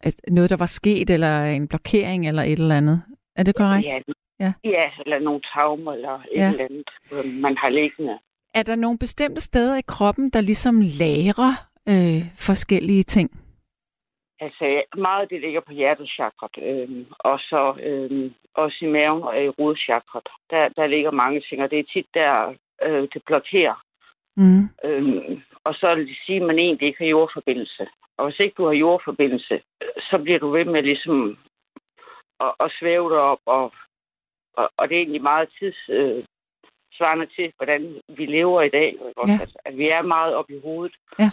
[0.00, 3.02] at noget, der var sket, eller en blokering, eller et eller andet.
[3.36, 3.86] Er det korrekt?
[3.86, 3.98] Ja,
[4.40, 4.52] Ja.
[4.64, 4.90] ja.
[5.04, 6.50] eller nogle traumer, eller et Ja.
[6.50, 8.18] eller andet, øh, man har liggende.
[8.54, 11.52] Er der nogle bestemte steder i kroppen, der ligesom lagrer
[11.88, 13.30] øh, forskellige ting?
[14.40, 19.44] Altså, meget af det ligger på hjertechakret, øh, og så øh, også i maven og
[19.44, 20.28] i rodchakret.
[20.50, 22.54] Der, der ligger mange ting, og det er tit der,
[22.86, 23.82] øh, det blokerer.
[24.36, 24.62] Mm.
[24.84, 27.86] Øh, og så vil det sige, at man egentlig ikke har jordforbindelse.
[28.16, 29.60] Og hvis ikke du har jordforbindelse,
[30.10, 31.38] så bliver du ved med ligesom
[32.40, 33.72] at, at svæve dig op, og,
[34.56, 35.76] og, og det er egentlig meget tids...
[35.88, 36.24] Øh,
[36.96, 38.86] svarende til, hvordan vi lever i dag.
[38.86, 39.32] ikke?
[39.32, 39.38] Ja.
[39.40, 40.94] Altså, at vi er meget oppe i hovedet.
[41.18, 41.30] Ja.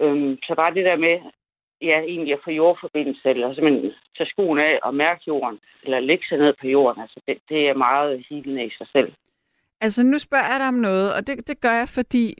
[0.00, 1.16] Øhm, så bare det der med,
[1.82, 6.26] ja, egentlig at få jordforbindelse, eller simpelthen tage skoen af og mærke jorden, eller lægge
[6.28, 9.12] sig ned på jorden, altså det, det er meget hilende i sig selv.
[9.80, 12.34] Altså, nu spørger jeg dig om noget, og det, det gør jeg, fordi...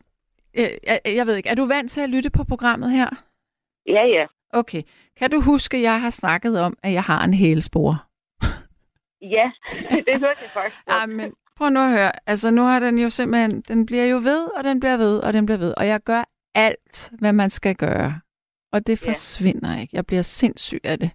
[0.58, 3.08] Øh, jeg, jeg ved ikke, er du vant til at lytte på programmet her?
[3.86, 4.26] Ja, ja.
[4.52, 4.82] Okay.
[5.16, 7.98] Kan du huske, at jeg har snakket om, at jeg har en hælspore?
[9.22, 9.50] Ja,
[9.90, 10.76] det hørte jeg faktisk.
[10.88, 12.12] Ej, men prøv nu at høre.
[12.26, 13.60] Altså, nu har den jo simpelthen...
[13.60, 15.74] Den bliver jo ved, og den bliver ved, og den bliver ved.
[15.76, 18.20] Og jeg gør alt, hvad man skal gøre.
[18.72, 19.08] Og det Ja.
[19.08, 19.96] forsvinder ikke.
[19.96, 21.10] Jeg bliver sindssyg af det.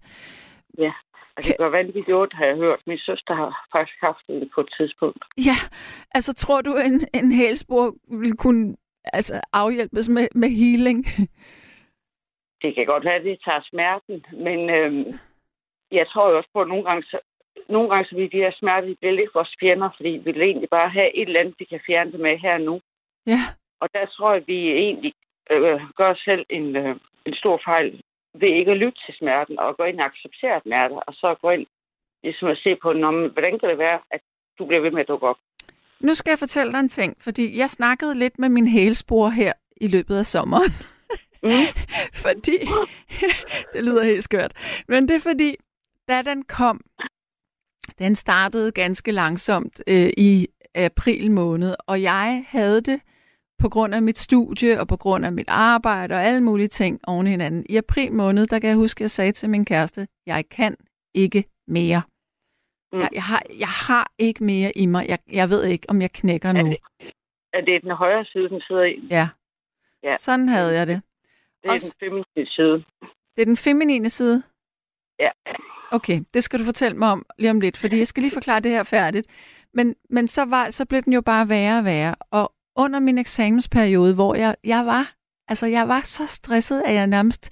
[1.42, 2.82] Og det gør vanvittigt ondt, har jeg hørt.
[2.88, 5.24] Min søster har faktisk haft det på et tidspunkt.
[5.38, 5.58] Ja,
[6.16, 7.86] altså tror du, en, en hælspor
[8.22, 8.76] vil kunne
[9.14, 11.06] altså, afhjælpes med, med healing?
[12.62, 15.20] Det kan godt være, at det tager smerten, men øhm,
[15.92, 17.20] jeg tror jo også på, at nogle gange, så,
[17.70, 20.42] nogle gange så vil de her smerter, de bliver lidt vores fjender, fordi vi vil
[20.42, 22.82] egentlig bare have et eller andet, vi kan fjerne det med her og nu.
[23.28, 23.42] Ja.
[23.82, 25.14] Og der tror jeg, vi egentlig
[25.52, 26.96] øh, gør os selv en, øh,
[27.26, 28.01] en stor fejl
[28.34, 31.50] ved ikke at lytte til smerten og gå ind og acceptere smerter, og så gå
[31.50, 31.66] ind
[32.24, 34.22] ligesom at se på, Nå, men hvordan kan det være, at
[34.58, 35.38] du bliver ved med at dukke op?
[36.00, 39.54] Nu skal jeg fortælle dig en ting, fordi jeg snakkede lidt med min hælspor her
[39.78, 40.72] i løbet af sommeren.
[41.44, 41.50] Mm.
[42.26, 42.58] fordi,
[43.74, 44.54] det lyder helt skørt,
[44.88, 45.56] men det er fordi,
[46.08, 46.82] da den kom,
[48.00, 53.02] den startede ganske langsomt øh, i april måned, og jeg havde det
[53.62, 57.00] på grund af mit studie og på grund af mit arbejde og alle mulige ting
[57.08, 57.66] oven i hinanden.
[57.70, 60.78] I april måned, der kan jeg huske, at jeg sagde til min kæreste, jeg kan
[61.14, 62.02] ikke mere.
[62.94, 63.00] Mm.
[63.00, 65.06] Jeg, jeg, har, jeg har ikke mere i mig.
[65.10, 66.70] Jeg, jeg ved ikke, om jeg knækker Er nu.
[66.70, 66.78] det,
[67.54, 69.08] er det den højre side, den sidder i?
[69.10, 69.28] Ja.
[70.04, 70.14] Ja.
[70.18, 71.02] Sådan havde jeg det.
[71.64, 72.84] Det er Også- den feminine side.
[73.36, 74.44] Det er den feminine side.
[75.20, 75.30] Ja.
[75.92, 78.60] Okay, det skal du fortælle mig om lige om lidt, fordi jeg skal lige forklare
[78.60, 79.28] det her færdigt.
[79.74, 82.16] Men, men så, var, så blev den jo bare værre og værre.
[82.32, 85.16] Og under min eksamensperiode, hvor jeg, jeg var,
[85.48, 87.50] altså jeg var så stresset, at jeg nærmest,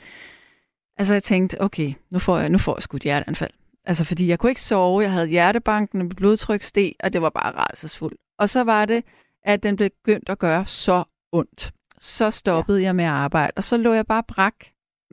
[0.98, 3.52] altså jeg tænkte, okay, nu får jeg, nu får jeg sgu et hjerteanfald.
[3.86, 7.22] Altså fordi jeg kunne ikke sove, jeg havde hjertebanken, og mit blodtryk steg, og det
[7.22, 8.18] var bare rædselsfuldt.
[8.40, 9.04] Og så var det,
[9.44, 11.72] at den blev begyndt at gøre så ondt.
[12.00, 12.84] Så stoppede ja.
[12.86, 14.54] jeg med at arbejde, og så lå jeg bare brak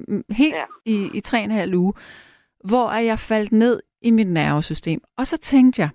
[0.08, 0.64] mm, helt Ja.
[0.84, 1.92] i, i tre og en halv uge,
[2.64, 5.00] hvor jeg faldt ned i mit nervesystem.
[5.18, 5.90] Og så tænkte jeg,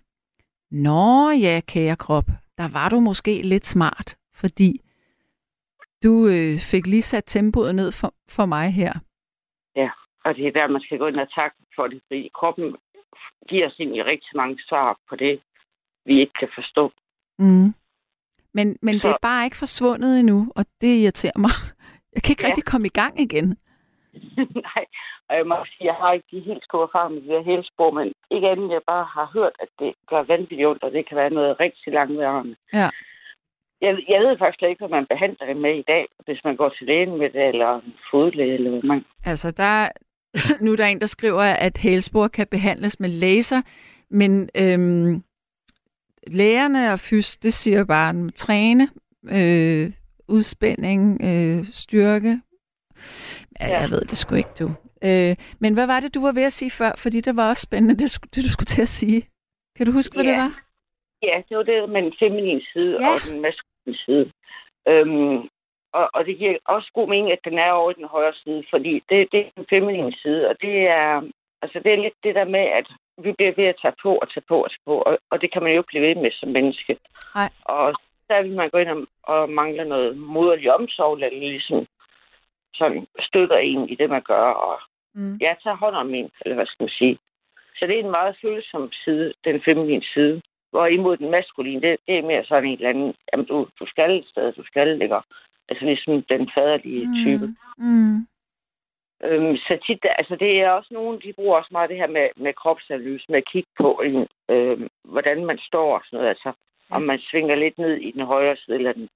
[0.72, 2.26] Nå ja, kære krop,
[2.58, 4.82] der var du måske lidt smart, fordi
[6.04, 8.94] du øh, fik lige sat tempoet ned for, for mig her.
[10.26, 12.76] Og det er der, man skal gå ind og takke for det, fordi kroppen
[13.50, 15.42] giver os egentlig rigtig mange svar på det,
[16.06, 16.92] vi ikke kan forstå.
[17.40, 17.74] Mm.
[18.54, 21.50] Men, men det Så- er bare ikke forsvundet endnu, og det irriterer mig.
[22.14, 22.48] Jeg kan ikke Ja.
[22.48, 22.52] ja.
[22.52, 23.58] rigtig komme i gang igen.
[24.68, 24.84] Nej,
[25.30, 27.52] og jeg må også sige, jeg har ikke de helt store erfaringer med det her
[27.52, 31.08] hælspor, men ikke andet, jeg bare har hørt, at det gør vanvittigt ondt, og det
[31.08, 32.56] kan være noget rigtig langværende.
[32.74, 32.90] Ja.
[33.82, 36.56] Jeg, jeg ved faktisk slet ikke, hvad man behandler det med i dag, hvis man
[36.56, 39.06] går til lægen med det, eller en fodlæge, eller hvad man...
[39.26, 39.90] Altså, der,
[40.64, 43.62] nu er der en, der skriver, at hælspor kan behandles med laser,
[44.10, 45.24] men øhm,
[46.28, 48.88] lægerne og fys, det siger bare at træne,
[49.24, 49.92] øh,
[50.28, 52.42] udspænding, øh, styrke.
[53.62, 54.68] Ja, jeg ved det sgu ikke, du.
[55.08, 56.92] Øh, men hvad var det, du var ved at sige før?
[56.98, 59.22] Fordi det var også spændende, det, du- det du skulle til at sige.
[59.78, 60.32] Kan du huske, hvad Ja.
[60.32, 60.52] det var?
[61.24, 63.08] Ja, det var det med den feminine side Ja.
[63.14, 64.26] og den maskuline side.
[64.88, 65.38] Øhm,
[65.94, 68.64] og, og det giver også god mening, at den er over i den højre side,
[68.70, 71.22] fordi det, det er den feminine side, og det er
[71.64, 72.88] Altså, det er lidt det der med, at
[73.24, 75.54] vi bliver ved at tage på og tage på og tage på, og, og det
[75.54, 76.98] kan man jo ikke blive ved med som menneske.
[77.36, 77.50] Nej.
[77.66, 77.94] Og
[78.30, 81.86] der vil man gå ind og, og mangle noget moderlig omsorg, eller ligesom
[82.76, 84.80] sådan støtter en i det, man gør, og
[85.14, 85.38] Mm.
[85.42, 87.18] jeg tager hånd om en, eller hvad skal man sige.
[87.78, 90.42] Så det er en meget følsom side, den feminine side.
[90.72, 94.12] Hvorimod den maskuline, det, det er mere sådan en eller anden, jamen du, du skal
[94.20, 95.22] et sted, du skal ligge.
[95.70, 97.56] Altså ligesom den faderlige type.
[97.78, 98.28] Mm.
[99.24, 102.30] Øhm, så tit, altså det er også nogen, de bruger også meget det her med,
[102.36, 106.30] med kropsanalyse, med at kigge på, en, øhm, hvordan man står og sådan noget.
[106.30, 106.52] Altså,
[106.92, 109.10] om man svinger lidt ned i den højre side eller den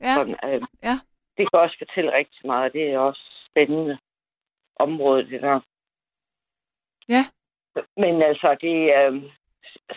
[0.00, 0.36] Ja, sådan.
[0.44, 0.98] Øh, ja.
[1.40, 3.98] Det kan også fortælle rigtig meget, det er også spændende
[4.76, 5.60] område, det der.
[7.08, 7.24] Ja.
[7.96, 9.22] Men altså, det, øh,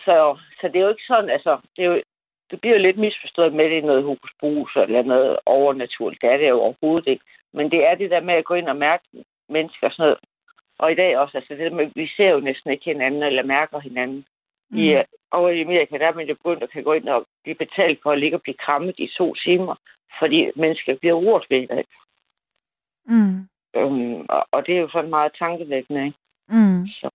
[0.04, 2.02] så, så det er jo ikke sådan, altså, det, er jo,
[2.50, 6.22] det bliver jo lidt misforstået med, at det er noget hokus pokus eller noget overnaturligt.
[6.22, 7.24] Det er det jo overhovedet ikke.
[7.52, 9.04] Men det er det der med at gå ind og mærke
[9.48, 10.18] mennesker og sådan noget.
[10.78, 13.42] Og i dag også, altså det der med, vi ser jo næsten ikke hinanden eller
[13.42, 14.26] mærker hinanden.
[14.70, 14.78] Mm.
[14.78, 17.54] I, over i Amerika, der er man jo begyndt at kan gå ind og blive
[17.54, 19.74] betalt for at ligge og blive krammet i to timer,
[20.18, 21.86] fordi mennesker bliver det.
[23.06, 23.48] Mm.
[23.76, 26.18] Øhm, og, og det er jo sådan meget tankevækkende, ikke?
[26.48, 26.86] Mm.
[26.86, 27.10] Så.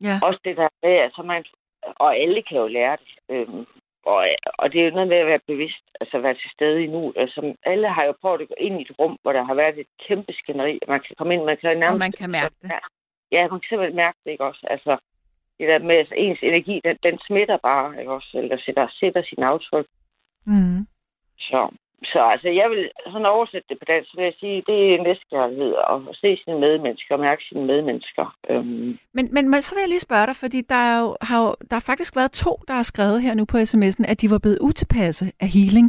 [0.00, 0.18] Ja.
[0.22, 1.44] Også det der med, altså man,
[1.82, 3.12] og alle kan jo lære det.
[3.28, 3.66] Øhm,
[4.04, 6.86] og, og det er jo noget med at være bevidst, altså være til stede i
[6.86, 7.12] nu.
[7.16, 9.78] Altså, alle har jo prøvet at gå ind i et rum, hvor der har været
[9.78, 10.78] et kæmpe skænderi.
[10.88, 11.92] Man kan komme ind, man kan nærmest...
[11.92, 12.70] Og man kan mærke det.
[13.32, 14.66] Ja, man kan simpelthen mærke det, ikke også?
[14.70, 14.98] Altså,
[15.58, 18.38] det der med, at ens energi, den, den smitter bare, ikke også?
[18.38, 19.86] Eller sætter, sætter sin aftryk.
[20.46, 20.86] Mm.
[21.40, 21.70] Så,
[22.04, 25.02] så altså, jeg vil sådan oversætte det på dansk, så vil jeg sige, det er
[25.02, 28.36] næstekærlighed at se sine medmennesker og mærke sine medmennesker.
[28.50, 31.38] Øhm, Men, men men så vil jeg lige spørge dig, fordi der, er jo, har
[31.44, 34.30] jo, der har faktisk været to, der har skrevet her nu på sms'en, at de
[34.30, 35.86] var blevet utilpasse af healing.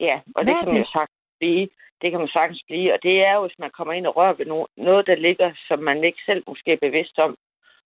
[0.00, 0.92] ja, og Hvad det kan man jo det?
[0.96, 1.68] sagtens blive.
[2.02, 4.32] Det kan man sagtens blive, og det er jo, hvis man kommer ind og rører
[4.40, 7.36] ved no- noget, der ligger, som man ikke selv måske er bevidst om,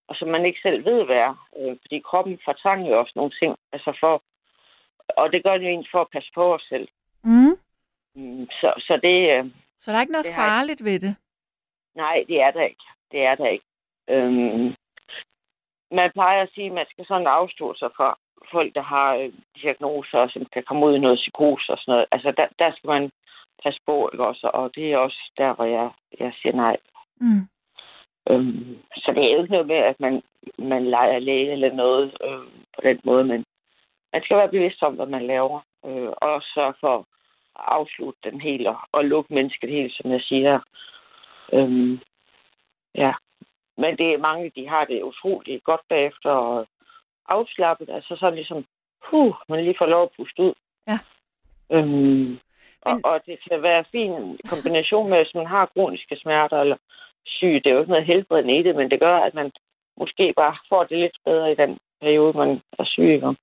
[0.09, 1.35] og som man ikke selv ved hvad er.
[1.59, 4.23] Øh, fordi kroppen fortrænger jo også nogle ting, altså for,
[5.16, 6.89] og det gør den jo egentlig for at passe på os selv.
[7.24, 7.57] Mm.
[8.15, 9.45] Mm, Så, så det, øh,
[9.78, 11.16] Så der er ikke noget Det farligt ved det.
[11.95, 12.85] Nej, det er der ikke.
[13.12, 13.65] Det er der ikke.
[14.09, 14.74] Øhm,
[15.91, 18.19] man plejer at sige, at man skal sådan afstå sig fra
[18.53, 19.32] folk, der har øh,
[19.62, 22.07] diagnoser, som kan komme ud i noget psykose og sådan noget.
[22.12, 23.11] Altså, der, der skal man
[23.65, 24.47] passe på, ikke også?
[24.55, 26.77] Og det er også der, hvor jeg, jeg siger nej.
[27.20, 27.43] Mm.
[28.31, 30.23] Øhm, så det er jo ikke noget med, at man,
[30.59, 33.45] man leger læge eller noget øh, på den måde, men
[34.12, 35.61] man skal være bevidst om, hvad man laver.
[35.87, 37.05] Øh, og sørge for at
[37.57, 40.61] afslutte den helt og, og lukke mennesket helt, som jeg siger.
[41.53, 42.01] Øhm,
[42.95, 43.12] ja.
[43.77, 46.66] Men det er mange, de har det utroligt godt bagefter og
[47.28, 47.91] afslappet.
[47.91, 48.65] Altså sådan ligesom,
[49.11, 50.55] huh, man lige får lov at puste ud.
[50.89, 50.99] Ja.
[51.73, 52.39] Øhm,
[52.82, 56.77] og, Men- og det kan være fin kombination med, hvis man har kroniske smerter eller
[57.27, 57.61] syg.
[57.65, 59.53] Det er jo ikke noget helbredende i det, men det gør, at man
[59.97, 63.03] måske bare får det lidt bedre i den periode, man er syg.
[63.03, 63.37] Ikke?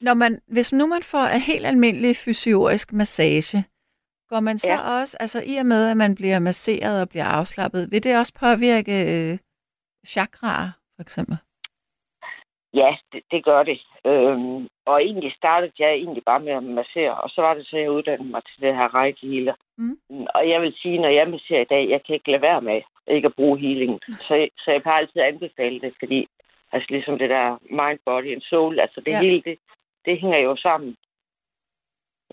[0.00, 3.64] Når man, hvis nu man får en helt almindelig fysiorisk massage,
[4.28, 5.00] går man så Ja.
[5.00, 8.32] også, altså i og med, at man bliver masseret og bliver afslappet, vil det også
[8.40, 9.38] påvirke øh,
[10.06, 11.36] chakraer, for eksempel?
[12.74, 13.80] Ja, det, det gør det.
[14.06, 17.76] Øhm, og egentlig startede jeg egentlig bare med at massere, og så var det så,
[17.76, 19.54] jeg uddannede mig til det her reiki healer.
[19.78, 19.98] Mm.
[20.34, 22.80] Og jeg vil sige, når jeg masserer i dag, jeg kan ikke lade være med
[23.06, 24.00] ikke at bruge healing.
[24.08, 26.26] Så, så jeg kan altid anbefale det, fordi
[26.72, 29.20] altså ligesom det der mind, body and soul, altså det ja.
[29.20, 29.58] hele, det,
[30.04, 30.96] det hænger jo sammen.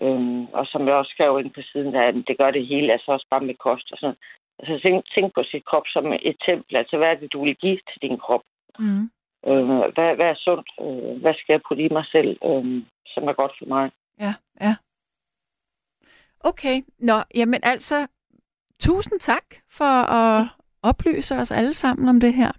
[0.02, 3.12] Øhm, og som jeg også skrev ind på siden, der, det gør det hele, altså
[3.12, 4.16] også bare med kost og sådan.
[4.58, 6.76] Altså tænk, tænk på sit krop som et tempel.
[6.76, 8.42] Altså hvad er det, du vil give til din krop?
[8.78, 9.10] Mm.
[9.46, 10.68] Øh, hvad, hvad er sundt?
[10.80, 13.90] Øh, hvad skal jeg putte i mig selv, øh, som er godt for mig?
[14.20, 14.76] Ja, ja.
[16.40, 18.08] Okay, nå, jamen altså,
[18.80, 20.46] tusind tak for at
[20.82, 22.52] oplyse os alle sammen om det her.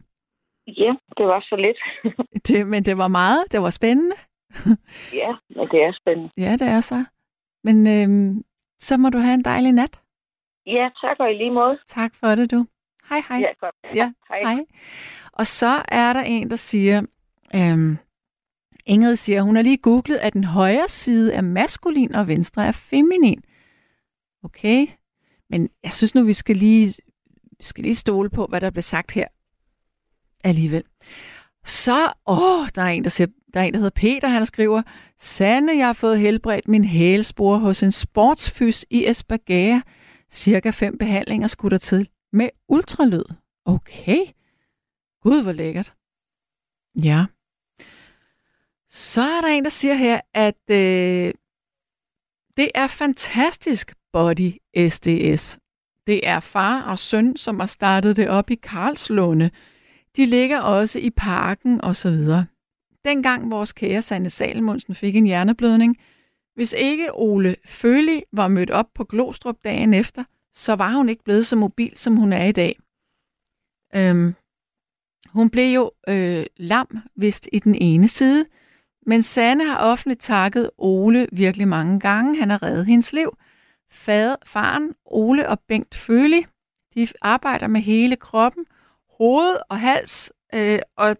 [0.67, 1.79] Ja, det var så lidt.
[2.47, 4.15] Det, men det var meget, det var spændende.
[5.21, 6.29] ja, men det er spændende.
[6.37, 7.05] Ja, det er så.
[7.63, 8.43] Men øhm,
[8.79, 9.99] så må du have en dejlig nat.
[10.65, 11.79] Ja, tak og i lige måde.
[11.87, 12.65] Tak for det, du.
[13.09, 13.37] Hej, hej.
[13.37, 13.75] Ja, godt.
[13.95, 14.39] Ja, hej.
[14.41, 14.65] hej.
[15.31, 17.01] Og så er der en, der siger,
[17.55, 17.97] øhm,
[18.85, 22.71] Ingrid siger, hun har lige googlet, at den højre side er maskulin, og venstre er
[22.71, 23.43] feminin.
[24.43, 24.87] Okay,
[25.49, 26.87] men jeg synes nu, vi skal lige,
[27.57, 29.27] vi skal lige stole på, hvad der bliver sagt her
[30.43, 30.83] alligevel.
[31.65, 34.81] Så, åh, der er en, der siger, der er en, der hedder Peter, han skriver,
[35.19, 39.81] Sande, jeg har fået helbredt min hælspor hos en sportsfys i Esbjerg.
[40.31, 43.23] Cirka fem behandlinger skulle der til med ultralyd.
[43.65, 44.19] Okay.
[45.21, 45.93] Gud, hvor lækkert.
[47.03, 47.25] Ja.
[48.89, 51.33] Så er der en, der siger her, at øh,
[52.57, 54.51] det er fantastisk body
[54.89, 55.59] SDS.
[56.07, 59.51] Det er far og søn, som har startet det op i Karlslunde.
[60.15, 62.45] De ligger også i parken og så videre.
[63.05, 65.97] Dengang vores kære Sanne Salmundsen fik en hjerneblødning,
[66.55, 70.23] hvis ikke Ole Føli var mødt op på Glostrup dagen efter,
[70.53, 72.79] så var hun ikke blevet så mobil, som hun er i dag.
[73.95, 74.35] Øhm,
[75.33, 78.45] hun blev jo øh, lam, vist i den ene side,
[79.05, 82.39] men Sanne har offentligt takket Ole virkelig mange gange.
[82.39, 83.37] Han har reddet hendes liv.
[83.91, 86.45] Fader, faren, Ole og Bengt Føli,
[86.95, 88.65] de arbejder med hele kroppen,
[89.17, 91.17] hoved og hals, øh, og,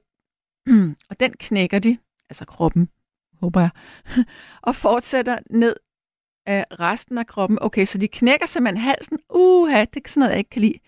[1.09, 1.97] og den knækker de,
[2.29, 2.89] altså kroppen,
[3.41, 3.69] håber jeg,
[4.67, 5.75] og fortsætter ned
[6.45, 7.57] af resten af kroppen.
[7.61, 9.19] Okay, så de knækker simpelthen halsen.
[9.29, 10.79] Uha, det er sådan noget, jeg ikke kan lide.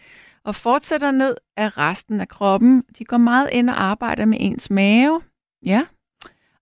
[0.44, 2.84] Og fortsætter ned af resten af kroppen.
[3.00, 5.22] De går meget ind og arbejder med ens mave.
[5.66, 5.86] Ja.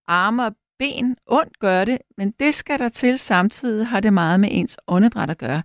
[0.08, 1.18] Arme og ben.
[1.26, 3.20] Ondt gør det, men det skal der til.
[3.20, 5.62] Samtidig har det meget med ens åndedræt at gøre.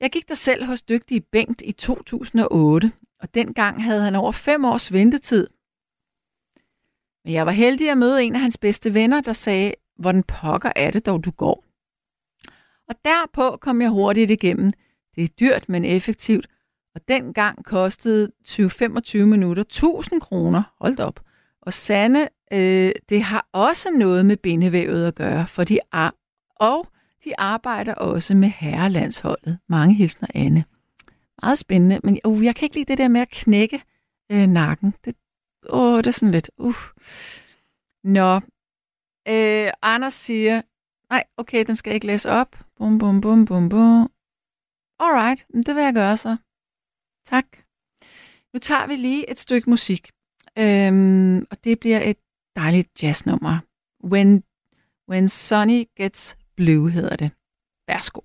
[0.00, 4.64] Jeg gik der selv hos dygtige Bengt i 2008, og dengang havde han over fem
[4.64, 5.46] års ventetid.
[7.24, 10.72] Men jeg var heldig at møde en af hans bedste venner, der sagde, hvordan pokker
[10.76, 11.64] er det dog, du går?
[12.88, 14.72] Og derpå kom jeg hurtigt igennem.
[15.16, 16.46] Det er dyrt, men effektivt.
[16.94, 20.62] Og dengang kostede 20-25 minutter 1000 kroner.
[20.80, 21.20] Hold op.
[21.62, 26.14] Og Sande, øh, det har også noget med bindevævet at gøre, for de ar-
[26.56, 26.88] og
[27.24, 29.58] de arbejder også med herrelandsholdet.
[29.68, 30.64] Mange hilsner Anne.
[31.42, 33.82] Meget spændende, men uh, jeg kan ikke lide det der med at knække
[34.32, 34.94] øh, nakken.
[35.04, 35.14] Det,
[35.68, 36.76] åh, det er sådan lidt, uh.
[38.04, 38.34] Nå,
[39.28, 40.62] øh, Anders siger,
[41.10, 42.56] nej, okay, den skal ikke læse op.
[42.76, 44.10] Bum, bum, bum, bum, bum.
[44.98, 46.36] Alright, det vil jeg gøre så.
[47.26, 47.46] Tak.
[48.52, 50.10] Nu tager vi lige et stykke musik.
[50.58, 52.16] Øhm, og det bliver et
[52.56, 53.58] dejligt jazznummer.
[54.04, 54.44] When,
[55.08, 57.30] When Sunny Gets Blue hedder det.
[57.88, 58.20] Værsgo.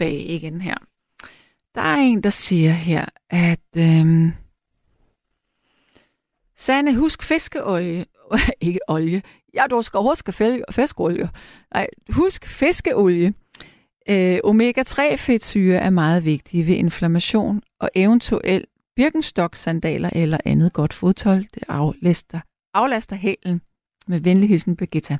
[0.00, 0.74] Tilbage igen her.
[1.74, 4.32] Der er en, der siger her, at øhm,
[6.56, 8.04] Sanne, husk fiskeolie.
[8.60, 9.22] ikke olie.
[9.54, 10.32] Ja, du skal huske
[10.72, 11.30] fiskeolie.
[11.74, 13.34] Nej, husk fiskeolie.
[14.08, 18.66] Øh, Omega-3-fedtsyre er meget vigtige ved inflammation og eventuelt
[18.96, 21.42] birkenstock-sandaler eller andet godt fodtøj.
[21.54, 22.40] Det aflaster,
[22.74, 23.60] aflaster hælen.
[24.10, 25.16] Med venlig hilsen, Birgitta.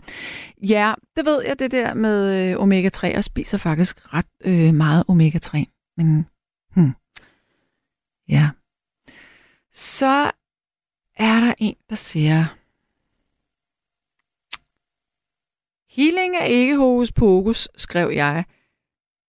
[0.62, 5.04] Ja, det ved jeg, det der med øh, omega-3, og spiser faktisk ret øh, meget
[5.08, 5.64] omega-3.
[5.96, 6.26] Men,
[6.74, 6.92] hmm.
[8.28, 8.50] ja.
[9.72, 10.30] Så
[11.16, 12.44] er der en, der siger,
[15.90, 18.44] Healing er ikke hokus pokus, skrev jeg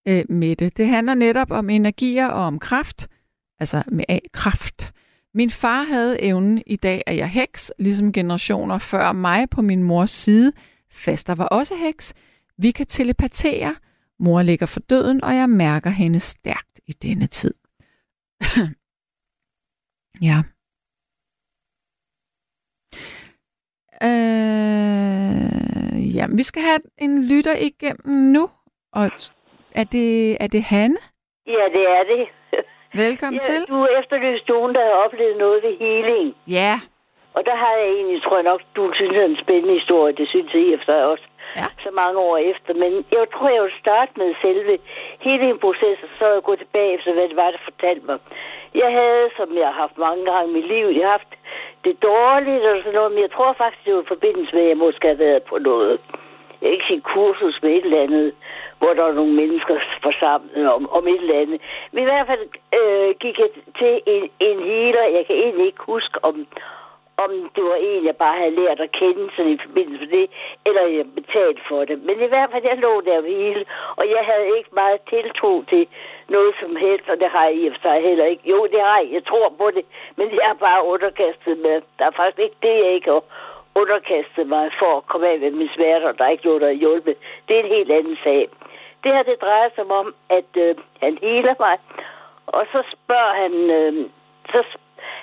[0.08, 0.78] øh, med det.
[0.78, 3.08] Det handler netop om energier og om kraft,
[3.60, 4.94] altså med A, kraft.
[5.34, 9.84] Min far havde evnen, i dag er jeg heks, ligesom generationer før mig på min
[9.84, 10.52] mors side.
[10.92, 12.14] Faster var også heks.
[12.58, 13.76] Vi kan telepatere.
[14.20, 17.54] Mor ligger for døden, og jeg mærker hende stærkt i denne tid.
[20.30, 20.38] ja.
[24.04, 28.50] Øh, ja, vi skal have en lytter igennem nu.
[28.94, 29.12] Og
[29.72, 30.98] er det, er det Hanne?
[31.48, 32.28] Ja, det er det.
[32.94, 33.60] Velkommen ja, til.
[33.68, 36.36] Du efterlyste nogen, der har oplevet noget ved healing.
[36.48, 36.74] Ja.
[37.34, 40.14] Og der har jeg egentlig, tror jeg nok, du synes, er en spændende historie.
[40.14, 41.24] Det synes jeg efter også.
[41.56, 41.68] Ja.
[41.84, 42.74] Så mange år efter.
[42.74, 44.78] Men jeg tror, jeg vil starte med selve
[45.20, 48.18] healingprocessen, så jeg gå tilbage efter, hvad det var, der fortalte mig.
[48.76, 51.34] Jeg havde, som jeg har haft mange gange i mit liv, jeg har haft
[51.86, 54.70] det dårligt og sådan noget, men jeg tror faktisk, det var i forbindelse med, at
[54.70, 56.00] jeg måske har været på noget.
[56.62, 58.34] Jeg vil ikke sige kursus med et eller andet,
[58.80, 61.62] hvor der var nogle mennesker forsamlet om, om et eller andet.
[61.92, 62.46] Men i hvert fald
[62.80, 65.16] øh, gik jeg til en, en healer.
[65.18, 66.48] Jeg kan egentlig ikke huske, om,
[67.24, 70.28] om det var en, jeg bare havde lært at kende sådan i forbindelse med det,
[70.66, 71.98] eller jeg betalte for det.
[72.08, 73.66] Men i hvert fald, jeg lå der og hele,
[74.00, 75.88] og jeg havde ikke meget tiltro til
[76.30, 78.50] noget som helst, og det har jeg i og for sig heller ikke.
[78.54, 79.14] Jo, det har jeg.
[79.18, 79.86] Jeg tror på det,
[80.18, 81.82] men jeg er bare underkastet med.
[82.00, 83.24] Der er faktisk ikke det, jeg ikke har
[83.76, 86.82] underkastet mig for at komme af med min smerter, der er ikke noget, der har
[86.84, 87.16] hjulpet.
[87.48, 88.50] Det er en helt anden sag.
[89.04, 91.78] Det her, det drejer sig om, at øh, han heler mig,
[92.48, 94.10] og så spørger han, øh,
[94.52, 94.64] så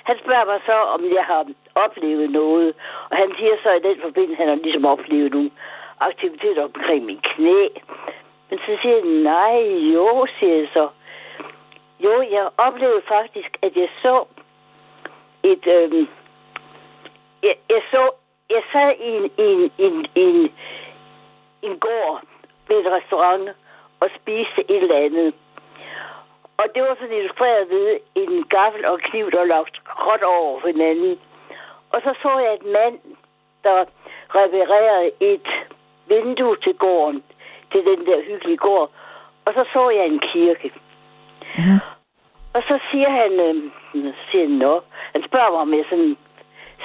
[0.03, 1.45] han spørger mig så, om jeg har
[1.75, 2.73] oplevet noget.
[3.09, 5.51] Og han siger så i den forbindelse, han har ligesom oplevet nogle
[5.99, 7.67] aktiviteter omkring min knæ.
[8.49, 9.61] Men så siger han, nej,
[9.95, 10.87] jo, siger jeg så.
[11.99, 14.25] Jo, jeg oplevede faktisk, at jeg så
[15.43, 15.67] et...
[15.67, 16.07] Øh,
[17.43, 18.11] jeg, jeg så...
[18.49, 20.51] Jeg sad i en, i en, i en, i en,
[21.61, 22.21] en gård
[22.67, 23.49] ved et restaurant
[23.99, 25.33] og spiste et eller andet.
[26.57, 30.67] Og det var sådan illustreret ved en gaffel og en kniv, der lagt godt over
[30.67, 31.19] hinanden.
[31.91, 32.99] Og så så jeg et mand,
[33.63, 33.85] der
[34.35, 35.47] reparerede et
[36.07, 37.23] vindue til gården,
[37.71, 38.91] til den der hyggelige gård.
[39.45, 40.71] Og så så jeg en kirke.
[41.57, 41.79] Mhm.
[42.53, 43.55] Og så siger han, øh,
[44.31, 44.81] siger han, Nå.
[45.13, 46.17] han spørger mig, om jeg sådan,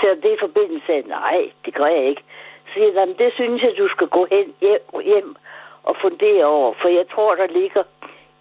[0.00, 2.22] så det i forbindelse sagde, nej, det gør jeg ikke.
[2.66, 4.54] Så siger han, det synes jeg, du skal gå hen
[5.02, 5.36] hjem
[5.82, 7.82] og fundere over, for jeg tror, der ligger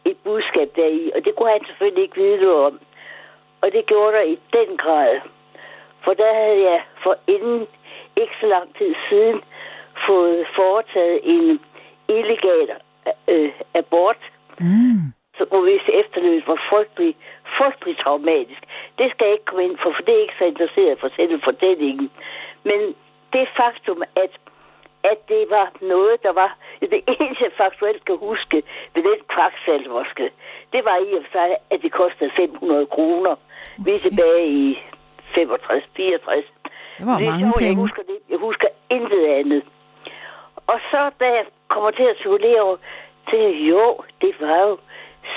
[0.05, 2.79] et budskab deri, og det kunne han selvfølgelig ikke vide noget om.
[3.61, 5.19] Og det gjorde der i den grad.
[6.03, 7.67] For der havde jeg for inden
[8.15, 9.41] ikke så lang tid siden
[10.07, 11.59] fået foretaget en
[12.07, 12.67] illegal
[13.27, 14.17] øh, abort,
[14.59, 17.15] Mm så hvor hvis efterløbet var frygtelig,
[17.57, 18.61] frygtelig traumatisk.
[18.97, 21.39] Det skal jeg ikke komme ind for, for det er ikke så interesseret for selve
[21.43, 22.11] fortællingen.
[22.63, 22.79] Men
[23.33, 24.31] det faktum, at
[25.11, 26.57] at det var noget, der var...
[26.81, 30.31] Det eneste, jeg faktuelt kan huske ved den kvaksalvorske,
[30.73, 33.31] det var i og for sig, at det kostede 500 kroner.
[33.31, 33.83] Okay.
[33.85, 34.79] Vi er tilbage i
[35.35, 36.45] 65, 64.
[36.97, 37.75] Det var det mange jeg penge.
[37.75, 38.17] husker det.
[38.29, 39.63] Jeg husker intet andet.
[40.67, 42.77] Og så, da jeg kommer til at spekulere over,
[43.29, 44.77] til jo, det var jo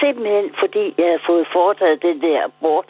[0.00, 2.88] simpelthen, fordi jeg havde fået foretaget den der abort.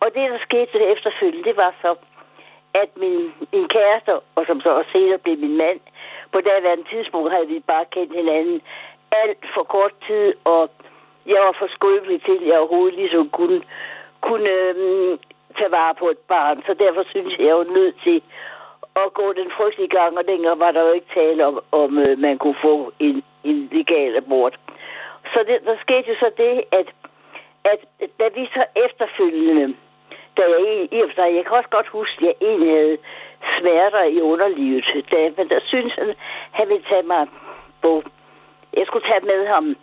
[0.00, 1.94] Og det, der skete efterfølgende, det var så,
[2.74, 5.80] at min, min kæreste, og som så også senere blev min mand,
[6.32, 8.62] på daværende tidspunkt havde vi bare kendt hinanden
[9.12, 10.70] alt for kort tid, og
[11.26, 13.60] jeg var for skrøbelig til, at jeg overhovedet ligesom kunne,
[14.20, 15.18] kunne øhm,
[15.58, 16.62] tage vare på et barn.
[16.66, 18.22] Så derfor synes jeg, jeg var nødt til
[18.96, 22.18] at gå den frygtelige gang, og dengang var der jo ikke tale om, om øh,
[22.18, 24.58] man kunne få en, en legal abort.
[25.34, 26.86] Så det, der skete jo så det, at,
[27.64, 27.78] at
[28.20, 29.76] da vi så efterfølgende,
[30.36, 32.98] da jeg i, og for sig, jeg kan også godt huske, at jeg egentlig havde
[33.60, 36.14] smerter i underlivet, da, men der synes han,
[36.52, 37.26] han ville tage mig
[37.82, 38.02] på,
[38.76, 39.76] jeg skulle tage med ham,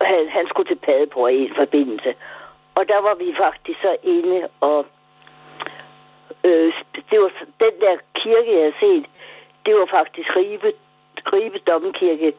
[0.00, 2.14] han, han skulle til Padborg i en forbindelse.
[2.74, 4.86] Og der var vi faktisk så inde, og
[6.44, 6.72] øh,
[7.10, 9.06] det var så- den der kirke, jeg havde set,
[9.66, 10.72] det var faktisk Ribe,
[11.32, 12.32] Ribe Domkirke.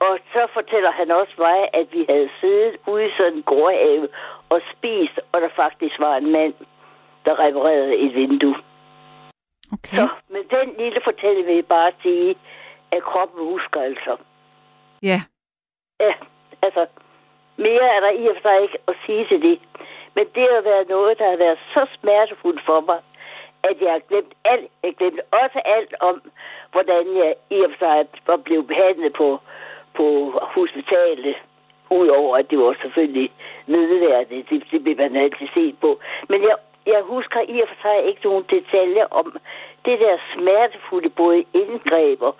[0.00, 4.08] Og så fortæller han også mig, at vi havde siddet ude i sådan en gårdhave
[4.48, 6.54] og spist, og der faktisk var en mand,
[7.24, 8.56] der reparerede et vindue.
[9.72, 9.96] Okay.
[9.96, 12.36] Så med den lille fortælling vil jeg bare sige,
[12.92, 14.16] at kroppen husker altså.
[15.02, 15.20] Ja.
[16.00, 16.12] Ja,
[16.62, 16.86] altså,
[17.56, 19.60] mere er der i og for sig ikke at sige til det.
[20.14, 23.00] Men det har været noget, der har været så smertefuldt for mig,
[23.62, 24.70] at jeg har glemt alt.
[24.82, 26.22] Jeg glemte også alt om,
[26.72, 29.40] hvordan jeg i og for sig var blevet behandlet på,
[29.98, 30.06] på
[30.56, 31.36] hospitalet.
[31.90, 33.30] Udover at det var selvfølgelig
[33.66, 34.44] nedværende.
[34.50, 35.90] Det, det blev man altid set på.
[36.28, 36.56] Men jeg,
[36.86, 39.26] jeg husker i og for sig ikke nogen detaljer om
[39.84, 42.34] det der smertefulde både indgreb og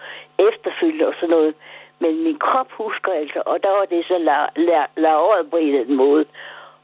[0.48, 1.54] efterfølgende og sådan noget.
[2.00, 4.18] Men min krop husker altså, og der var det så
[4.96, 6.24] lavet på en eller anden måde,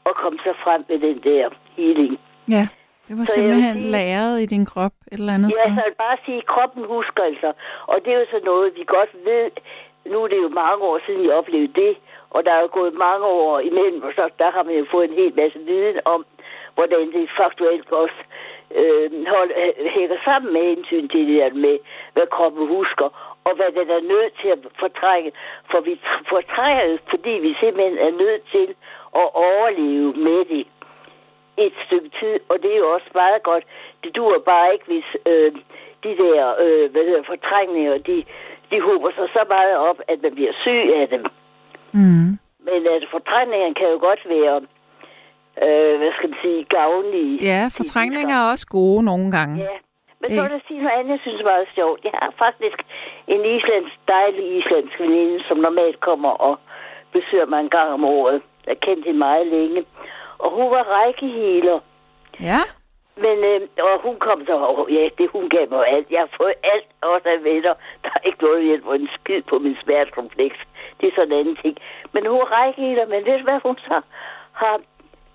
[0.03, 2.19] og kom så frem med den der healing.
[2.49, 2.67] Ja,
[3.07, 5.75] det var Så simpelthen sige- lagret i din krop et eller andet Ja, sted.
[5.75, 7.53] så jeg vil bare sige, at kroppen husker altså.
[7.91, 9.45] Og det er jo så noget, vi godt ved.
[10.05, 11.97] Nu er det jo mange år siden, jeg oplevede det.
[12.29, 15.09] Og der er jo gået mange år imellem, og så der har man jo fået
[15.09, 16.25] en hel masse viden om,
[16.75, 18.19] hvordan det faktuelt også
[18.75, 21.77] øh, hold, øh, hænger sammen med hensyn til det der med,
[22.13, 25.31] hvad kroppen husker, og hvad den er nødt til at fortrænge.
[25.71, 25.99] For vi
[26.29, 28.75] fortrænger fordi vi simpelthen er nødt til
[29.15, 30.67] at overleve med det
[31.57, 33.63] et stykke tid, og det er jo også meget godt.
[34.03, 35.51] Det duer bare ikke, hvis øh,
[36.03, 38.25] de der øh, hvad hedder, fortrængninger, de,
[38.75, 41.23] de hober sig så meget op, at man bliver syg af dem.
[41.91, 42.29] Mm.
[42.67, 44.55] Men altså, fortrængningen kan jo godt være,
[45.63, 47.33] øh, hvad skal man sige, gavnlige.
[47.51, 49.55] Ja, fortrængninger er også gode nogle gange.
[49.63, 49.77] Ja.
[50.21, 51.99] Men så vil jeg sige noget andet, jeg synes er meget sjovt.
[52.03, 52.79] Jeg har faktisk
[53.27, 56.59] en islandsk, dejlig islandsk veninde, som normalt kommer og
[57.11, 58.41] besøger mig en gang om året.
[58.65, 59.85] Jeg har kendt hende meget længe.
[60.37, 61.79] Og hun var rækkehealer.
[62.41, 62.61] Ja,
[63.17, 66.11] Men, øh, og hun kom så, og ja, det hun gav mig alt.
[66.11, 67.73] Jeg har fået alt, også af venner.
[68.03, 70.57] Der er ikke noget hjælp en skid på min smertekompleks.
[71.01, 71.77] Det er sådan en anden ting.
[72.13, 74.01] Men hun er rækkehealer, men ved du hvad hun så
[74.53, 74.81] har?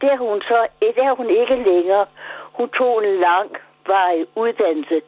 [0.00, 2.06] Det er hun så, det er hun ikke længere.
[2.52, 3.50] Hun tog en lang
[3.86, 5.02] vej uddannelse,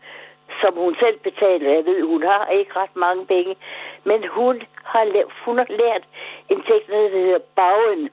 [0.60, 1.70] som hun selv betaler.
[1.72, 3.56] Jeg ved, hun har ikke ret mange penge.
[4.04, 6.04] Men hun har, la- hun har lært
[6.48, 8.10] en teknik, der hedder bagen.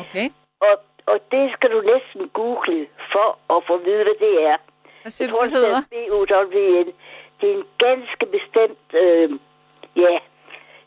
[0.00, 0.26] okay.
[0.60, 0.74] Og,
[1.06, 4.56] og det skal du næsten google for at få at vide, hvad det er.
[5.02, 5.80] Hvad siger du, det hedder?
[5.94, 6.88] B-U-W-N.
[7.40, 9.28] Det er en ganske bestemt, øh,
[10.04, 10.14] ja,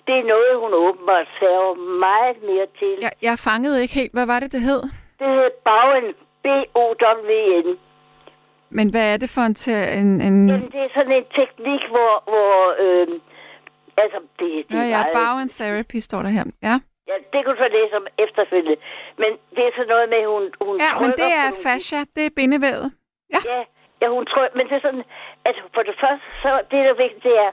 [0.08, 2.94] det er noget, hun åbenbart særger meget mere til.
[3.02, 4.14] Jeg, jeg fangede ikke helt.
[4.14, 4.82] Hvad var det, det hed?
[5.20, 6.14] Det hedder Bagen,
[6.44, 7.78] B-O-W-N.
[8.70, 9.56] Men hvad er det for en...
[10.00, 10.50] En, en...
[10.50, 13.08] Jamen, det er sådan en teknik, hvor, hvor øh,
[13.98, 15.14] altså, det, det Ja, er ja, meget...
[15.14, 16.44] Bow and Therapy står der her.
[16.64, 16.80] Ja,
[17.10, 18.78] Ja, det kan du så læse om efterfølgende.
[19.22, 22.00] Men det er sådan noget med, hun, hun ja men det er nogle fascia.
[22.16, 22.88] Det er bindevævet.
[23.34, 23.42] Ja,
[24.02, 25.06] ja hun tror, men det er sådan,
[25.46, 27.52] at for det første, så det der er vigtigt, det er,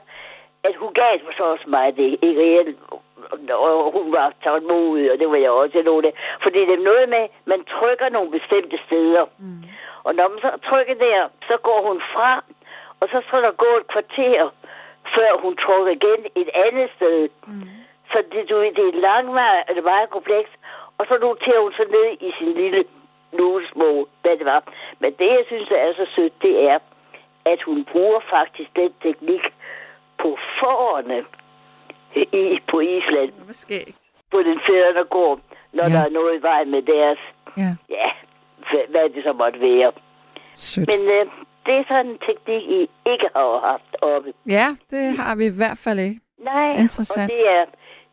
[0.67, 2.77] at hun gav mig så også mig det, ikke reelt,
[3.51, 6.13] og hun var tålmodig, og det var jeg også nogle af.
[6.43, 9.25] Fordi det er noget med, man trykker nogle bestemte steder.
[9.39, 9.63] Mm.
[10.03, 12.43] Og når man så trykker der, så går hun fra,
[12.99, 14.49] og så skal der gå et kvarter,
[15.15, 17.29] før hun trykker igen et andet sted.
[17.47, 17.84] Mm.
[18.15, 18.91] Så det, du, ved, det er
[19.67, 20.53] det er meget komplekst.
[20.97, 22.83] Og så noterer hun så ned i sin lille
[23.33, 24.63] notesbog, hvad det var.
[24.99, 26.79] Men det, jeg synes er så sødt, det er,
[27.45, 29.41] at hun bruger faktisk den teknik
[30.21, 31.19] på forerne
[32.15, 33.97] i, på Island, Hvad skægt.
[34.31, 35.39] på den fædrene går,
[35.73, 35.89] når Ja.
[35.95, 37.19] der er noget i vej med deres,
[37.57, 38.09] Ja, ja,
[38.69, 39.91] hvad- hvad det så måtte være.
[40.55, 40.87] sødt.
[40.91, 41.25] Men øh,
[41.65, 42.79] det er sådan en teknik, I
[43.11, 44.33] ikke har haft oppe.
[44.45, 46.19] Ja, det har vi i hvert fald ikke.
[46.37, 47.31] Nej, Interessant.
[47.31, 47.65] og det er,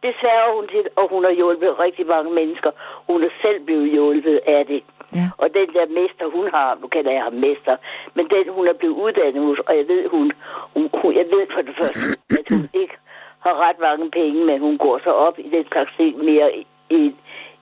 [0.03, 2.71] det sværger hun til, og hun har hjulpet rigtig mange mennesker.
[3.07, 4.83] Hun er selv blevet hjulpet af det.
[5.15, 5.27] Ja.
[5.39, 7.77] Og den der mester, hun har, nu kalder jeg ham mester,
[8.15, 10.33] men den, hun er blevet uddannet hos, og jeg ved, hun,
[10.75, 12.07] hun, hun jeg ved for det første,
[12.41, 12.97] at hun ikke
[13.41, 16.67] har ret mange penge, men hun går så op i den slags ting mere i,
[16.91, 17.15] i,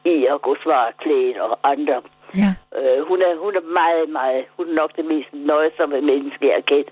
[0.04, 2.02] i at gå svarklædt og andre.
[2.36, 6.46] Ja, Øh, hun, er, hun er meget, meget, hun er nok det mest nøjsomme menneske,
[6.46, 6.90] jeg har kendt.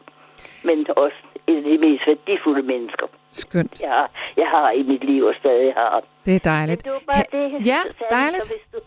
[0.65, 1.17] Men også
[1.47, 3.81] en af de mest værdifulde mennesker, skønt.
[3.81, 6.05] jeg har, jeg har i mit liv og stadig har.
[6.25, 6.87] Det er dejligt.
[6.87, 7.25] Men det var bare
[7.61, 7.81] det, Ja,
[8.11, 8.45] dejligt.
[8.45, 8.79] Så hvis du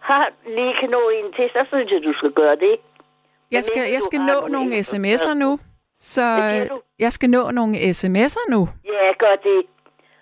[0.00, 2.76] har lige kan nå en til, så synes jeg, du skal gøre det.
[3.50, 5.58] Jeg skal, jeg skal nå nogle sms'er nu.
[6.00, 6.22] Så
[6.98, 8.68] jeg skal nå nogle sms'er nu.
[8.84, 9.62] Ja, gør det.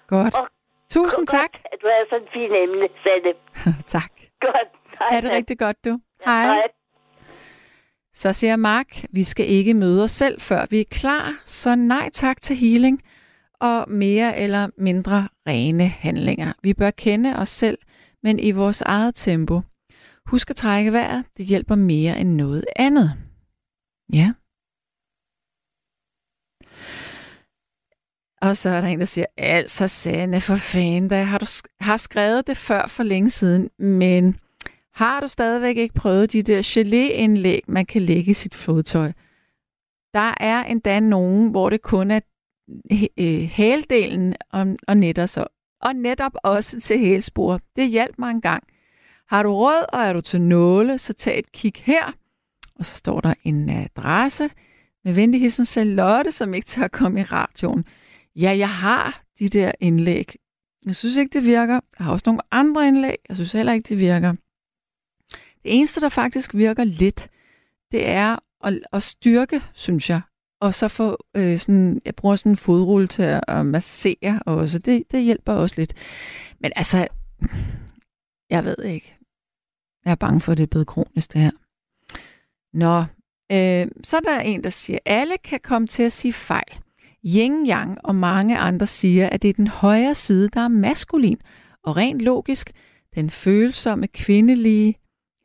[0.07, 0.35] Godt.
[0.35, 0.49] Og-
[0.91, 1.53] Tusind tak.
[1.53, 3.33] Godt, at du har sådan en fin emne, Sanne.
[3.99, 4.11] tak.
[4.41, 4.69] Godt.
[4.99, 5.37] Hej, Ha' det hej.
[5.37, 5.99] rigtig godt, du.
[6.25, 6.45] Hej.
[6.47, 6.63] Hej.
[8.15, 11.33] Så siger Mark, vi skal ikke møde os selv, før vi er klar.
[11.45, 13.03] Så nej tak til healing
[13.61, 16.53] og mere eller mindre rene handlinger.
[16.63, 17.79] Vi bør kende os selv,
[18.23, 19.61] men i vores eget tempo.
[20.27, 21.25] Husk at trække vejret.
[21.37, 23.13] Det hjælper mere end noget andet.
[24.13, 24.33] Ja.
[28.41, 31.77] Og så er der en, der siger, altså Sanne, for fanden da, har du sk-
[31.81, 34.41] har skrevet det før for længe siden, men
[34.95, 39.13] har du stadigvæk ikke prøvet de der gelé-indlæg, man kan lægge i sit fodtøj?
[40.15, 42.21] Der er endda nogen, hvor det kun er
[43.49, 45.47] hældelen øh, og, og, netter så,
[45.83, 47.61] og netop også til hælspor.
[47.77, 48.65] Det hjalp mig en gang.
[49.29, 52.13] Har du råd, og er du til nåle, så tag et kig her.
[52.75, 54.51] Og så står der en øh, adresse
[55.05, 57.85] med venligheden Charlotte, som ikke tager at komme i radioen.
[58.37, 60.35] Ja, jeg har de der indlæg.
[60.87, 61.81] Jeg synes ikke, det virker.
[61.99, 63.17] Jeg har også nogle andre indlæg.
[63.29, 64.35] Jeg synes heller ikke, det virker.
[65.63, 67.29] Det eneste, der faktisk virker lidt,
[67.93, 70.21] det er at, at styrke, synes jeg.
[70.61, 74.79] Og så få øh, sådan, jeg bruger sådan en fodrulle til at, at massere også.
[74.79, 75.93] Det, det hjælper også lidt.
[76.61, 77.09] Men altså,
[78.51, 79.17] jeg ved ikke.
[80.05, 81.51] Jeg er bange for, at det er blevet kronisk, det her.
[82.77, 83.01] Nå,
[83.53, 86.81] øh, så er der en, der siger, alle kan komme til at sige fejl.
[87.25, 91.41] Yin Yang og mange andre siger, at det er den højre side, der er maskulin.
[91.85, 92.73] Og rent logisk,
[93.15, 94.95] den følsomme kvindelige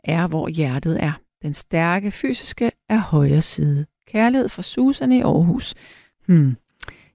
[0.03, 1.13] er, hvor hjertet er.
[1.41, 3.85] Den stærke fysiske er højre side.
[4.11, 5.73] Kærlighed fra Susan i Aarhus.
[6.25, 6.55] Hmm.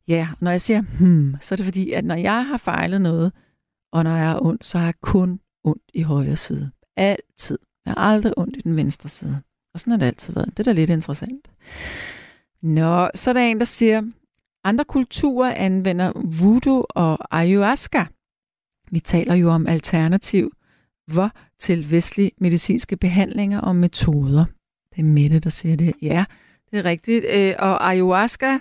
[0.09, 3.33] Ja, når jeg siger hmm, så er det fordi, at når jeg har fejlet noget,
[3.93, 6.71] og når jeg er ondt, så har jeg kun ondt i højre side.
[6.97, 7.59] Altid.
[7.85, 9.41] Jeg har aldrig ondt i den venstre side.
[9.75, 10.49] Og sådan har det altid været.
[10.49, 11.49] Det er da lidt interessant.
[12.63, 14.03] Nå, så er der en, der siger,
[14.65, 18.05] andre kulturer anvender voodoo og ayahuasca.
[18.91, 20.53] Vi taler jo om alternativ
[21.07, 24.45] hvor til vestlige medicinske behandlinger og metoder.
[24.91, 25.95] Det er Mette, der siger det.
[26.03, 26.25] Ja,
[26.77, 27.25] det er rigtigt.
[27.29, 28.55] Øh, og ayahuasca,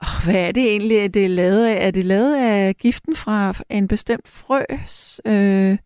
[0.00, 1.86] oh, hvad er det egentlig, det er lavet af?
[1.86, 5.78] Er det lavet af giften fra en bestemt frøs øh,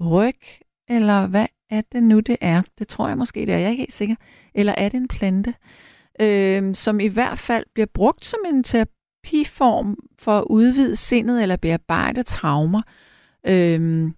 [0.00, 0.40] ryg?
[0.88, 2.62] Eller hvad er det nu, det er?
[2.78, 3.58] Det tror jeg måske, det er.
[3.58, 4.14] Jeg er ikke helt sikker.
[4.54, 5.54] Eller er det en plante?
[6.20, 11.56] Øh, som i hvert fald bliver brugt som en terapiform for at udvide sindet eller
[11.56, 12.82] bearbejde traumer.
[13.46, 14.10] Øh,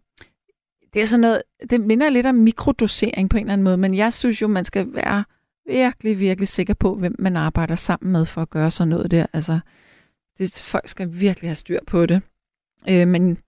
[0.94, 3.94] det er sådan noget, det minder lidt om mikrodosering på en eller anden måde, men
[3.94, 5.24] jeg synes jo, man skal være
[5.66, 9.26] virkelig, virkelig sikker på, hvem man arbejder sammen med for at gøre sådan noget der.
[9.32, 9.59] Altså,
[10.38, 12.22] det, folk skal virkelig have styr på det.
[12.88, 13.38] Øh, men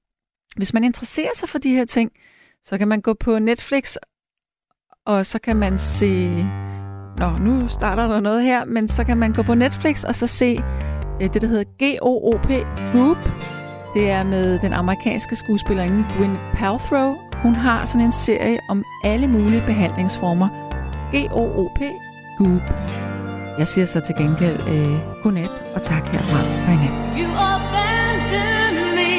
[0.56, 2.12] hvis man interesserer sig for de her ting,
[2.64, 3.96] så kan man gå på Netflix,
[5.06, 6.28] og så kan man se...
[7.18, 10.26] Nå, nu starter der noget her, men så kan man gå på Netflix og så
[10.26, 10.58] se
[11.22, 12.48] øh, det, der hedder G-O-O-P,
[12.92, 13.16] Goop.
[13.94, 19.26] Det er med den amerikanske skuespillerinde Gwyneth Paltrow, hun har sådan en serie om alle
[19.26, 20.48] mulige behandlingsformer.
[21.14, 21.80] G-O-O-P,
[22.38, 22.62] Goop.
[23.58, 27.18] Jeg siger så til gengæld øh, godnat og tak herfra for i nat.
[27.18, 29.14] You abandoned me.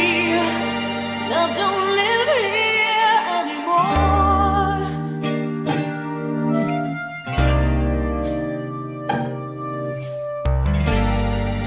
[1.32, 4.80] Love don't live here anymore.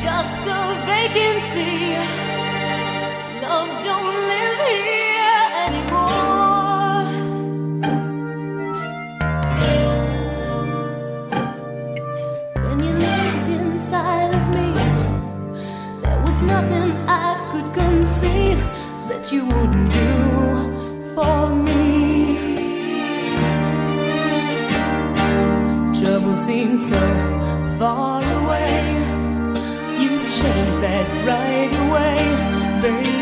[0.05, 0.63] Just a
[0.93, 1.75] vacancy.
[3.43, 4.12] Love don't
[16.47, 18.59] nothing I could conceive
[19.09, 22.37] that you wouldn't do for me.
[26.01, 27.03] Trouble seems so
[27.79, 28.81] far away.
[30.03, 33.22] You changed that right away, baby.